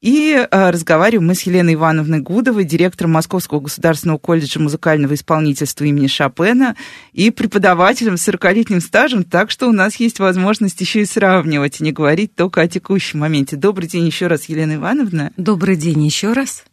И 0.00 0.32
э, 0.32 0.70
разговариваем 0.70 1.26
мы 1.26 1.34
с 1.34 1.42
Еленой 1.42 1.74
Ивановной 1.74 2.20
Гудовой, 2.20 2.64
директором 2.64 3.12
Московского 3.12 3.60
государственного 3.60 4.18
колледжа 4.18 4.60
музыкального 4.60 5.14
исполнительства 5.14 5.84
имени 5.84 6.06
Шопена 6.06 6.76
и 7.12 7.30
преподавателем 7.30 8.16
с 8.16 8.28
40-летним 8.28 8.80
стажем, 8.80 9.24
так 9.24 9.50
что 9.50 9.68
у 9.68 9.72
нас 9.72 9.96
есть 9.96 10.18
возможность 10.18 10.80
еще 10.80 11.02
и 11.02 11.06
сравнивать, 11.06 11.80
и 11.80 11.84
не 11.84 11.92
говорить 11.92 12.34
только 12.34 12.60
о 12.60 12.68
текущем 12.68 13.20
моменте. 13.20 13.56
Добрый 13.56 13.88
день 13.88 14.06
еще 14.06 14.26
раз, 14.26 14.44
Елена 14.44 14.74
Ивановна. 14.74 15.32
Добрый 15.36 15.76
день 15.76 16.04
еще 16.04 16.32
раз. 16.32 16.64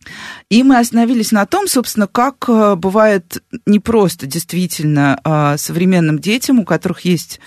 И 0.49 0.63
мы 0.63 0.77
остановились 0.77 1.31
на 1.31 1.45
том, 1.45 1.67
собственно, 1.67 2.07
как 2.07 2.45
э, 2.49 2.75
бывает 2.75 3.41
непросто 3.65 4.27
действительно 4.27 5.19
э, 5.23 5.57
современным 5.57 6.19
детям, 6.19 6.59
у 6.59 6.65
которых 6.65 7.01
есть 7.01 7.39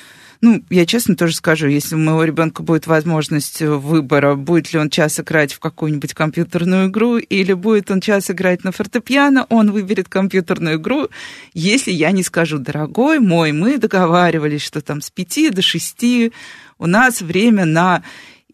ну, 0.46 0.62
я 0.70 0.87
честно 0.87 1.16
тоже 1.16 1.35
скажу, 1.35 1.66
если 1.66 1.96
у 1.96 1.98
моего 1.98 2.22
ребенка 2.22 2.62
будет 2.62 2.87
возможность 2.87 3.61
выбора, 3.62 4.37
будет 4.37 4.72
ли 4.72 4.78
он 4.78 4.90
час 4.90 5.18
играть 5.18 5.52
в 5.52 5.59
какую-нибудь 5.59 6.14
компьютерную 6.14 6.88
игру 6.88 7.18
или 7.18 7.52
будет 7.52 7.90
он 7.90 8.00
час 8.00 8.30
играть 8.30 8.62
на 8.62 8.70
фортепиано, 8.70 9.46
он 9.48 9.72
выберет 9.72 10.09
компьютерную 10.09 10.76
игру, 10.76 11.09
если 11.52 11.90
я 11.90 12.12
не 12.12 12.22
скажу, 12.22 12.59
дорогой 12.59 13.18
мой, 13.18 13.50
мы 13.50 13.76
договаривались, 13.78 14.62
что 14.62 14.80
там 14.82 15.00
с 15.00 15.11
пяти 15.11 15.50
до 15.50 15.62
шести 15.62 16.32
у 16.78 16.87
нас 16.87 17.22
время 17.22 17.64
на 17.64 18.04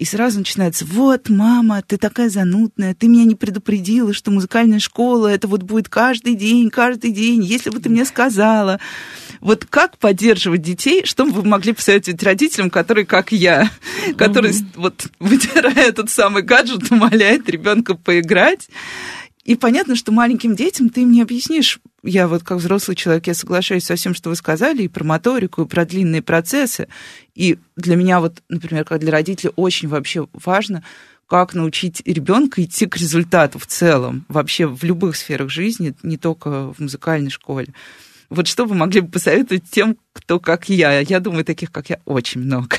и 0.03 0.05
сразу 0.05 0.41
начинается, 0.41 0.85
вот, 0.85 1.29
мама, 1.29 1.81
ты 1.87 1.97
такая 1.97 2.29
занудная, 2.29 2.93
ты 2.93 3.07
меня 3.07 3.23
не 3.23 3.37
предупредила, 3.37 4.13
что 4.13 4.33
музыкальная 4.33 4.81
школа, 4.81 5.29
это 5.29 5.47
вот 5.47 5.63
будет 5.63 5.89
каждый 5.89 6.35
день, 6.35 6.71
каждый 6.71 7.13
день, 7.13 7.45
если 7.45 7.71
бы 7.71 7.79
ты 7.79 7.89
мне 7.89 8.05
сказала. 8.05 8.81
Вот 9.41 9.65
как 9.65 9.99
поддерживать 9.99 10.61
детей, 10.61 11.03
что 11.05 11.25
вы 11.25 11.45
могли 11.45 11.73
посоветовать 11.73 12.21
родителям, 12.21 12.69
которые, 12.69 13.07
как 13.07 13.31
я, 13.31 13.71
которые 14.19 14.53
mm-hmm. 14.53 14.67
вот 14.75 15.07
вытирая 15.21 15.91
этот 15.91 16.11
самый 16.11 16.43
гаджет, 16.43 16.91
умоляет 16.91 17.49
ребенка 17.49 17.95
поиграть, 17.95 18.71
и 19.45 19.57
понятно, 19.57 19.97
что 19.97 20.13
маленьким 20.13 20.55
детям 20.55 20.89
ты 20.89 21.03
им 21.03 21.11
не 21.11 21.23
объяснишь. 21.23 21.81
Я 22.05 22.29
вот 22.29 22.45
как 22.45 22.59
взрослый 22.59 22.97
человек, 22.97 23.27
я 23.27 23.35
соглашаюсь 23.35 23.85
со 23.85 23.97
всем, 23.97 24.15
что 24.15 24.31
вы 24.31 24.37
сказали, 24.37 24.85
и 24.85 24.89
про 24.89 25.05
моторику, 25.05 25.63
и 25.63 25.67
про 25.67 25.85
длинные 25.85 26.23
процессы. 26.23 26.89
И 27.35 27.59
для 27.77 27.97
меня 27.97 28.21
вот, 28.21 28.43
например, 28.49 28.85
как 28.85 29.01
для 29.01 29.11
родителей, 29.11 29.53
очень 29.57 29.89
вообще 29.89 30.29
важно, 30.33 30.85
как 31.27 31.55
научить 31.55 32.03
ребенка 32.05 32.63
идти 32.63 32.87
к 32.87 32.97
результату 32.97 33.59
в 33.59 33.67
целом, 33.67 34.25
вообще 34.29 34.67
в 34.67 34.85
любых 34.85 35.17
сферах 35.17 35.51
жизни, 35.51 35.95
не 36.03 36.19
только 36.19 36.73
в 36.73 36.79
музыкальной 36.79 37.31
школе. 37.31 37.73
Вот 38.31 38.47
что 38.47 38.65
вы 38.65 38.75
могли 38.75 39.01
бы 39.01 39.09
посоветовать 39.09 39.65
тем, 39.71 39.97
кто 40.13 40.39
как 40.39 40.69
я? 40.69 41.01
Я 41.01 41.21
думаю, 41.21 41.45
таких, 41.45 41.73
как 41.73 41.91
я, 41.91 42.01
очень 42.05 42.43
много. 42.43 42.77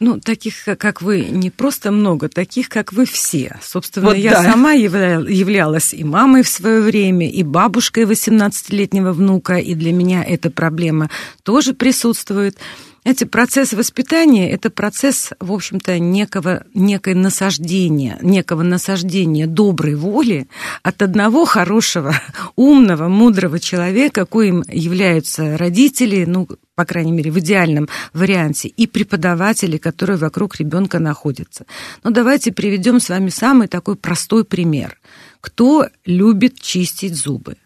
Ну, 0.00 0.18
таких, 0.18 0.64
как 0.78 1.02
вы, 1.02 1.26
не 1.26 1.50
просто 1.50 1.92
много, 1.92 2.30
таких, 2.30 2.70
как 2.70 2.94
вы 2.94 3.04
все. 3.04 3.58
Собственно, 3.62 4.06
вот 4.06 4.16
я 4.16 4.30
да. 4.30 4.50
сама 4.50 4.72
являлась 4.72 5.92
и 5.92 6.04
мамой 6.04 6.42
в 6.42 6.48
свое 6.48 6.80
время, 6.80 7.30
и 7.30 7.42
бабушкой 7.42 8.04
18-летнего 8.04 9.12
внука, 9.12 9.56
и 9.58 9.74
для 9.74 9.92
меня 9.92 10.24
эта 10.24 10.50
проблема 10.50 11.10
тоже 11.42 11.74
присутствует. 11.74 12.56
Эти 13.02 13.24
процесс 13.24 13.72
воспитания– 13.72 14.50
это 14.52 14.68
процесс, 14.68 15.30
в 15.40 15.52
общем-то, 15.52 15.98
некого, 15.98 16.64
некое 16.74 17.14
насаждения, 17.14 18.18
некого 18.20 18.62
насаждения 18.62 19.46
доброй 19.46 19.94
воли 19.94 20.48
от 20.82 21.00
одного 21.00 21.46
хорошего, 21.46 22.14
умного, 22.56 23.08
мудрого 23.08 23.58
человека, 23.58 24.26
коим 24.26 24.62
являются 24.68 25.56
родители, 25.56 26.26
ну, 26.26 26.46
по 26.74 26.84
крайней 26.84 27.12
мере, 27.12 27.30
в 27.30 27.38
идеальном 27.38 27.88
варианте, 28.12 28.68
и 28.68 28.86
преподаватели, 28.86 29.78
которые 29.78 30.18
вокруг 30.18 30.56
ребенка 30.56 30.98
находятся. 30.98 31.64
Но 32.04 32.10
давайте 32.10 32.52
приведем 32.52 33.00
с 33.00 33.08
вами 33.08 33.30
самый 33.30 33.68
такой 33.68 33.96
простой 33.96 34.44
пример. 34.44 34.98
Кто 35.40 35.88
любит 36.04 36.60
чистить 36.60 37.16
зубы? 37.16 37.56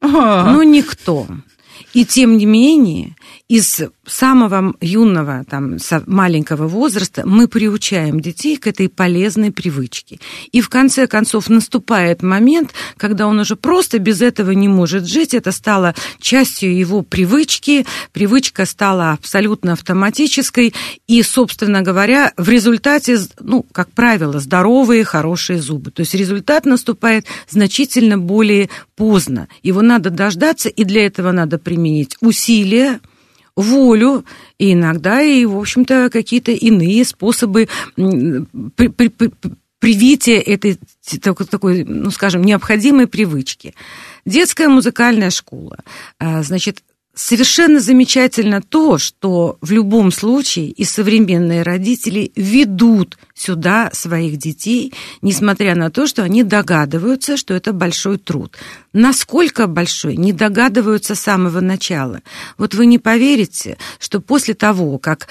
Ну, 0.00 0.62
никто. 0.62 1.26
И 1.92 2.04
тем 2.04 2.36
не 2.36 2.46
менее, 2.46 3.16
из 3.48 3.82
самого 4.06 4.74
юного, 4.80 5.44
там, 5.48 5.76
маленького 6.06 6.66
возраста 6.66 7.22
мы 7.26 7.46
приучаем 7.48 8.20
детей 8.20 8.56
к 8.56 8.66
этой 8.66 8.88
полезной 8.88 9.52
привычке. 9.52 10.18
И 10.52 10.60
в 10.60 10.68
конце 10.68 11.06
концов 11.06 11.48
наступает 11.48 12.22
момент, 12.22 12.72
когда 12.96 13.26
он 13.26 13.38
уже 13.38 13.56
просто 13.56 13.98
без 13.98 14.22
этого 14.22 14.50
не 14.52 14.68
может 14.68 15.06
жить. 15.06 15.34
Это 15.34 15.52
стало 15.52 15.94
частью 16.20 16.76
его 16.76 17.02
привычки, 17.02 17.86
привычка 18.12 18.66
стала 18.66 19.12
абсолютно 19.12 19.72
автоматической. 19.72 20.74
И, 21.06 21.22
собственно 21.22 21.82
говоря, 21.82 22.32
в 22.36 22.48
результате, 22.48 23.18
ну, 23.40 23.64
как 23.72 23.90
правило, 23.90 24.40
здоровые, 24.40 25.04
хорошие 25.04 25.60
зубы. 25.60 25.90
То 25.90 26.00
есть 26.00 26.14
результат 26.14 26.64
наступает 26.64 27.26
значительно 27.48 28.18
более 28.18 28.68
поздно. 28.96 29.48
Его 29.62 29.82
надо 29.82 30.10
дождаться, 30.10 30.68
и 30.68 30.84
для 30.84 31.06
этого 31.06 31.32
надо 31.32 31.58
применить 31.64 32.16
усилия, 32.20 33.00
волю 33.56 34.24
и 34.58 34.72
иногда 34.72 35.22
и, 35.22 35.44
в 35.44 35.56
общем-то, 35.56 36.10
какие-то 36.12 36.52
иные 36.52 37.04
способы 37.04 37.68
при, 37.96 38.88
при, 38.88 39.08
при, 39.08 39.30
привития 39.78 40.40
этой 40.40 40.78
такой, 41.50 41.84
ну, 41.84 42.10
скажем, 42.10 42.42
необходимой 42.42 43.06
привычки. 43.06 43.74
Детская 44.24 44.68
музыкальная 44.68 45.30
школа. 45.30 45.78
А, 46.18 46.42
значит, 46.42 46.82
Совершенно 47.16 47.78
замечательно 47.78 48.60
то, 48.60 48.98
что 48.98 49.56
в 49.60 49.70
любом 49.70 50.10
случае 50.10 50.70
и 50.70 50.82
современные 50.82 51.62
родители 51.62 52.32
ведут 52.34 53.16
сюда 53.34 53.90
своих 53.92 54.36
детей, 54.36 54.92
несмотря 55.22 55.76
на 55.76 55.92
то, 55.92 56.08
что 56.08 56.24
они 56.24 56.42
догадываются, 56.42 57.36
что 57.36 57.54
это 57.54 57.72
большой 57.72 58.18
труд. 58.18 58.56
Насколько 58.94 59.66
большой, 59.66 60.16
не 60.16 60.32
догадываются 60.32 61.16
с 61.16 61.20
самого 61.20 61.60
начала. 61.60 62.22
Вот 62.56 62.74
вы 62.74 62.86
не 62.86 63.00
поверите, 63.00 63.76
что 63.98 64.20
после 64.20 64.54
того, 64.54 64.98
как 64.98 65.28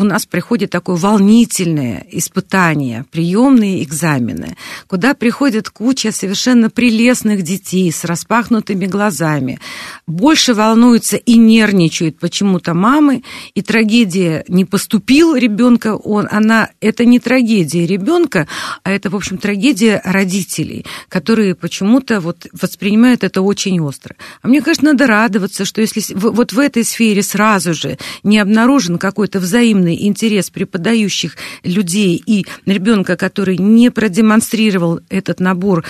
у 0.00 0.04
нас 0.04 0.24
приходит 0.24 0.70
такое 0.70 0.96
волнительное 0.96 2.06
испытание, 2.10 3.04
приемные 3.10 3.82
экзамены, 3.82 4.56
куда 4.86 5.12
приходит 5.12 5.68
куча 5.68 6.10
совершенно 6.10 6.70
прелестных 6.70 7.42
детей 7.42 7.92
с 7.92 8.04
распахнутыми 8.04 8.86
глазами. 8.86 9.60
Больше 10.06 10.54
волнуются 10.54 11.16
и 11.18 11.36
нервничают 11.36 12.18
почему-то 12.18 12.72
мамы, 12.72 13.22
и 13.54 13.60
трагедия 13.60 14.42
не 14.48 14.64
поступил 14.64 15.36
ребенка, 15.36 15.96
он, 15.96 16.26
она, 16.30 16.70
это 16.80 17.04
не 17.04 17.18
трагедия 17.18 17.86
ребенка, 17.86 18.48
а 18.82 18.90
это, 18.90 19.10
в 19.10 19.16
общем, 19.16 19.36
трагедия 19.36 20.00
родителей, 20.02 20.86
которые 21.10 21.54
почему-то 21.54 22.20
вот 22.20 22.46
воспринимают 22.70 23.24
это 23.24 23.42
очень 23.42 23.80
остро. 23.80 24.14
А 24.42 24.48
мне 24.48 24.62
кажется, 24.62 24.86
надо 24.86 25.06
радоваться, 25.06 25.64
что 25.64 25.80
если 25.80 26.02
вот 26.14 26.52
в 26.52 26.58
этой 26.58 26.84
сфере 26.84 27.22
сразу 27.22 27.74
же 27.74 27.98
не 28.22 28.38
обнаружен 28.38 28.96
какой-то 28.96 29.40
взаимный 29.40 30.06
интерес 30.06 30.50
преподающих 30.50 31.36
людей 31.64 32.22
и 32.24 32.46
ребенка, 32.66 33.16
который 33.16 33.58
не 33.58 33.90
продемонстрировал 33.90 35.00
этот 35.08 35.40
набор 35.40 35.84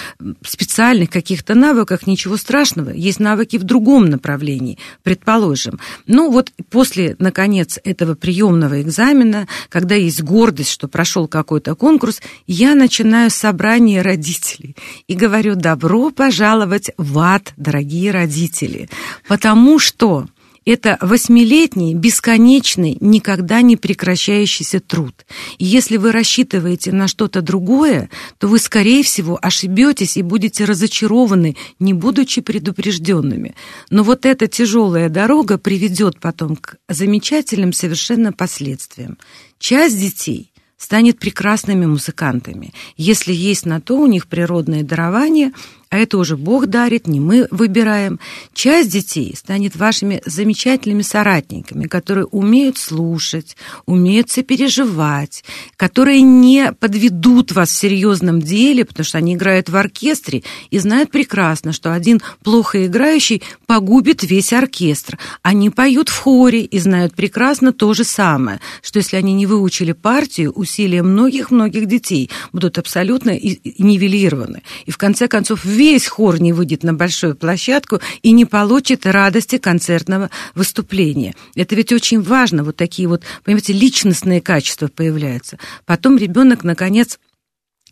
специальных 0.44 1.10
каких-то 1.10 1.54
навыков, 1.54 2.06
ничего 2.06 2.38
страшного. 2.38 2.90
Есть 2.90 3.20
навыки 3.20 3.58
в 3.58 3.64
другом 3.64 4.06
направлении, 4.06 4.78
предположим. 5.02 5.78
Ну 6.06 6.30
вот 6.30 6.50
после, 6.70 7.14
наконец, 7.18 7.78
этого 7.84 8.14
приемного 8.14 8.80
экзамена, 8.80 9.48
когда 9.68 9.94
есть 9.96 10.22
гордость, 10.22 10.70
что 10.70 10.88
прошел 10.88 11.28
какой-то 11.28 11.74
конкурс, 11.74 12.22
я 12.46 12.74
начинаю 12.74 13.30
собрание 13.30 14.00
родителей 14.00 14.76
и 15.08 15.14
говорю, 15.14 15.56
добро 15.56 16.10
пожаловать 16.10 16.69
в 16.96 17.18
ад, 17.18 17.52
дорогие 17.56 18.10
родители, 18.10 18.88
потому 19.26 19.78
что 19.78 20.26
это 20.66 20.98
восьмилетний, 21.00 21.94
бесконечный, 21.94 22.96
никогда 23.00 23.62
не 23.62 23.76
прекращающийся 23.76 24.80
труд. 24.80 25.26
И 25.58 25.64
если 25.64 25.96
вы 25.96 26.12
рассчитываете 26.12 26.92
на 26.92 27.08
что-то 27.08 27.40
другое, 27.40 28.10
то 28.38 28.46
вы, 28.46 28.58
скорее 28.58 29.02
всего, 29.02 29.38
ошибетесь 29.40 30.16
и 30.16 30.22
будете 30.22 30.64
разочарованы, 30.64 31.56
не 31.78 31.94
будучи 31.94 32.40
предупрежденными. 32.42 33.54
Но 33.88 34.02
вот 34.02 34.26
эта 34.26 34.46
тяжелая 34.48 35.08
дорога 35.08 35.56
приведет 35.56 36.20
потом 36.20 36.56
к 36.56 36.76
замечательным 36.88 37.72
совершенно 37.72 38.32
последствиям. 38.32 39.16
Часть 39.58 39.98
детей 39.98 40.52
станет 40.76 41.18
прекрасными 41.18 41.86
музыкантами, 41.86 42.72
если 42.96 43.32
есть 43.32 43.66
на 43.66 43.80
то 43.80 43.98
у 43.98 44.06
них 44.06 44.26
природное 44.26 44.82
дарование– 44.82 45.52
а 45.90 45.98
это 45.98 46.18
уже 46.18 46.36
Бог 46.36 46.68
дарит, 46.68 47.08
не 47.08 47.18
мы 47.18 47.48
выбираем. 47.50 48.20
Часть 48.54 48.92
детей 48.92 49.34
станет 49.36 49.74
вашими 49.74 50.22
замечательными 50.24 51.02
соратниками, 51.02 51.88
которые 51.88 52.26
умеют 52.26 52.78
слушать, 52.78 53.56
умеют 53.86 54.30
сопереживать, 54.30 55.44
которые 55.76 56.22
не 56.22 56.72
подведут 56.72 57.50
вас 57.50 57.70
в 57.70 57.76
серьезном 57.76 58.40
деле, 58.40 58.84
потому 58.84 59.04
что 59.04 59.18
они 59.18 59.34
играют 59.34 59.68
в 59.68 59.76
оркестре 59.76 60.44
и 60.70 60.78
знают 60.78 61.10
прекрасно, 61.10 61.72
что 61.72 61.92
один 61.92 62.20
плохо 62.44 62.86
играющий 62.86 63.42
погубит 63.66 64.22
весь 64.22 64.52
оркестр. 64.52 65.18
Они 65.42 65.70
поют 65.70 66.08
в 66.08 66.16
хоре 66.16 66.60
и 66.60 66.78
знают 66.78 67.14
прекрасно 67.14 67.72
то 67.72 67.92
же 67.94 68.04
самое, 68.04 68.60
что 68.80 69.00
если 69.00 69.16
они 69.16 69.32
не 69.32 69.46
выучили 69.46 69.90
партию, 69.90 70.52
усилия 70.52 71.02
многих-многих 71.02 71.86
детей 71.86 72.30
будут 72.52 72.78
абсолютно 72.78 73.30
нивелированы. 73.30 74.62
И 74.86 74.92
в 74.92 74.96
конце 74.98 75.26
концов, 75.26 75.64
весь 75.80 76.08
хор 76.08 76.38
не 76.42 76.52
выйдет 76.52 76.82
на 76.82 76.92
большую 76.92 77.34
площадку 77.34 78.00
и 78.20 78.32
не 78.32 78.44
получит 78.44 79.06
радости 79.06 79.56
концертного 79.56 80.28
выступления. 80.54 81.34
Это 81.54 81.74
ведь 81.74 81.90
очень 81.90 82.20
важно, 82.20 82.64
вот 82.64 82.76
такие 82.76 83.08
вот, 83.08 83.22
понимаете, 83.44 83.72
личностные 83.72 84.42
качества 84.42 84.88
появляются. 84.88 85.58
Потом 85.86 86.18
ребенок, 86.18 86.64
наконец, 86.64 87.18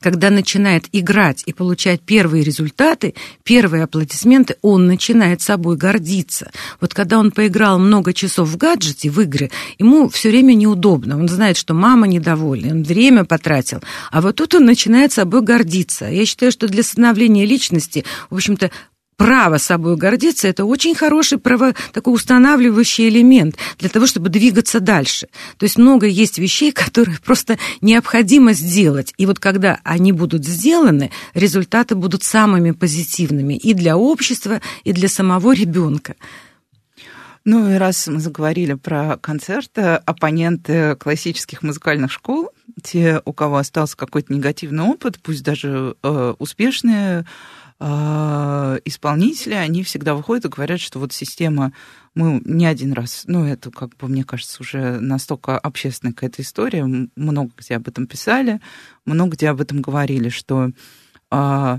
когда 0.00 0.30
начинает 0.30 0.86
играть 0.92 1.42
и 1.46 1.52
получать 1.52 2.00
первые 2.00 2.44
результаты, 2.44 3.14
первые 3.44 3.84
аплодисменты, 3.84 4.56
он 4.62 4.86
начинает 4.86 5.40
собой 5.42 5.76
гордиться. 5.76 6.50
Вот 6.80 6.94
когда 6.94 7.18
он 7.18 7.30
поиграл 7.30 7.78
много 7.78 8.12
часов 8.12 8.48
в 8.48 8.56
гаджете, 8.56 9.10
в 9.10 9.20
игры, 9.20 9.50
ему 9.78 10.08
все 10.08 10.30
время 10.30 10.54
неудобно. 10.54 11.18
Он 11.18 11.28
знает, 11.28 11.56
что 11.56 11.74
мама 11.74 12.06
недовольна, 12.06 12.72
он 12.72 12.82
время 12.82 13.24
потратил. 13.24 13.82
А 14.10 14.20
вот 14.20 14.36
тут 14.36 14.54
он 14.54 14.64
начинает 14.64 15.12
собой 15.12 15.42
гордиться. 15.42 16.06
Я 16.06 16.26
считаю, 16.26 16.52
что 16.52 16.68
для 16.68 16.82
становления 16.82 17.46
личности, 17.46 18.04
в 18.30 18.34
общем-то, 18.34 18.70
право 19.18 19.58
собой 19.58 19.96
гордиться, 19.96 20.48
это 20.48 20.64
очень 20.64 20.94
хороший 20.94 21.38
право, 21.38 21.74
такой 21.92 22.14
устанавливающий 22.14 23.08
элемент 23.08 23.56
для 23.78 23.88
того, 23.90 24.06
чтобы 24.06 24.28
двигаться 24.30 24.80
дальше. 24.80 25.26
То 25.58 25.64
есть 25.64 25.76
много 25.76 26.06
есть 26.06 26.38
вещей, 26.38 26.72
которые 26.84 27.18
просто 27.18 27.58
необходимо 27.82 28.54
сделать. 28.54 29.12
И 29.18 29.26
вот 29.26 29.40
когда 29.40 29.80
они 29.82 30.12
будут 30.12 30.46
сделаны, 30.46 31.10
результаты 31.34 31.96
будут 31.96 32.22
самыми 32.22 32.70
позитивными 32.70 33.54
и 33.54 33.74
для 33.74 33.96
общества, 33.96 34.62
и 34.84 34.92
для 34.92 35.08
самого 35.08 35.52
ребенка. 35.52 36.14
Ну 37.44 37.70
и 37.70 37.74
раз 37.74 38.06
мы 38.06 38.20
заговорили 38.20 38.74
про 38.74 39.16
концерты, 39.16 39.80
оппоненты 39.80 40.94
классических 40.96 41.62
музыкальных 41.62 42.12
школ, 42.12 42.50
те, 42.82 43.20
у 43.24 43.32
кого 43.32 43.56
остался 43.56 43.96
какой-то 43.96 44.32
негативный 44.32 44.84
опыт, 44.84 45.18
пусть 45.20 45.42
даже 45.42 45.96
э, 46.02 46.34
успешные, 46.38 47.24
исполнители, 47.80 49.54
они 49.54 49.84
всегда 49.84 50.14
выходят 50.14 50.44
и 50.46 50.48
говорят, 50.48 50.80
что 50.80 50.98
вот 50.98 51.12
система, 51.12 51.72
мы 52.14 52.42
не 52.44 52.66
один 52.66 52.92
раз, 52.92 53.22
ну, 53.28 53.44
это, 53.44 53.70
как 53.70 53.96
бы, 53.96 54.08
мне 54.08 54.24
кажется, 54.24 54.58
уже 54.60 54.98
настолько 54.98 55.56
общественная 55.56 56.12
какая-то 56.12 56.42
история, 56.42 56.84
много 56.84 57.52
где 57.56 57.76
об 57.76 57.86
этом 57.86 58.08
писали, 58.08 58.60
много 59.04 59.36
где 59.36 59.50
об 59.50 59.60
этом 59.60 59.80
говорили, 59.80 60.28
что 60.28 60.72
а, 61.30 61.78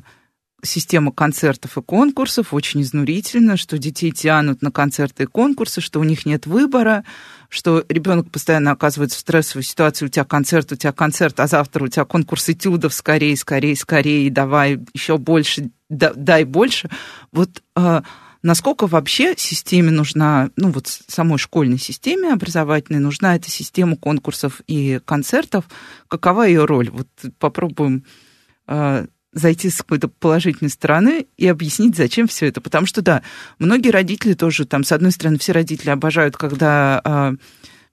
система 0.64 1.12
концертов 1.12 1.78
и 1.78 1.82
конкурсов 1.82 2.54
очень 2.54 2.82
изнурительна, 2.82 3.58
что 3.58 3.78
детей 3.78 4.12
тянут 4.12 4.62
на 4.62 4.72
концерты 4.72 5.24
и 5.24 5.28
конкурсы, 5.28 5.82
что 5.82 6.00
у 6.00 6.04
них 6.04 6.26
нет 6.26 6.46
выбора, 6.46 7.04
что 7.50 7.84
ребенок 7.90 8.32
постоянно 8.32 8.72
оказывается 8.72 9.18
в 9.18 9.22
стрессовой 9.22 9.64
ситуации, 9.64 10.06
у 10.06 10.10
тебя 10.10 10.24
концерт, 10.24 10.72
у 10.72 10.76
тебя 10.76 10.94
концерт, 10.94 11.40
а 11.40 11.48
завтра 11.48 11.84
у 11.84 11.88
тебя 11.88 12.06
конкурс 12.06 12.50
этюдов, 12.50 12.94
скорее, 12.94 13.36
скорее, 13.36 13.76
скорее, 13.76 14.30
давай 14.30 14.80
еще 14.94 15.18
больше, 15.18 15.72
дай 15.90 16.44
больше. 16.44 16.90
Вот 17.32 17.64
а, 17.76 18.04
насколько 18.44 18.86
вообще 18.86 19.36
системе 19.36 19.90
нужна, 19.90 20.52
ну 20.56 20.72
вот 20.72 20.88
самой 20.88 21.40
школьной 21.40 21.80
системе 21.80 22.34
образовательной 22.34 23.00
нужна 23.00 23.36
эта 23.36 23.50
система 23.50 23.98
конкурсов 23.98 24.62
и 24.68 25.02
концертов, 25.04 25.66
какова 26.08 26.44
ее 26.44 26.66
роль? 26.66 26.92
Вот 26.92 27.08
попробуем 27.40 28.06
а, 28.68 29.08
зайти 29.34 29.70
с 29.70 29.78
какой-то 29.78 30.08
положительной 30.08 30.72
стороны 30.72 31.28
и 31.38 31.48
объяснить, 31.48 31.96
зачем 31.96 32.28
все 32.28 32.48
это. 32.48 32.62
Потому 32.62 32.86
что, 32.86 33.02
да, 33.02 33.22
многие 33.60 33.90
родители 33.90 34.34
тоже, 34.34 34.66
там, 34.66 34.84
с 34.84 34.92
одной 34.92 35.12
стороны, 35.12 35.38
все 35.38 35.52
родители 35.52 35.90
обожают, 35.90 36.36
когда 36.36 37.02
а, 37.04 37.34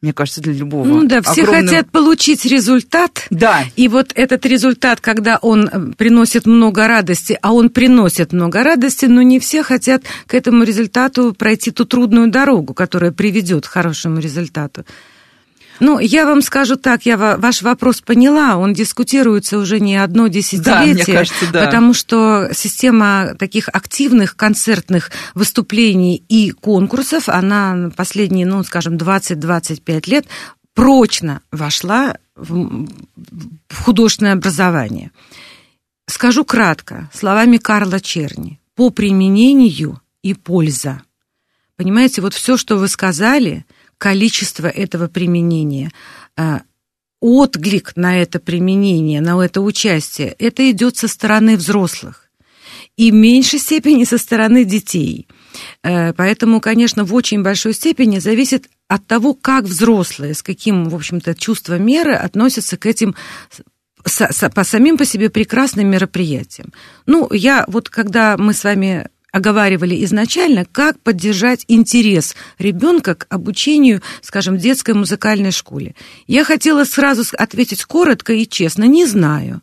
мне 0.02 0.12
кажется, 0.12 0.40
для 0.40 0.52
любого. 0.52 0.86
Ну 0.86 1.04
да, 1.06 1.22
все 1.22 1.42
огромного... 1.42 1.66
хотят 1.66 1.90
получить 1.90 2.44
результат. 2.44 3.26
Да. 3.30 3.64
И 3.76 3.88
вот 3.88 4.12
этот 4.14 4.44
результат, 4.44 5.00
когда 5.00 5.38
он 5.38 5.68
э, 5.68 5.92
приносит 5.96 6.46
много 6.46 6.86
радости, 6.86 7.38
а 7.40 7.52
он 7.52 7.70
приносит 7.70 8.32
много 8.32 8.62
радости, 8.62 9.06
но 9.06 9.22
не 9.22 9.40
все 9.40 9.62
хотят 9.62 10.04
к 10.26 10.34
этому 10.34 10.64
результату 10.64 11.34
пройти 11.34 11.70
ту 11.70 11.86
трудную 11.86 12.30
дорогу, 12.30 12.74
которая 12.74 13.10
приведет 13.10 13.66
к 13.66 13.70
хорошему 13.70 14.20
результату. 14.20 14.84
Ну, 15.80 15.98
я 15.98 16.26
вам 16.26 16.42
скажу 16.42 16.76
так, 16.76 17.06
я 17.06 17.16
ваш 17.16 17.62
вопрос 17.62 18.00
поняла, 18.00 18.56
он 18.56 18.72
дискутируется 18.72 19.58
уже 19.58 19.80
не 19.80 19.96
одно 19.96 20.28
десятилетие, 20.28 20.64
да, 20.64 20.82
мне 20.84 21.04
кажется, 21.04 21.52
да. 21.52 21.64
потому 21.64 21.94
что 21.94 22.48
система 22.52 23.34
таких 23.38 23.68
активных 23.68 24.36
концертных 24.36 25.10
выступлений 25.34 26.22
и 26.28 26.50
конкурсов, 26.50 27.28
она 27.28 27.90
последние, 27.96 28.46
ну, 28.46 28.62
скажем, 28.64 28.94
20-25 28.96 30.10
лет 30.10 30.26
прочно 30.74 31.40
вошла 31.50 32.16
в 32.34 32.86
художественное 33.82 34.34
образование. 34.34 35.10
Скажу 36.06 36.44
кратко, 36.44 37.10
словами 37.12 37.56
Карла 37.56 38.00
Черни, 38.00 38.60
по 38.74 38.90
применению 38.90 40.00
и 40.22 40.34
польза. 40.34 41.02
Понимаете, 41.76 42.22
вот 42.22 42.34
все, 42.34 42.56
что 42.56 42.76
вы 42.76 42.88
сказали– 42.88 43.65
количество 43.98 44.66
этого 44.66 45.08
применения, 45.08 45.90
а, 46.36 46.62
отклик 47.20 47.96
на 47.96 48.20
это 48.20 48.38
применение, 48.38 49.20
на 49.20 49.42
это 49.44 49.60
участие, 49.60 50.34
это 50.38 50.70
идет 50.70 50.96
со 50.96 51.08
стороны 51.08 51.56
взрослых 51.56 52.26
и 52.96 53.10
в 53.10 53.14
меньшей 53.14 53.58
степени 53.58 54.04
со 54.04 54.18
стороны 54.18 54.64
детей. 54.64 55.26
Э, 55.82 56.12
поэтому, 56.12 56.60
конечно, 56.60 57.04
в 57.04 57.14
очень 57.14 57.42
большой 57.42 57.74
степени 57.74 58.18
зависит 58.18 58.68
от 58.88 59.06
того, 59.06 59.34
как 59.34 59.64
взрослые, 59.64 60.34
с 60.34 60.42
каким, 60.42 60.88
в 60.88 60.94
общем-то, 60.94 61.34
чувством 61.34 61.84
меры 61.84 62.14
относятся 62.14 62.76
к 62.76 62.86
этим 62.86 63.14
по 64.54 64.64
самим 64.64 64.96
по 64.96 65.04
себе 65.04 65.30
прекрасным 65.30 65.90
мероприятиям. 65.90 66.72
Ну, 67.06 67.32
я 67.32 67.64
вот 67.66 67.88
когда 67.88 68.36
мы 68.36 68.52
с 68.52 68.62
вами 68.62 69.08
оговаривали 69.36 70.02
изначально, 70.06 70.64
как 70.64 70.98
поддержать 71.00 71.66
интерес 71.68 72.34
ребенка 72.58 73.14
к 73.14 73.26
обучению, 73.28 74.00
скажем, 74.22 74.56
детской 74.56 74.94
музыкальной 74.94 75.50
школе. 75.50 75.94
Я 76.26 76.42
хотела 76.42 76.84
сразу 76.84 77.22
ответить 77.36 77.84
коротко 77.84 78.32
и 78.32 78.48
честно, 78.48 78.84
не 78.84 79.04
знаю. 79.04 79.60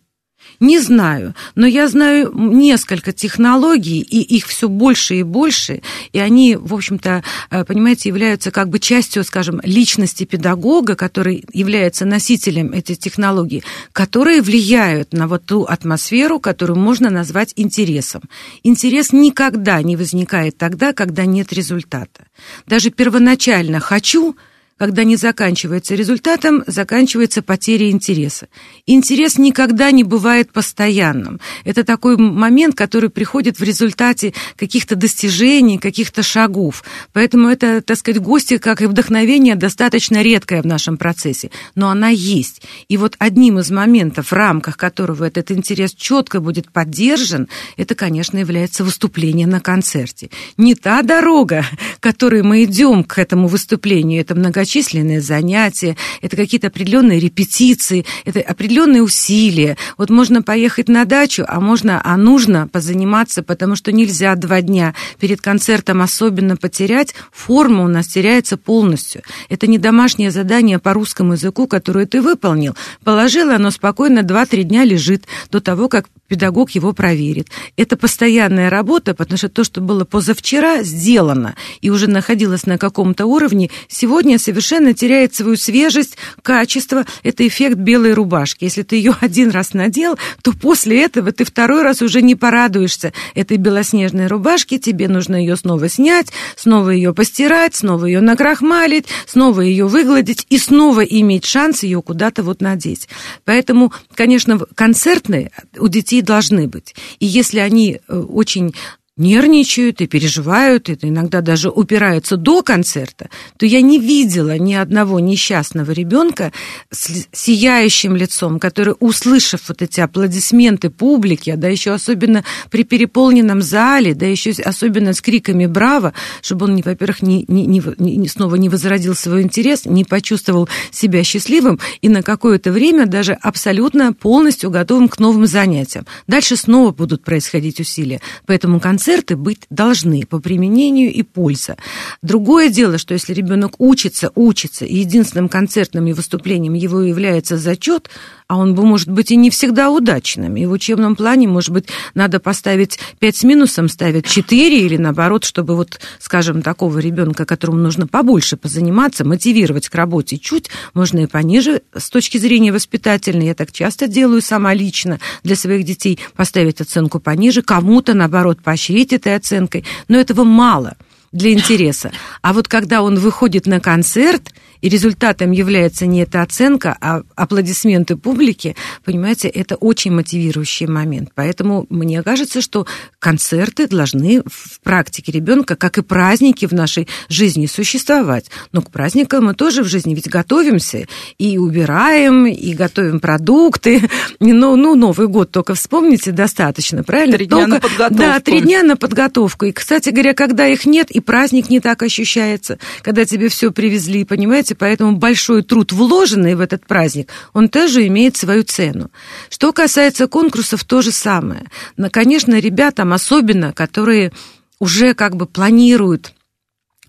Не 0.64 0.80
знаю, 0.80 1.36
но 1.56 1.68
я 1.68 1.90
знаю 1.90 2.32
несколько 2.34 3.12
технологий, 3.12 4.00
и 4.00 4.22
их 4.22 4.48
все 4.48 4.70
больше 4.70 5.16
и 5.16 5.24
больше, 5.24 5.82
и 6.14 6.20
они, 6.20 6.56
в 6.56 6.74
общем-то, 6.74 7.22
э, 7.52 7.66
понимаете, 7.66 8.08
являются 8.08 8.50
как 8.50 8.70
бы 8.70 8.80
частью, 8.80 9.26
скажем, 9.26 9.60
личности 9.66 10.24
педагога, 10.24 10.96
который 10.96 11.44
является 11.52 12.06
носителем 12.06 12.72
этих 12.72 12.98
технологий, 12.98 13.62
которые 13.92 14.42
влияют 14.42 15.12
на 15.12 15.28
вот 15.28 15.46
ту 15.46 15.64
атмосферу, 15.64 16.40
которую 16.40 16.80
можно 16.80 17.10
назвать 17.10 17.52
интересом. 17.58 18.22
Интерес 18.64 19.12
никогда 19.12 19.82
не 19.82 19.98
возникает 19.98 20.58
тогда, 20.58 20.94
когда 20.94 21.26
нет 21.26 21.52
результата. 21.52 22.24
Даже 22.68 22.90
первоначально 22.90 23.82
«хочу», 23.82 24.38
когда 24.84 25.06
не 25.06 25.16
заканчивается 25.16 25.96
результатом, 25.96 26.62
заканчивается 26.68 27.42
потеря 27.42 27.90
интереса. 27.90 28.50
Интерес 28.86 29.38
никогда 29.38 29.92
не 29.92 30.04
бывает 30.04 30.52
постоянным. 30.52 31.40
Это 31.64 31.86
такой 31.86 32.18
момент, 32.18 32.76
который 32.76 33.10
приходит 33.10 33.60
в 33.60 33.64
результате 33.64 34.34
каких-то 34.58 34.98
достижений, 34.98 35.78
каких-то 35.78 36.22
шагов. 36.22 36.84
Поэтому 37.14 37.48
это, 37.48 37.82
так 37.82 37.96
сказать, 37.96 38.22
гости, 38.22 38.58
как 38.58 38.82
и 38.82 38.86
вдохновение, 38.86 39.56
достаточно 39.56 40.22
редкое 40.22 40.62
в 40.62 40.66
нашем 40.66 40.98
процессе. 40.98 41.50
Но 41.76 41.88
она 41.88 42.10
есть. 42.10 42.62
И 42.90 42.98
вот 42.98 43.16
одним 43.20 43.60
из 43.60 43.72
моментов, 43.72 44.32
в 44.32 44.34
рамках 44.34 44.76
которого 44.76 45.24
этот 45.24 45.50
интерес 45.52 45.94
четко 45.94 46.42
будет 46.42 46.74
поддержан, 46.74 47.48
это, 47.78 47.96
конечно, 47.96 48.38
является 48.38 48.84
выступление 48.84 49.48
на 49.48 49.62
концерте. 49.62 50.30
Не 50.58 50.76
та 50.76 51.04
дорога, 51.04 51.66
которой 52.02 52.44
мы 52.44 52.66
идем 52.66 53.06
к 53.06 53.18
этому 53.18 53.48
выступлению, 53.48 54.20
это 54.20 54.36
много 54.36 54.66
многочисленные 54.74 55.22
занятия, 55.22 55.96
это 56.22 56.36
какие-то 56.36 56.68
определенные 56.68 57.20
репетиции, 57.20 58.06
это 58.26 58.40
определенные 58.40 59.04
усилия. 59.04 59.78
Вот 59.98 60.10
можно 60.10 60.42
поехать 60.42 60.90
на 60.90 61.06
дачу, 61.06 61.46
а 61.48 61.60
можно, 61.60 62.02
а 62.04 62.18
нужно 62.18 62.68
позаниматься, 62.68 63.44
потому 63.44 63.76
что 63.76 63.92
нельзя 63.92 64.36
два 64.36 64.62
дня 64.62 64.96
перед 65.20 65.42
концертом 65.42 66.02
особенно 66.02 66.58
потерять. 66.58 67.14
Форма 67.32 67.84
у 67.84 67.88
нас 67.88 68.08
теряется 68.08 68.58
полностью. 68.58 69.22
Это 69.50 69.68
не 69.68 69.78
домашнее 69.78 70.32
задание 70.32 70.80
по 70.80 70.94
русскому 70.94 71.34
языку, 71.34 71.68
которое 71.68 72.08
ты 72.08 72.22
выполнил. 72.22 72.76
Положил, 73.04 73.52
оно 73.52 73.70
спокойно 73.70 74.20
2-3 74.20 74.64
дня 74.64 74.86
лежит 74.86 75.26
до 75.52 75.62
того, 75.62 75.88
как 75.88 76.08
педагог 76.28 76.72
его 76.72 76.94
проверит. 76.94 77.50
Это 77.78 77.96
постоянная 77.96 78.72
работа, 78.72 79.14
потому 79.14 79.38
что 79.38 79.50
то, 79.50 79.64
что 79.64 79.82
было 79.82 80.04
позавчера, 80.04 80.82
сделано 80.82 81.56
и 81.82 81.92
уже 81.92 82.10
находилось 82.10 82.66
на 82.66 82.80
каком-то 82.80 83.28
уровне, 83.28 83.70
сегодня 83.88 84.40
совершенно 84.40 84.53
теряет 84.94 85.36
свою 85.36 85.56
свежесть, 85.56 86.18
качество. 86.42 87.06
Это 87.24 87.48
эффект 87.48 87.78
белой 87.78 88.14
рубашки. 88.14 88.64
Если 88.66 88.84
ты 88.84 88.98
ее 88.98 89.16
один 89.22 89.52
раз 89.52 89.74
надел, 89.74 90.18
то 90.42 90.54
после 90.54 91.04
этого 91.04 91.32
ты 91.32 91.46
второй 91.46 91.84
раз 91.84 92.02
уже 92.02 92.22
не 92.22 92.36
порадуешься 92.36 93.14
этой 93.36 93.58
белоснежной 93.58 94.28
рубашке. 94.28 94.80
Тебе 94.80 95.08
нужно 95.08 95.36
ее 95.36 95.56
снова 95.56 95.90
снять, 95.90 96.28
снова 96.56 96.90
ее 96.90 97.14
постирать, 97.14 97.76
снова 97.76 98.06
ее 98.06 98.22
накрахмалить, 98.22 99.06
снова 99.26 99.62
ее 99.62 99.88
выгладить 99.88 100.46
и 100.50 100.58
снова 100.58 101.02
иметь 101.02 101.46
шанс 101.46 101.84
ее 101.84 102.02
куда-то 102.02 102.44
вот 102.44 102.62
надеть. 102.62 103.08
Поэтому, 103.46 103.94
конечно, 104.16 104.60
концертные 104.76 105.52
у 105.78 105.88
детей 105.88 106.22
должны 106.22 106.68
быть. 106.68 106.96
И 107.20 107.26
если 107.26 107.60
они 107.60 108.00
э, 108.08 108.18
очень 108.18 108.74
нервничают 109.16 110.02
и 110.02 110.08
переживают, 110.08 110.90
это 110.90 111.08
иногда 111.08 111.42
даже 111.42 111.70
упираются 111.70 112.36
до 112.36 112.64
концерта, 112.64 113.30
то 113.58 113.66
я 113.66 113.82
не 113.82 114.00
видела 114.00 114.58
ни 114.58 114.74
одного 114.74 115.20
несчастного 115.20 115.92
ребенка 115.92 116.52
с 116.90 117.28
сияющим 117.32 118.16
лицом, 118.16 118.60
который, 118.60 118.96
услышав 119.00 119.70
вот 119.70 119.84
эти 119.84 120.00
аплодисменты 120.00 120.90
публики, 120.90 121.52
а 121.52 121.58
да 121.58 121.68
еще 121.68 121.92
особенно 121.92 122.44
при 122.72 122.84
переполненном 122.84 123.62
зале, 123.62 124.16
да 124.16 124.26
еще 124.26 124.52
особенно 124.64 125.14
с 125.14 125.22
криками 125.22 125.68
«Браво!», 125.68 126.14
чтобы 126.42 126.66
он, 126.66 126.82
во-первых, 126.82 127.22
не, 127.22 127.46
не, 127.48 127.68
не, 127.68 128.28
снова 128.28 128.56
не 128.56 128.70
возродил 128.70 129.14
свой 129.14 129.44
интерес, 129.44 129.86
не 129.86 130.06
почувствовал 130.06 130.68
себя 130.90 131.24
счастливым 131.24 131.80
и 132.02 132.10
на 132.10 132.24
какое-то 132.24 132.72
время 132.72 133.06
даже 133.06 133.34
абсолютно 133.34 134.12
полностью 134.14 134.72
готовым 134.72 135.08
к 135.08 135.20
новым 135.20 135.46
занятиям. 135.46 136.08
Дальше 136.26 136.56
снова 136.56 136.92
будут 136.92 137.24
происходить 137.24 137.80
усилия. 137.80 138.20
Поэтому 138.48 138.80
концерт 138.80 139.03
концерты 139.04 139.36
быть 139.36 139.66
должны 139.70 140.26
по 140.26 140.40
применению 140.40 141.12
и 141.12 141.24
польза. 141.24 141.76
Другое 142.22 142.70
дело, 142.70 142.98
что 142.98 143.14
если 143.14 143.34
ребенок 143.34 143.74
учится, 143.78 144.32
учится, 144.34 144.86
и 144.86 145.00
единственным 145.00 145.50
концертным 145.50 146.06
выступлением 146.14 146.74
его 146.74 147.02
является 147.02 147.58
зачет, 147.58 148.10
а 148.48 148.58
он 148.58 148.76
бы, 148.76 148.86
может 148.86 149.10
быть, 149.10 149.32
и 149.32 149.36
не 149.36 149.50
всегда 149.50 149.90
удачным. 149.90 150.56
И 150.56 150.66
в 150.66 150.72
учебном 150.72 151.18
плане, 151.18 151.50
может 151.50 151.72
быть, 151.72 151.88
надо 152.14 152.40
поставить 152.40 152.98
5 153.20 153.36
с 153.36 153.44
минусом, 153.44 153.90
ставить 153.90 154.26
4, 154.26 154.86
или 154.86 154.96
наоборот, 154.96 155.44
чтобы 155.44 155.76
вот, 155.76 156.00
скажем, 156.20 156.62
такого 156.62 157.00
ребенка, 157.00 157.46
которому 157.46 157.80
нужно 157.80 158.08
побольше 158.08 158.56
позаниматься, 158.56 159.26
мотивировать 159.26 159.90
к 159.90 159.96
работе 159.96 160.38
чуть, 160.38 160.70
можно 160.94 161.20
и 161.20 161.26
пониже 161.26 161.82
с 161.94 162.10
точки 162.10 162.38
зрения 162.38 162.72
воспитательной. 162.72 163.48
Я 163.48 163.56
так 163.56 163.74
часто 163.74 164.08
делаю 164.08 164.42
сама 164.42 164.74
лично 164.74 165.20
для 165.44 165.58
своих 165.58 165.84
детей, 165.84 166.20
поставить 166.38 166.80
оценку 166.80 167.20
пониже, 167.20 167.64
кому-то, 167.64 168.14
наоборот, 168.14 168.62
поощрить 168.64 168.93
этой 169.14 169.36
оценкой. 169.36 169.86
Но 170.08 170.18
этого 170.18 170.44
мало 170.44 170.96
для 171.32 171.52
интереса. 171.52 172.12
А 172.42 172.54
вот 172.54 172.68
когда 172.68 173.02
он 173.02 173.18
выходит 173.18 173.66
на 173.66 173.80
концерт, 173.80 174.54
и 174.84 174.90
результатом 174.90 175.52
является 175.52 176.06
не 176.06 176.24
эта 176.24 176.42
оценка, 176.42 176.98
а 177.00 177.24
аплодисменты 177.36 178.18
публики, 178.18 178.76
понимаете, 179.06 179.48
это 179.48 179.76
очень 179.76 180.12
мотивирующий 180.12 180.88
момент. 180.88 181.30
Поэтому 181.34 181.86
мне 181.90 182.22
кажется, 182.22 182.60
что 182.60 182.86
концерты 183.18 183.88
должны 183.88 184.42
в 184.46 184.82
практике 184.82 185.32
ребенка, 185.32 185.78
как 185.78 185.98
и 185.98 186.02
праздники 186.02 186.66
в 186.66 186.74
нашей 186.74 187.08
жизни, 187.30 187.66
существовать. 187.66 188.52
Но 188.74 188.82
к 188.82 188.92
праздникам 188.92 189.46
мы 189.46 189.54
тоже 189.54 189.84
в 189.84 189.88
жизни 189.88 190.16
ведь 190.16 190.30
готовимся 190.30 191.08
и 191.38 191.58
убираем, 191.58 192.46
и 192.46 192.74
готовим 192.74 193.20
продукты. 193.20 194.10
Ну, 194.40 194.76
ну 194.76 194.96
Новый 194.96 195.28
год 195.28 195.52
только 195.52 195.74
вспомните 195.74 196.32
достаточно, 196.32 197.04
правильно? 197.04 197.38
Три 197.38 197.46
дня 197.46 197.58
только, 197.58 197.70
на 197.70 197.80
подготовку. 197.80 198.16
Да, 198.16 198.40
три 198.40 198.62
дня 198.62 198.84
на 198.84 198.98
подготовку. 198.98 199.66
И, 199.66 199.72
кстати 199.72 200.10
говоря, 200.10 200.34
когда 200.34 200.68
их 200.68 200.86
нет, 200.86 201.10
и 201.12 201.22
праздник 201.22 201.70
не 201.70 201.80
так 201.80 202.04
ощущается, 202.04 202.78
когда 203.02 203.26
тебе 203.26 203.48
все 203.48 203.72
привезли, 203.72 204.26
понимаете, 204.26 204.73
понимаете, 204.74 204.76
поэтому 205.04 205.18
большой 205.18 205.64
труд, 205.64 205.92
вложенный 205.92 206.56
в 206.56 206.62
этот 206.62 206.86
праздник, 206.86 207.30
он 207.54 207.70
тоже 207.70 208.06
имеет 208.08 208.38
свою 208.38 208.64
цену. 208.64 209.12
Что 209.50 209.72
касается 209.74 210.28
конкурсов, 210.28 210.84
то 210.84 211.02
же 211.02 211.12
самое. 211.12 211.70
Но, 211.98 212.10
конечно, 212.10 212.60
ребятам, 212.60 213.14
особенно, 213.14 213.74
которые 213.74 214.32
уже 214.80 215.14
как 215.14 215.36
бы 215.36 215.46
планируют 215.46 216.34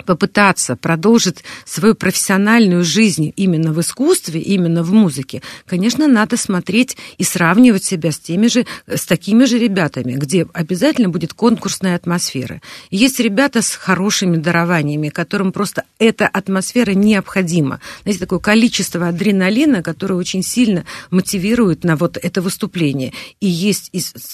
попытаться 0.05 0.77
продолжить 0.77 1.45
свою 1.65 1.95
профессиональную 1.95 2.85
жизнь 2.85 3.33
именно 3.37 3.73
в 3.73 3.81
искусстве, 3.81 4.41
именно 4.41 4.83
в 4.83 4.93
музыке, 4.93 5.43
конечно, 5.67 6.07
надо 6.09 6.37
смотреть 6.37 6.97
и 7.19 7.25
сравнивать 7.25 7.85
себя 7.85 8.13
с 8.13 8.19
теми 8.19 8.49
же, 8.49 8.67
с 8.87 9.07
такими 9.07 9.45
же 9.45 9.59
ребятами, 9.59 10.13
где 10.13 10.47
обязательно 10.53 11.09
будет 11.09 11.33
конкурсная 11.33 11.97
атмосфера. 11.97 12.61
Есть 12.91 13.21
ребята 13.21 13.63
с 13.63 13.75
хорошими 13.75 14.37
дарованиями, 14.37 15.09
которым 15.09 15.53
просто 15.53 15.85
эта 15.99 16.27
атмосфера 16.27 16.93
необходима. 16.93 17.81
Знаете, 18.03 18.21
такое 18.21 18.39
количество 18.41 19.09
адреналина, 19.09 19.83
которое 19.83 20.15
очень 20.15 20.43
сильно 20.43 20.85
мотивирует 21.11 21.85
на 21.85 21.97
вот 21.97 22.19
это 22.21 22.43
выступление. 22.43 23.13
И 23.41 23.47
есть 23.47 23.91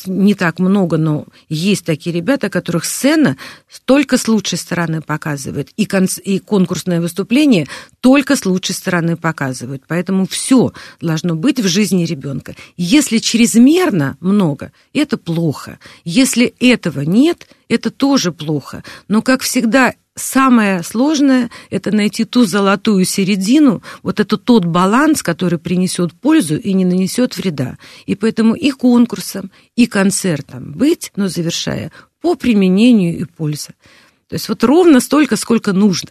не 0.06 0.34
так 0.34 0.58
много, 0.58 0.96
но 0.96 1.26
есть 1.48 1.84
такие 1.84 2.14
ребята, 2.14 2.48
которых 2.48 2.84
сцена 2.84 3.36
только 3.84 4.16
с 4.16 4.26
лучшей 4.28 4.58
стороны 4.58 5.02
показывает 5.02 5.59
показывает, 5.60 5.72
и, 5.76 5.86
кон 5.86 6.06
и 6.24 6.38
конкурсное 6.38 7.00
выступление 7.00 7.66
только 8.00 8.36
с 8.36 8.46
лучшей 8.46 8.74
стороны 8.74 9.16
показывают. 9.16 9.82
Поэтому 9.86 10.26
все 10.26 10.72
должно 11.00 11.34
быть 11.34 11.60
в 11.60 11.68
жизни 11.68 12.04
ребенка. 12.04 12.54
Если 12.76 13.18
чрезмерно 13.18 14.16
много, 14.20 14.72
это 14.94 15.16
плохо. 15.16 15.78
Если 16.04 16.54
этого 16.60 17.02
нет, 17.02 17.48
это 17.68 17.90
тоже 17.90 18.32
плохо. 18.32 18.82
Но, 19.08 19.22
как 19.22 19.42
всегда, 19.42 19.94
самое 20.16 20.82
сложное– 20.82 21.50
это 21.70 21.90
найти 21.90 22.24
ту 22.24 22.44
золотую 22.44 23.04
середину, 23.04 23.82
вот 24.02 24.20
это 24.20 24.36
тот 24.36 24.64
баланс, 24.64 25.22
который 25.22 25.58
принесет 25.58 26.12
пользу 26.12 26.56
и 26.56 26.74
не 26.74 26.84
нанесет 26.84 27.36
вреда. 27.36 27.76
И 28.06 28.14
поэтому 28.14 28.54
и 28.54 28.70
конкурсом, 28.70 29.50
и 29.76 29.86
концертом 29.86 30.72
быть, 30.72 31.12
но 31.16 31.28
завершая, 31.28 31.90
по 32.20 32.34
применению 32.34 33.18
и 33.18 33.24
пользе. 33.24 33.74
То 34.30 34.34
есть 34.34 34.48
вот 34.48 34.62
ровно 34.62 35.00
столько, 35.00 35.34
сколько 35.34 35.72
нужно. 35.72 36.10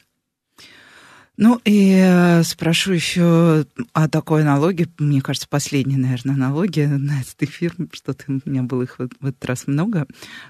Ну 1.38 1.62
и 1.64 1.98
э, 2.04 2.44
спрошу 2.44 2.92
еще 2.92 3.66
о 3.94 4.10
такой 4.10 4.42
аналогии. 4.42 4.90
Мне 4.98 5.22
кажется, 5.22 5.48
последняя, 5.50 5.96
наверное, 5.96 6.36
аналогия 6.36 6.88
на 6.98 7.22
этот 7.22 7.42
эфир, 7.42 7.74
что-то 7.94 8.26
у 8.28 8.42
меня 8.44 8.62
было 8.64 8.84
их 8.84 9.00
в, 9.00 9.26
этот 9.26 9.46
раз 9.46 9.68
много. 9.68 10.06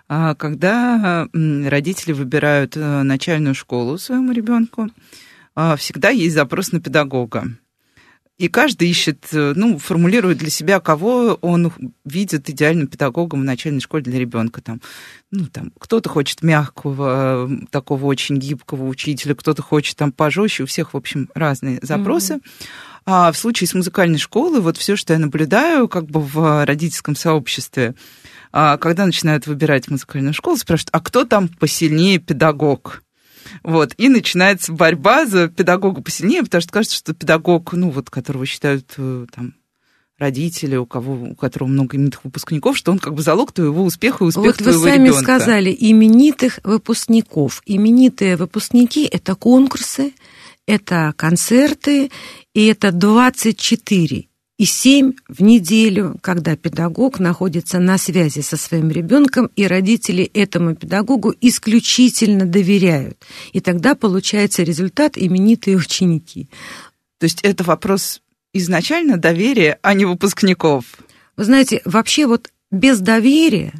А, 0.07 0.34
когда 0.34 1.28
родители 1.32 2.11
выбирают 2.11 2.76
э, 2.76 3.03
начальную 3.03 3.53
школу 3.53 3.99
своему 3.99 4.32
ребенку, 4.32 4.89
а, 5.53 5.76
всегда 5.76 6.09
есть 6.09 6.34
запрос 6.34 6.72
на 6.72 6.82
педагога. 6.82 7.49
И 8.40 8.48
каждый 8.48 8.90
ищет, 8.90 9.28
э, 9.34 9.52
ну, 9.54 9.78
формулирует 9.78 10.38
для 10.38 10.50
себя, 10.50 10.80
кого 10.80 11.38
он 11.42 11.74
видит 12.06 12.50
идеальным 12.50 12.88
педагогом 12.88 13.42
в 13.42 13.44
начальной 13.44 13.82
школе 13.82 14.04
для 14.06 14.18
ребенка. 14.18 14.62
Там, 14.62 14.80
ну, 15.30 15.46
там, 15.48 15.74
кто-то 15.78 16.08
хочет 16.08 16.42
мягкого, 16.42 17.50
такого 17.70 18.06
очень 18.06 18.38
гибкого 18.38 18.88
учителя, 18.88 19.36
кто-то 19.36 19.62
хочет 19.62 19.98
там 19.98 20.14
пожестче. 20.14 20.64
У 20.64 20.68
всех, 20.68 20.94
в 20.94 20.98
общем, 20.98 21.30
разные 21.36 21.80
запросы. 21.82 22.36
Mm-hmm. 22.36 22.68
А 23.06 23.32
в 23.34 23.38
случае 23.38 23.68
с 23.68 23.74
музыкальной 23.74 24.20
школой, 24.20 24.62
вот 24.62 24.78
все, 24.78 24.96
что 24.96 25.12
я 25.12 25.20
наблюдаю, 25.20 25.90
как 25.90 26.06
бы 26.06 26.22
в 26.22 26.66
родительском 26.66 27.18
сообществе, 27.18 27.94
а, 28.54 28.78
когда 28.78 29.06
начинают 29.06 29.48
выбирать 29.48 29.90
музыкальную 29.90 30.34
школу, 30.34 30.56
спрашивают, 30.56 30.90
а 30.94 31.02
кто 31.02 31.26
там 31.26 31.50
посильнее 31.50 32.20
педагог? 32.20 33.04
Вот, 33.64 33.93
и 33.97 34.10
начинается 34.10 34.74
борьба 34.74 35.26
за 35.26 35.47
педагога 35.47 36.02
посильнее, 36.02 36.43
потому 36.43 36.62
что 36.62 36.72
кажется, 36.72 36.97
что 36.97 37.14
педагог, 37.14 37.74
ну, 37.74 37.89
вот, 37.89 38.10
которого 38.10 38.45
считают 38.45 38.93
э, 38.97 39.26
там 39.34 39.56
родители, 40.18 40.76
у 40.76 40.86
кого 40.86 41.14
у 41.14 41.36
которого 41.36 41.70
много 41.70 41.97
именитых 41.97 42.26
выпускников, 42.26 42.78
что 42.78 42.91
он 42.91 43.00
как 43.00 43.14
бы 43.14 43.22
залог 43.22 43.52
твоего 43.52 43.84
успеха 43.84 44.24
и 44.24 44.28
успеха 44.28 44.45
вот 44.47 44.58
твоего 44.58 44.82
вы 44.82 44.89
сами 44.89 45.08
ребенка. 45.08 45.24
сказали 45.24 45.76
именитых 45.78 46.60
выпускников. 46.64 47.62
Именитые 47.66 48.36
выпускники– 48.36 49.06
это 49.12 49.36
конкурсы, 49.36 50.14
это 50.68 51.14
концерты, 51.16 52.12
и 52.54 52.66
это 52.66 52.91
24 52.91 54.29
и 54.60 54.66
7 54.66 55.14
в 55.30 55.41
неделю, 55.41 56.18
когда 56.22 56.57
педагог 56.57 57.20
находится 57.20 57.80
на 57.80 57.97
связи 57.97 58.41
со 58.41 58.57
своим 58.57 58.91
ребенком, 58.91 59.49
и 59.55 59.66
родители 59.66 60.30
этому 60.34 60.76
педагогу 60.76 61.34
исключительно 61.39 62.45
доверяют. 62.45 63.18
И 63.53 63.62
тогда 63.62 63.95
получается 63.95 64.64
результат 64.64 65.14
именитые 65.16 65.78
ученики. 65.78 66.49
То 67.20 67.24
есть 67.24 67.39
это 67.41 67.64
вопрос 67.64 68.22
изначально 68.53 69.16
доверия, 69.18 69.80
а 69.82 69.93
не 69.93 70.03
выпускников. 70.03 70.84
Вы 71.38 71.45
знаете, 71.45 71.82
вообще 71.86 72.28
вот 72.28 72.51
без 72.70 72.99
доверия 72.99 73.72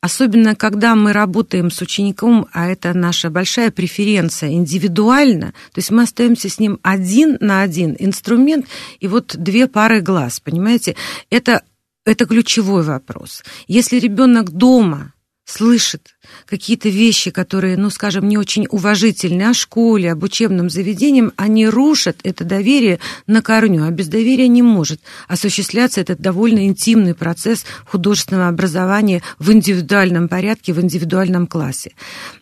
Особенно, 0.00 0.56
когда 0.56 0.94
мы 0.94 1.12
работаем 1.12 1.70
с 1.70 1.82
учеником, 1.82 2.46
а 2.52 2.68
это 2.68 2.94
наша 2.94 3.28
большая 3.28 3.70
преференция, 3.70 4.50
индивидуально, 4.50 5.48
то 5.72 5.78
есть 5.78 5.90
мы 5.90 6.04
остаемся 6.04 6.48
с 6.48 6.58
ним 6.58 6.78
один 6.82 7.36
на 7.40 7.60
один, 7.60 7.94
инструмент 7.98 8.66
и 8.98 9.08
вот 9.08 9.36
две 9.36 9.66
пары 9.66 10.00
глаз, 10.00 10.40
понимаете? 10.40 10.96
Это, 11.28 11.62
это 12.06 12.24
ключевой 12.24 12.82
вопрос. 12.82 13.42
Если 13.68 13.98
ребенок 13.98 14.50
дома 14.50 15.12
слышит 15.44 16.16
какие-то 16.46 16.88
вещи, 16.88 17.30
которые, 17.30 17.76
ну, 17.76 17.90
скажем, 17.90 18.28
не 18.28 18.38
очень 18.38 18.66
уважительные 18.70 19.50
о 19.50 19.54
школе, 19.54 20.12
об 20.12 20.22
учебном 20.22 20.70
заведении, 20.70 21.30
они 21.36 21.68
рушат 21.68 22.18
это 22.22 22.44
доверие 22.44 22.98
на 23.26 23.42
корню, 23.42 23.84
а 23.84 23.90
без 23.90 24.08
доверия 24.08 24.48
не 24.48 24.62
может 24.62 25.00
осуществляться 25.28 26.00
этот 26.00 26.20
довольно 26.20 26.66
интимный 26.66 27.14
процесс 27.14 27.64
художественного 27.86 28.48
образования 28.48 29.22
в 29.38 29.52
индивидуальном 29.52 30.28
порядке, 30.28 30.72
в 30.72 30.80
индивидуальном 30.80 31.46
классе. 31.46 31.92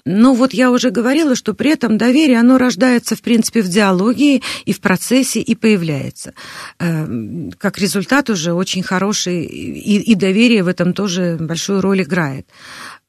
Но 0.05 0.35
вот 0.35 0.53
я 0.55 0.71
уже 0.71 0.91
говорила, 0.91 1.35
что 1.35 1.55
при 1.55 1.71
этом 1.71 1.99
доверие, 1.99 2.39
оно 2.39 2.59
рождается, 2.59 3.17
в 3.17 3.23
принципе, 3.23 3.63
в 3.63 3.69
диалоге 3.69 4.43
и 4.65 4.73
в 4.73 4.81
процессе 4.81 5.41
и 5.41 5.55
появляется. 5.55 6.35
Эм, 6.79 7.53
как 7.59 7.79
результат 7.79 8.31
уже 8.31 8.53
очень 8.53 8.83
хороший, 8.83 9.45
и, 9.45 9.99
и 9.99 10.15
доверие 10.15 10.63
в 10.63 10.69
этом 10.69 10.93
тоже 10.93 11.37
большую 11.41 11.81
роль 11.81 12.03
играет. 12.03 12.47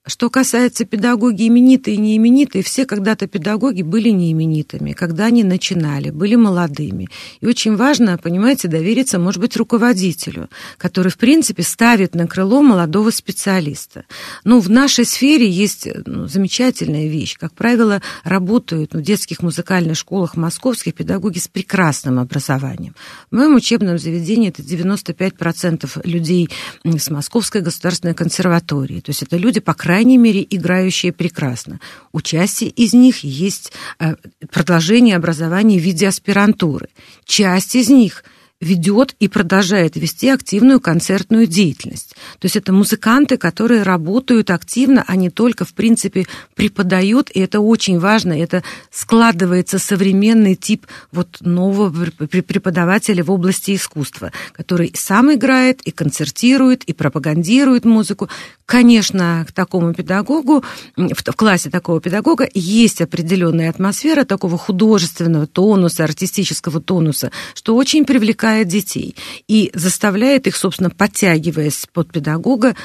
Что 0.09 0.31
касается 0.31 0.85
педагоги 0.85 1.47
именитые 1.47 1.95
и 1.95 1.99
неименитые, 1.99 2.63
все 2.63 2.85
когда-то 2.85 3.27
педагоги 3.27 3.83
были 3.83 4.09
неименитыми, 4.09 4.93
когда 4.93 5.25
они 5.25 5.43
начинали, 5.43 6.09
были 6.09 6.33
молодыми. 6.33 7.09
И 7.41 7.45
очень 7.45 7.75
важно, 7.75 8.17
понимаете, 8.17 8.67
довериться, 8.67 9.19
может 9.19 9.39
быть, 9.39 9.55
руководителю, 9.55 10.49
который, 10.77 11.09
в 11.09 11.17
принципе, 11.17 11.61
ставит 11.61 12.15
на 12.15 12.27
крыло 12.27 12.63
молодого 12.63 13.11
специалиста. 13.11 14.05
Ну, 14.43 14.59
в 14.59 14.69
нашей 14.69 15.05
сфере 15.05 15.47
есть 15.47 15.87
ну, 16.07 16.27
замечательная 16.27 17.07
вещь. 17.07 17.37
Как 17.37 17.53
правило, 17.53 18.01
работают 18.23 18.95
ну, 18.95 19.01
в 19.01 19.03
детских 19.03 19.43
музыкальных 19.43 19.95
школах 19.95 20.35
московских 20.35 20.95
педагоги 20.95 21.37
с 21.37 21.47
прекрасным 21.47 22.17
образованием. 22.17 22.95
В 23.29 23.35
моем 23.35 23.55
учебном 23.55 23.99
заведении 23.99 24.49
это 24.49 24.63
95% 24.63 26.01
людей 26.03 26.49
с 26.83 27.09
Московской 27.11 27.61
государственной 27.61 28.15
консерватории. 28.15 29.01
То 29.01 29.11
есть 29.11 29.21
это 29.21 29.37
люди, 29.37 29.59
по 29.59 29.75
крайней 29.75 29.98
крайней 29.99 30.17
мере, 30.17 30.47
играющие 30.49 31.11
прекрасно. 31.11 31.81
У 32.13 32.21
части 32.21 32.63
из 32.63 32.93
них 32.93 33.25
есть 33.25 33.73
э, 33.99 34.15
продолжение 34.49 35.17
образования 35.17 35.77
в 35.77 35.81
виде 35.81 36.07
аспирантуры. 36.07 36.87
Часть 37.25 37.75
из 37.75 37.89
них– 37.89 38.23
ведет 38.61 39.15
и 39.19 39.29
продолжает 39.29 39.95
вести 39.95 40.27
активную 40.27 40.81
концертную 40.81 41.47
деятельность. 41.47 42.15
То 42.39 42.45
есть 42.45 42.57
это 42.57 42.73
музыканты, 42.73 43.37
которые 43.37 43.83
работают 43.83 44.49
активно, 44.49 45.05
не 45.15 45.29
только, 45.29 45.63
в 45.63 45.73
принципе, 45.73 46.27
преподают, 46.55 47.29
и 47.33 47.39
это 47.39 47.61
очень 47.61 47.99
важно, 47.99 48.33
это 48.33 48.63
складывается 48.91 49.79
современный 49.79 50.55
тип 50.55 50.87
вот 51.11 51.37
нового 51.39 51.89
преподавателя 52.27 53.23
в 53.23 53.31
области 53.31 53.75
искусства, 53.75 54.33
который 54.51 54.91
сам 54.93 55.33
играет 55.33 55.81
и 55.83 55.91
концертирует, 55.91 56.83
и 56.83 56.93
пропагандирует 56.93 57.85
музыку. 57.85 58.29
Конечно, 58.65 59.45
к 59.47 59.51
такому 59.53 59.93
педагогу, 59.93 60.63
в 60.95 61.23
классе 61.35 61.69
такого 61.69 62.01
педагога 62.01 62.47
есть 62.53 63.01
определенная 63.01 63.69
атмосфера 63.69 64.25
такого 64.25 64.57
художественного 64.57 65.47
тонуса, 65.47 66.03
артистического 66.03 66.81
тонуса, 66.81 67.31
что 67.53 67.75
очень 67.75 68.05
привлекает 68.05 68.48
привлекает 68.49 68.67
детей 68.67 69.15
и 69.47 69.71
заставляет 69.73 70.47
их, 70.47 70.55
собственно, 70.55 70.89
подтягиваясь 70.89 71.87
под 71.93 72.11
педагога, 72.11 72.75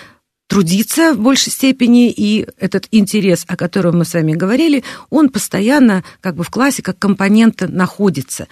трудиться 0.46 1.14
в 1.14 1.20
большей 1.20 1.50
степени, 1.50 2.10
и 2.10 2.46
этот 2.58 2.86
интерес, 2.90 3.44
о 3.48 3.56
котором 3.56 3.98
мы 3.98 4.04
с 4.04 4.12
вами 4.14 4.34
говорили, 4.34 4.84
он 5.10 5.30
постоянно 5.30 6.04
как 6.20 6.36
бы 6.36 6.44
в 6.44 6.50
классе 6.50 6.82
как 6.82 6.98
компонента 6.98 7.66
находится. 7.66 8.46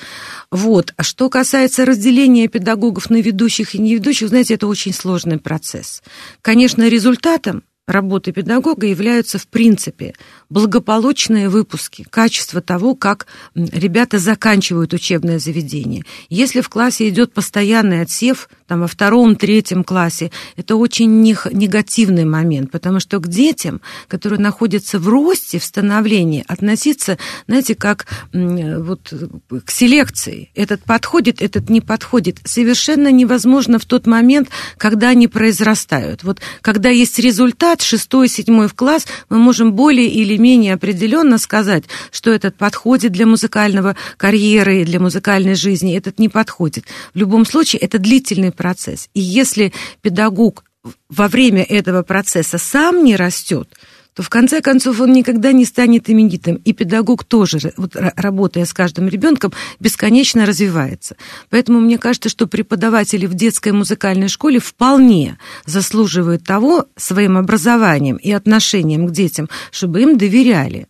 Вот. 0.51 0.95
А 0.97 1.03
что 1.03 1.29
касается 1.29 1.85
разделения 1.85 2.49
педагогов 2.49 3.11
на 3.11 3.21
ведущих 3.21 3.75
и 3.75 3.79
неведущих, 3.79 4.29
знаете, 4.29 4.55
это 4.55 4.67
очень 4.67 4.95
сложный 4.95 5.39
процесс. 5.39 6.03
Конечно, 6.41 6.89
результатом 6.89 7.63
работы 7.87 8.33
педагога 8.33 8.87
являются, 8.87 9.39
в 9.39 9.47
принципе, 9.49 10.15
благополучные 10.51 11.49
выпуски, 11.49 12.07
качество 12.09 12.61
того, 12.61 12.95
как 12.95 13.27
ребята 13.55 14.19
заканчивают 14.19 14.93
учебное 14.93 15.39
заведение. 15.39 16.05
Если 16.29 16.61
в 16.61 16.69
классе 16.69 17.09
идет 17.09 17.33
постоянный 17.33 18.03
отсев, 18.03 18.49
там 18.73 18.81
во 18.81 18.87
втором, 18.87 19.37
третьем 19.37 19.85
классе, 19.85 20.31
это 20.57 20.77
очень 20.77 21.21
негативный 21.21 22.25
момент, 22.25 22.71
потому 22.71 23.01
что 23.01 23.19
к 23.19 23.29
детям, 23.29 23.83
которые 24.09 24.41
находятся 24.41 24.99
в 24.99 25.09
росте, 25.09 25.59
в 25.59 25.65
становлении, 25.65 26.43
относиться, 26.49 27.19
знаете, 27.47 27.75
как 27.75 28.07
вот 28.33 29.13
к 29.67 29.71
селекции. 29.71 30.51
Этот 30.55 30.85
подходит, 30.85 31.43
этот 31.43 31.69
не 31.69 31.83
подходит. 31.83 32.39
Совершенно 32.47 33.13
невозможно 33.13 33.79
в 33.79 33.85
тот 33.85 34.07
момент, 34.07 34.49
когда 34.79 35.11
они 35.11 35.29
произрастают. 35.29 36.23
Вот 36.23 36.41
когда 36.63 36.89
есть 36.89 37.19
результат, 37.19 37.83
шестой, 37.83 38.27
седьмой 38.27 38.69
в 38.69 38.75
класс, 38.75 39.07
мы 39.29 39.37
можем 39.37 39.75
более 39.75 40.09
или 40.09 40.39
менее 40.39 40.73
определенно 40.73 41.37
сказать, 41.37 41.85
что 42.11 42.31
этот 42.31 42.57
подходит 42.57 43.13
для 43.13 43.27
музыкального 43.27 43.97
карьеры, 44.17 44.87
для 44.87 44.99
музыкальной 44.99 45.57
жизни, 45.57 45.95
этот 45.95 46.19
не 46.19 46.31
подходит. 46.31 46.87
В 47.13 47.19
любом 47.19 47.45
случае, 47.45 47.81
это 47.81 47.99
длительный 47.99 48.51
процесс. 48.63 49.09
И 49.13 49.21
если 49.21 49.73
педагог 50.03 50.63
во 51.09 51.27
время 51.27 51.65
этого 51.65 52.05
процесса 52.05 52.59
сам 52.59 53.03
не 53.03 53.17
растет, 53.17 53.69
то 54.15 54.23
в 54.23 54.29
конце 54.29 54.61
концов 54.61 55.01
он 55.01 55.13
никогда 55.13 55.51
не 55.51 55.65
станет 55.65 56.09
именитым. 56.09 56.57
И 56.57 56.73
педагог 56.73 57.25
тоже, 57.25 57.73
вот, 57.77 57.97
работая 57.97 58.67
с 58.67 58.73
каждым 58.73 59.09
ребенком, 59.09 59.53
бесконечно 59.81 60.47
развивается. 60.47 61.17
Поэтому 61.51 61.81
мне 61.81 61.99
кажется, 61.99 62.29
что 62.29 62.47
преподаватели 62.47 63.27
в 63.27 63.35
детской 63.35 63.73
музыкальной 63.73 64.29
школе 64.29 64.61
вполне 64.61 65.39
заслуживают 65.67 66.45
того 66.45 66.87
своим 66.97 67.37
образованием 67.37 68.17
и 68.17 68.31
отношением 68.31 69.09
к 69.09 69.11
детям, 69.11 69.49
чтобы 69.73 70.03
им 70.03 70.17
доверяли. 70.17 70.87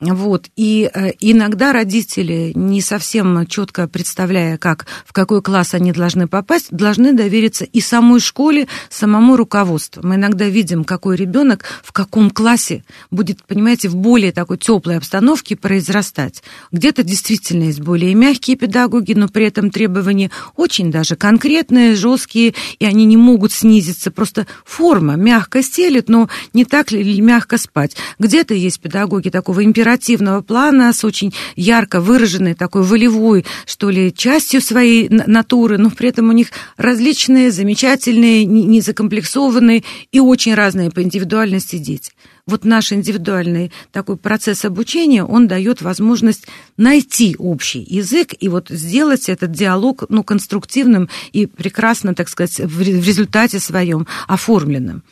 Вот. 0.00 0.48
И 0.56 0.90
э, 0.92 1.12
иногда 1.20 1.74
родители, 1.74 2.52
не 2.54 2.80
совсем 2.80 3.46
четко 3.46 3.86
представляя, 3.86 4.56
как, 4.56 4.86
в 5.04 5.12
какой 5.12 5.42
класс 5.42 5.74
они 5.74 5.92
должны 5.92 6.26
попасть, 6.26 6.68
должны 6.70 7.12
довериться 7.12 7.66
и 7.66 7.82
самой 7.82 8.20
школе, 8.20 8.66
самому 8.88 9.36
руководству. 9.36 10.00
Мы 10.02 10.14
иногда 10.14 10.46
видим, 10.46 10.84
какой 10.84 11.16
ребенок 11.16 11.64
в 11.82 11.92
каком 11.92 12.30
классе 12.30 12.82
будет, 13.10 13.44
понимаете, 13.44 13.90
в 13.90 13.96
более 13.96 14.32
такой 14.32 14.56
теплой 14.56 14.96
обстановке 14.96 15.54
произрастать. 15.54 16.42
Где-то 16.72 17.02
действительно 17.02 17.64
есть 17.64 17.80
более 17.80 18.14
мягкие 18.14 18.56
педагоги, 18.56 19.12
но 19.12 19.28
при 19.28 19.46
этом 19.46 19.70
требования 19.70 20.30
очень 20.56 20.90
даже 20.90 21.14
конкретные, 21.14 21.94
жесткие, 21.94 22.54
и 22.78 22.86
они 22.86 23.04
не 23.04 23.18
могут 23.18 23.52
снизиться. 23.52 24.10
Просто 24.10 24.46
форма 24.64 25.16
мягко 25.16 25.62
стелит, 25.62 26.08
но 26.08 26.30
не 26.54 26.64
так 26.64 26.90
ли 26.90 27.20
мягко 27.20 27.58
спать. 27.58 27.96
Где-то 28.18 28.54
есть 28.54 28.80
педагоги 28.80 29.28
такого 29.28 29.62
императивного 29.62 29.89
оперативного 29.90 30.40
плана 30.40 30.92
с 30.92 31.04
очень 31.04 31.34
ярко 31.56 32.00
выраженной 32.00 32.54
такой 32.54 32.82
волевой, 32.82 33.44
что 33.66 33.90
ли, 33.90 34.14
частью 34.14 34.60
своей 34.60 35.08
натуры, 35.08 35.78
но 35.78 35.90
при 35.90 36.08
этом 36.08 36.28
у 36.28 36.32
них 36.32 36.48
различные, 36.76 37.50
замечательные, 37.50 38.44
незакомплексованные 38.44 39.82
и 40.12 40.20
очень 40.20 40.54
разные 40.54 40.90
по 40.90 41.02
индивидуальности 41.02 41.78
дети. 41.78 42.12
Вот 42.46 42.64
наш 42.64 42.92
индивидуальный 42.92 43.72
такой 43.92 44.16
процесс 44.16 44.64
обучения, 44.64 45.24
он 45.24 45.48
дает 45.48 45.82
возможность 45.82 46.46
найти 46.76 47.36
общий 47.38 47.80
язык 47.80 48.34
и 48.38 48.48
вот 48.48 48.68
сделать 48.68 49.28
этот 49.28 49.50
диалог 49.50 50.04
ну, 50.08 50.22
конструктивным 50.22 51.08
и 51.32 51.46
прекрасно, 51.46 52.14
так 52.14 52.28
сказать, 52.28 52.58
в 52.58 52.80
результате 52.80 53.60
своем 53.60 54.06
оформленным. 54.26 55.02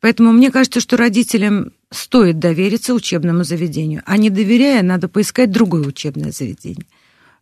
Поэтому 0.00 0.32
мне 0.32 0.50
кажется, 0.50 0.80
что 0.80 0.96
родителям 0.96 1.72
стоит 1.94 2.38
довериться 2.38 2.94
учебному 2.94 3.44
заведению, 3.44 4.02
а 4.04 4.16
не 4.16 4.30
доверяя, 4.30 4.82
надо 4.82 5.08
поискать 5.08 5.50
другое 5.50 5.86
учебное 5.86 6.32
заведение. 6.32 6.86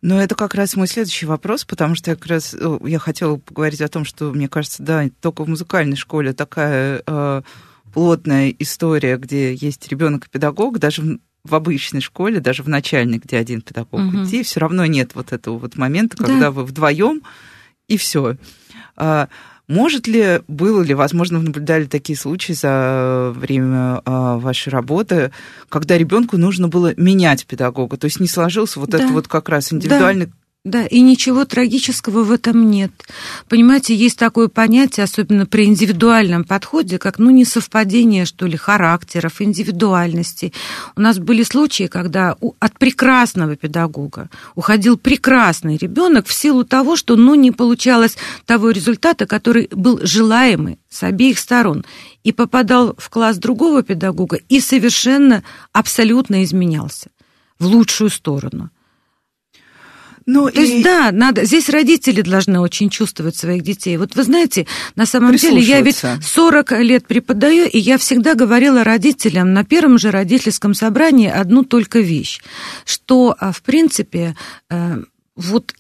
Но 0.03 0.21
это 0.21 0.35
как 0.35 0.55
раз 0.55 0.75
мой 0.75 0.89
следующий 0.89 1.27
вопрос, 1.27 1.65
потому 1.65 1.95
что 1.95 2.11
я 2.11 2.17
как 2.17 2.27
раз 2.27 2.57
я 2.85 2.99
хотела 2.99 3.37
поговорить 3.37 3.81
о 3.81 3.89
том, 3.89 4.05
что, 4.05 4.33
мне 4.33 4.49
кажется, 4.49 4.83
да, 4.83 5.09
только 5.21 5.45
в 5.45 5.49
музыкальной 5.49 5.97
школе 5.97 6.33
такая 6.33 7.03
э, 7.07 7.43
плотная 7.95 8.53
история, 8.59 9.17
где 9.17 9.55
есть 9.55 9.87
ребенок 9.89 10.27
и 10.27 10.31
педагог, 10.31 10.81
даже 10.81 11.03
в, 11.03 11.19
в 11.45 11.55
обычной 11.55 12.01
школе, 12.01 12.41
даже 12.41 12.65
в 12.65 12.69
начальной, 12.69 13.19
где 13.19 13.37
один 13.37 13.61
педагог 13.61 14.01
угу. 14.01 14.25
идти, 14.25 14.43
все 14.43 14.59
равно 14.59 14.87
нет 14.87 15.15
вот 15.15 15.33
этого 15.33 15.59
вот 15.59 15.77
момента, 15.77 16.17
когда 16.17 16.41
да. 16.41 16.51
вы 16.51 16.65
вдвоем 16.65 17.23
и 17.87 17.97
все. 17.97 18.37
Может 19.73 20.07
ли, 20.07 20.41
было 20.49 20.83
ли, 20.83 20.93
возможно, 20.93 21.39
вы 21.39 21.47
наблюдали 21.47 21.87
такие 21.87 22.15
случаи 22.19 22.53
за 22.53 23.33
время 23.35 24.03
а, 24.05 24.37
вашей 24.37 24.69
работы, 24.69 25.33
когда 25.71 25.97
ребенку 25.97 26.37
нужно 26.37 26.69
было 26.69 26.93
менять 26.99 27.47
педагога, 27.47 27.97
то 27.97 28.05
есть 28.05 28.21
не 28.21 28.29
сложился 28.29 28.79
вот 28.81 28.91
да. 28.91 28.99
этот 28.99 29.13
вот 29.13 29.29
как 29.29 29.49
раз 29.49 29.73
индивидуальный 29.73 30.27
да 30.27 30.33
да, 30.65 30.87
и 30.87 31.01
ничего 31.01 31.45
трагического 31.45 32.23
в 32.23 32.31
этом 32.31 32.71
нет. 32.71 32.93
Понимаете, 33.49 33.97
есть 33.97 34.17
такое 34.17 34.47
понятие, 34.47 35.03
особенно 35.03 35.45
при 35.45 35.65
индивидуальном 35.65 36.45
подходе, 36.45 36.99
как, 36.99 37.19
ну, 37.19 37.31
несовпадение, 37.31 38.27
что 38.27 38.47
ли, 38.47 38.57
характеров, 38.57 39.43
индивидуальности. 39.43 40.53
У 40.95 41.01
нас 41.01 41.19
были 41.19 41.43
случаи, 41.43 41.89
когда 41.89 42.37
от 42.61 42.79
прекрасного 42.79 43.57
педагога 43.57 44.31
уходил 44.55 44.97
прекрасный 44.97 45.77
ребенок 45.77 46.29
в 46.29 46.33
силу 46.33 46.63
того, 46.63 46.95
что, 46.95 47.17
ну, 47.17 47.35
не 47.35 47.51
получалось 47.51 48.17
того 48.47 48.71
результата, 48.71 49.27
который 49.27 49.69
был 49.73 49.99
желаемый 50.05 50.79
с 50.89 51.03
обеих 51.03 51.41
сторон, 51.41 51.85
и 52.23 52.31
попадал 52.31 52.95
в 52.99 53.11
класс 53.11 53.37
другого 53.39 53.83
педагога 53.83 54.39
и 54.49 54.61
совершенно, 54.61 55.43
абсолютно 55.73 56.45
изменялся 56.45 57.11
в 57.59 57.67
лучшую 57.67 58.11
сторону– 58.11 58.71
ну, 60.27 60.51
То 60.51 60.61
и... 60.61 60.67
есть, 60.67 60.85
да, 60.85 61.11
надо. 61.13 61.45
Здесь 61.45 61.69
родители 61.69 62.23
должны 62.23 62.61
очень 62.61 62.91
чувствовать 62.91 63.37
своих 63.37 63.63
детей. 63.63 63.97
Вот 63.97 64.15
вы 64.15 64.23
знаете, 64.23 64.67
на 64.97 65.07
самом 65.07 65.37
деле 65.37 65.61
я 65.61 65.81
ведь 65.81 66.03
40 66.23 66.73
лет 66.81 67.07
преподаю, 67.07 67.69
и 67.69 67.79
я 67.79 67.99
всегда 67.99 68.35
говорила 68.35 68.85
родителям 68.85 69.53
на 69.53 69.65
первом 69.65 69.99
же 69.99 70.11
родительском 70.11 70.75
собрании 70.75 71.29
одну 71.29 71.65
только 71.65 72.01
вещь, 72.01 72.41
что, 72.85 73.35
а, 73.39 73.53
в 73.53 73.63
принципе, 73.63 74.37
э, 74.71 75.03
вот 75.37 75.75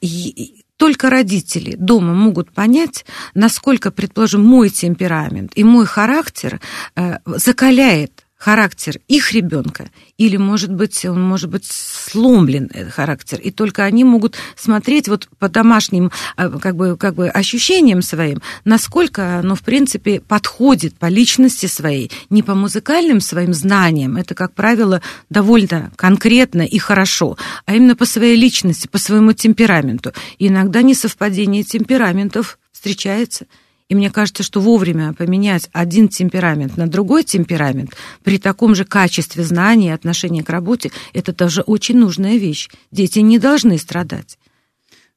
только 0.77 1.11
родители 1.11 1.77
дома 1.79 2.13
могут 2.13 2.51
понять, 2.53 3.05
насколько, 3.35 3.93
предположим, 3.93 4.45
мой 4.45 4.69
темперамент 4.69 5.53
и 5.55 5.63
мой 5.63 5.87
характер 5.87 6.61
э, 6.97 7.19
закаляет 7.27 8.22
характер 8.43 8.99
их 9.07 9.33
ребенка, 9.33 9.89
или, 10.19 10.37
может 10.37 10.73
быть, 10.73 11.05
он 11.05 11.23
может 11.23 11.49
быть 11.49 11.65
сломлен, 11.65 12.69
этот 12.75 12.93
характер, 12.93 13.39
и 13.39 13.53
только 13.53 13.85
они 13.85 14.03
могут 14.03 14.35
смотреть 14.57 15.07
вот 15.07 15.29
по 15.39 15.49
домашним 15.49 16.11
а, 16.37 16.49
как 16.49 16.75
бы, 16.75 16.97
как 16.97 17.15
бы 17.15 17.29
ощущениям 17.29 18.03
своим, 18.03 18.43
насколько 18.65 19.39
оно, 19.39 19.55
в 19.55 19.63
принципе, 19.63 20.21
подходит 20.21 20.99
по 20.99 21.07
личности 21.07 21.67
своей, 21.67 22.11
не 22.31 22.43
по 22.43 22.57
музыкальным 22.57 23.21
своим 23.21 23.55
знаниям, 23.55 24.17
это, 24.17 24.35
как 24.35 24.55
правило, 24.55 25.01
довольно 25.31 25.93
конкретно 25.95 26.63
и 26.63 26.79
хорошо, 26.79 27.39
а 27.65 27.77
именно 27.77 27.95
по 27.95 28.07
своей 28.07 28.35
личности, 28.35 28.89
по 28.89 28.99
своему 28.99 29.35
темпераменту. 29.35 30.15
И 30.39 30.49
иногда 30.49 30.83
несовпадение 30.83 31.63
темпераментов 31.63 32.59
встречается– 32.73 33.47
и 33.93 33.95
мне 33.95 34.11
кажется, 34.11 34.43
что 34.43 34.63
вовремя 34.63 35.13
поменять 35.13 35.69
один 35.75 36.09
темперамент 36.09 36.79
на 36.79 36.87
другой 36.87 37.25
темперамент 37.25 37.95
при 38.25 38.39
таком 38.39 38.75
же 38.75 38.87
качестве 38.87 39.45
знаний 39.45 39.89
и 39.89 39.91
отношения 39.91 40.43
к 40.43 40.49
работе, 40.49 40.91
это 41.13 41.35
тоже 41.35 41.61
очень 41.61 41.99
нужная 41.99 42.39
вещь. 42.39 42.71
Дети 42.91 43.19
не 43.19 43.39
должны 43.39 43.77
страдать. 43.77 44.39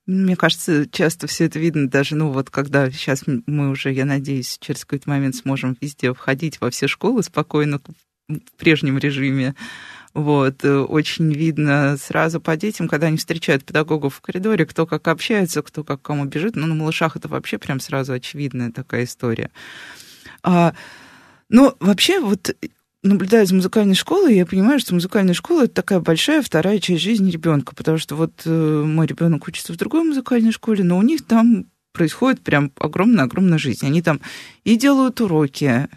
Мне 0.06 0.36
кажется, 0.36 0.90
часто 0.92 1.26
все 1.28 1.46
это 1.46 1.58
видно 1.58 1.88
даже, 1.88 2.18
ну 2.18 2.32
вот 2.32 2.50
когда 2.50 2.92
сейчас 2.92 3.24
мы 3.48 3.70
уже, 3.70 3.94
я 3.94 4.04
надеюсь, 4.04 4.58
через 4.60 4.84
какой-то 4.84 5.10
момент 5.10 5.38
сможем 5.38 5.78
везде 5.80 6.14
входить 6.14 6.60
во 6.60 6.70
все 6.70 6.90
школы 6.90 7.24
спокойно 7.24 7.80
в 8.28 8.58
прежнем 8.58 8.98
режиме, 8.98 9.56
вот, 10.16 10.64
э, 10.64 10.78
очень 10.78 11.32
видно 11.34 11.98
сразу 11.98 12.40
по 12.40 12.56
детям, 12.56 12.88
когда 12.88 13.08
они 13.08 13.18
встречают 13.18 13.66
педагогов 13.66 14.16
в 14.16 14.22
коридоре, 14.22 14.66
кто 14.66 14.86
как 14.86 15.10
общается, 15.10 15.62
кто 15.62 15.84
как 15.84 16.02
кому 16.02 16.24
бежит. 16.24 16.56
Ну, 16.56 16.66
на 16.68 16.74
малышах 16.74 17.18
это 17.18 17.28
вообще 17.28 17.58
прям 17.58 17.82
сразу 17.82 18.14
очевидная 18.14 18.72
такая 18.72 19.04
история. 19.04 19.52
А, 20.42 20.74
ну, 21.50 21.76
вообще, 21.82 22.22
вот 22.22 22.56
наблюдая 23.04 23.46
за 23.46 23.56
музыкальной 23.56 23.94
школой, 23.94 24.36
я 24.36 24.46
понимаю, 24.46 24.80
что 24.80 24.94
музыкальная 24.94 25.34
школа 25.34 25.66
это 25.66 25.74
такая 25.74 26.00
большая 26.00 26.42
вторая 26.42 26.80
часть 26.80 27.04
жизни 27.04 27.30
ребенка, 27.30 27.76
потому 27.76 27.98
что 27.98 28.16
вот 28.16 28.44
э, 28.46 28.84
мой 28.86 29.08
ребенок 29.08 29.46
учится 29.50 29.74
в 29.74 29.78
другой 29.78 30.06
музыкальной 30.06 30.54
школе, 30.54 30.86
но 30.86 30.98
у 30.98 31.02
них 31.02 31.26
там 31.26 31.66
происходит 31.92 32.40
прям 32.40 32.72
огромная-огромная 32.78 33.58
жизнь. 33.58 33.86
Они 33.86 34.02
там 34.02 34.22
и 34.64 34.78
делают 34.78 35.20
уроки, 35.20 35.90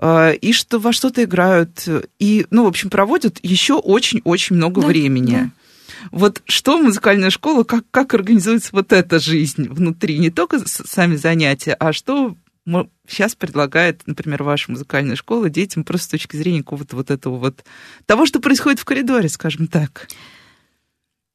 и 0.00 0.52
что 0.52 0.78
во 0.78 0.92
что-то 0.92 1.24
играют, 1.24 1.86
и, 2.18 2.46
ну, 2.50 2.64
в 2.64 2.68
общем, 2.68 2.90
проводят 2.90 3.38
еще 3.42 3.74
очень-очень 3.74 4.56
много 4.56 4.82
да, 4.82 4.86
времени. 4.86 5.32
Да. 5.32 5.50
Вот 6.10 6.42
что 6.46 6.78
музыкальная 6.78 7.30
школа, 7.30 7.64
как, 7.64 7.84
как 7.90 8.14
организуется 8.14 8.70
вот 8.72 8.92
эта 8.92 9.18
жизнь 9.18 9.68
внутри, 9.68 10.18
не 10.18 10.30
только 10.30 10.60
сами 10.66 11.16
занятия, 11.16 11.74
а 11.74 11.92
что 11.92 12.36
сейчас 13.06 13.34
предлагает, 13.34 14.02
например, 14.06 14.42
ваша 14.42 14.70
музыкальная 14.70 15.16
школа 15.16 15.48
детям 15.48 15.84
просто 15.84 16.06
с 16.06 16.10
точки 16.10 16.36
зрения 16.36 16.58
какого-то 16.58 16.96
вот 16.96 17.10
этого 17.10 17.36
вот 17.36 17.64
того, 18.06 18.26
что 18.26 18.40
происходит 18.40 18.80
в 18.80 18.84
коридоре, 18.84 19.28
скажем 19.28 19.68
так. 19.68 20.08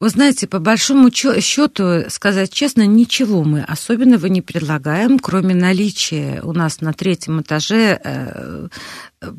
Вы 0.02 0.08
знаете, 0.08 0.48
по 0.48 0.58
большому 0.58 1.12
счету, 1.12 2.06
сказать 2.08 2.52
честно, 2.52 2.84
ничего 2.88 3.44
мы 3.44 3.62
особенного 3.62 4.26
не 4.26 4.42
предлагаем, 4.42 5.20
кроме 5.20 5.54
наличия 5.54 6.40
у 6.42 6.52
нас 6.52 6.80
на 6.80 6.92
третьем 6.92 7.40
этаже 7.40 8.00
э, 8.02 8.68
э, 9.20 9.32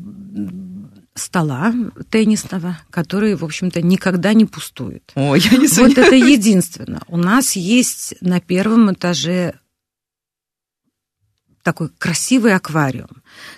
стола 1.14 1.74
теннисного, 2.08 2.78
который, 2.88 3.34
в 3.34 3.44
общем-то, 3.44 3.82
никогда 3.82 4.32
не 4.32 4.46
пустует. 4.46 5.12
О, 5.14 5.34
я 5.34 5.50
не 5.58 5.66
Вот 5.66 5.98
это 5.98 6.14
единственное. 6.14 7.02
У 7.08 7.18
нас 7.18 7.56
есть 7.56 8.14
на 8.22 8.40
первом 8.40 8.90
этаже 8.90 9.56
такой 11.64 11.88
красивый 11.98 12.54
аквариум, 12.54 13.08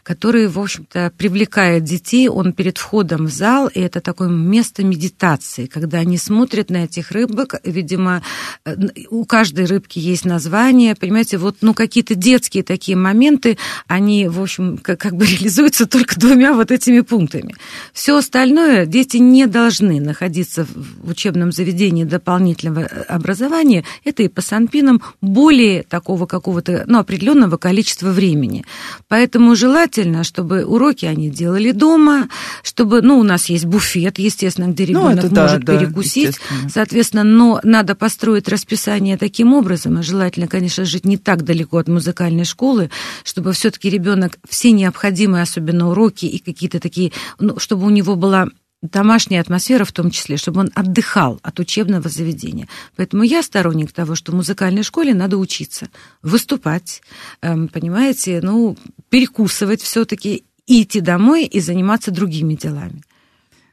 который, 0.03 0.47
в 0.47 0.59
общем-то, 0.59 1.13
привлекает 1.19 1.85
детей. 1.85 2.29
Он 2.29 2.53
перед 2.53 2.79
входом 2.79 3.27
в 3.27 3.31
зал, 3.31 3.67
и 3.67 3.81
это 3.81 4.01
такое 4.01 4.29
место 4.29 4.85
медитации, 4.85 5.67
когда 5.67 5.99
они 5.99 6.17
смотрят 6.17 6.71
на 6.71 6.85
этих 6.85 7.11
рыбок. 7.11 7.57
Видимо, 7.65 8.23
э, 8.65 8.77
у 9.11 9.25
каждой 9.25 9.67
рыбки 9.67 9.99
есть 9.99 10.25
название, 10.25 10.95
понимаете, 10.95 11.37
вот, 11.37 11.57
ну, 11.61 11.75
какие-то 11.75 12.15
детские 12.15 12.63
такие 12.63 12.97
моменты, 12.97 13.59
они, 13.89 14.29
в 14.29 14.41
общем, 14.41 14.79
как, 14.79 15.01
как 15.01 15.17
бы 15.17 15.27
реализуются 15.27 15.87
только 15.87 16.19
двумя 16.19 16.55
вот 16.55 16.71
этими 16.71 17.01
пунктами. 17.01 17.57
Все 17.93 18.17
остальное 18.17 18.87
дети 18.87 19.17
не 19.17 19.47
должны 19.47 20.01
находиться 20.01 20.65
в 20.65 21.11
учебном 21.11 21.51
заведении 21.51 22.05
дополнительного 22.05 22.81
э, 22.81 23.03
образования. 23.09 23.85
Это 24.05 24.23
и 24.23 24.29
по 24.29 24.43
Санпинам 24.43 25.03
более 25.21 25.83
такого 25.83 26.27
какого-то, 26.27 26.85
ну, 26.87 27.01
определенного 27.01 27.57
количества 27.57 27.96
количество 27.97 28.11
времени. 28.11 28.65
Поэтому 29.09 29.57
желательно, 29.57 30.25
чтобы 30.25 30.65
уроки 30.65 31.07
они 31.07 31.31
делали 31.31 31.73
дома, 31.73 32.29
чтобы, 32.63 33.03
ну, 33.03 33.19
у 33.19 33.23
нас 33.23 33.49
есть 33.49 33.65
буфет, 33.65 34.19
естественно, 34.19 34.69
где 34.69 34.85
ребенок 34.85 35.31
ну, 35.31 35.41
может 35.41 35.65
да, 35.65 35.79
перекусить, 35.79 36.39
да, 36.51 36.69
соответственно, 36.69 37.25
но 37.25 37.61
надо 37.63 37.95
построить 37.95 38.49
расписание 38.49 39.17
таким 39.17 39.55
образом, 39.55 39.99
и 39.99 40.03
желательно, 40.03 40.49
конечно, 40.49 40.85
жить 40.85 41.07
не 41.07 41.17
так 41.17 41.45
далеко 41.45 41.79
от 41.79 41.89
музыкальной 41.89 42.45
школы, 42.45 42.91
чтобы 43.25 43.53
все-таки 43.53 43.91
ребенок 43.91 44.39
все 44.49 44.73
необходимые, 44.73 45.43
особенно 45.43 45.89
уроки 45.91 46.27
и 46.27 46.39
какие-то 46.39 46.81
такие, 46.81 47.13
ну, 47.39 47.59
чтобы 47.59 47.87
у 47.87 47.91
него 47.91 48.17
была 48.17 48.49
домашняя 48.83 49.41
атмосфера 49.41 49.85
в 49.85 49.93
том 49.93 50.11
числе, 50.11 50.37
чтобы 50.37 50.61
он 50.61 50.71
отдыхал 50.75 51.41
от 51.43 51.59
учебного 51.59 52.09
заведения. 52.09 52.69
Поэтому 52.97 53.23
я 53.23 53.43
сторонник 53.43 53.93
того, 53.93 54.15
что 54.15 54.33
в 54.33 54.35
музыкальной 54.35 54.83
школе 54.83 55.15
надо 55.15 55.39
учиться, 55.39 55.89
выступать, 56.23 57.03
эм, 57.43 57.69
понимаете, 57.69 58.41
ну, 58.43 58.77
перекусывать 59.09 59.83
все-таки, 59.83 60.45
идти 60.67 61.01
домой 61.01 61.45
и 61.45 61.61
заниматься 61.61 62.11
другими 62.11 62.55
делами. 62.55 63.03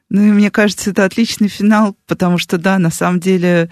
Ну 0.09 0.21
и 0.21 0.31
мне 0.31 0.51
кажется, 0.51 0.91
это 0.91 1.05
отличный 1.05 1.47
финал, 1.47 1.97
потому 2.05 2.37
что, 2.37 2.57
да, 2.57 2.77
на 2.77 2.91
самом 2.91 3.19
деле 3.19 3.69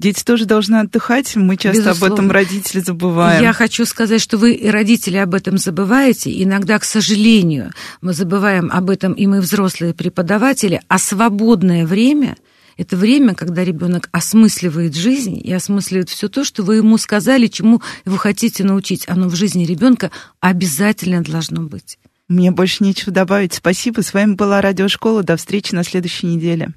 Дети 0.00 0.24
тоже 0.24 0.46
должны 0.46 0.76
отдыхать. 0.76 1.36
Мы 1.36 1.58
часто 1.58 1.82
Безусловно. 1.82 2.06
об 2.06 2.12
этом 2.14 2.30
родители 2.30 2.80
забываем. 2.80 3.42
Я 3.42 3.52
хочу 3.52 3.84
сказать, 3.84 4.22
что 4.22 4.38
вы 4.38 4.54
и 4.54 4.68
родители 4.68 5.18
об 5.18 5.34
этом 5.34 5.58
забываете. 5.58 6.42
Иногда, 6.42 6.78
к 6.78 6.84
сожалению, 6.84 7.72
мы 8.00 8.14
забываем 8.14 8.70
об 8.72 8.88
этом, 8.88 9.12
и 9.12 9.26
мы 9.26 9.42
взрослые 9.42 9.92
преподаватели, 9.92 10.80
а 10.88 10.98
свободное 10.98 11.86
время– 11.86 12.38
это 12.78 12.96
время, 12.96 13.34
когда 13.34 13.62
ребенок 13.62 14.08
осмысливает 14.10 14.96
жизнь 14.96 15.38
и 15.38 15.52
осмысливает 15.52 16.08
все 16.08 16.30
то, 16.30 16.44
что 16.44 16.62
вы 16.62 16.76
ему 16.76 16.96
сказали, 16.96 17.46
чему 17.46 17.82
вы 18.06 18.16
хотите 18.16 18.64
научить. 18.64 19.04
Оно 19.06 19.28
в 19.28 19.34
жизни 19.34 19.66
ребенка 19.66 20.10
обязательно 20.40 21.22
должно 21.22 21.60
быть. 21.60 21.98
Мне 22.26 22.52
больше 22.52 22.82
нечего 22.82 23.12
добавить. 23.12 23.52
Спасибо. 23.52 24.00
С 24.00 24.14
вами 24.14 24.32
была 24.32 24.62
Радиошкола. 24.62 25.22
До 25.22 25.36
встречи 25.36 25.74
на 25.74 25.84
следующей 25.84 26.28
неделе. 26.28 26.72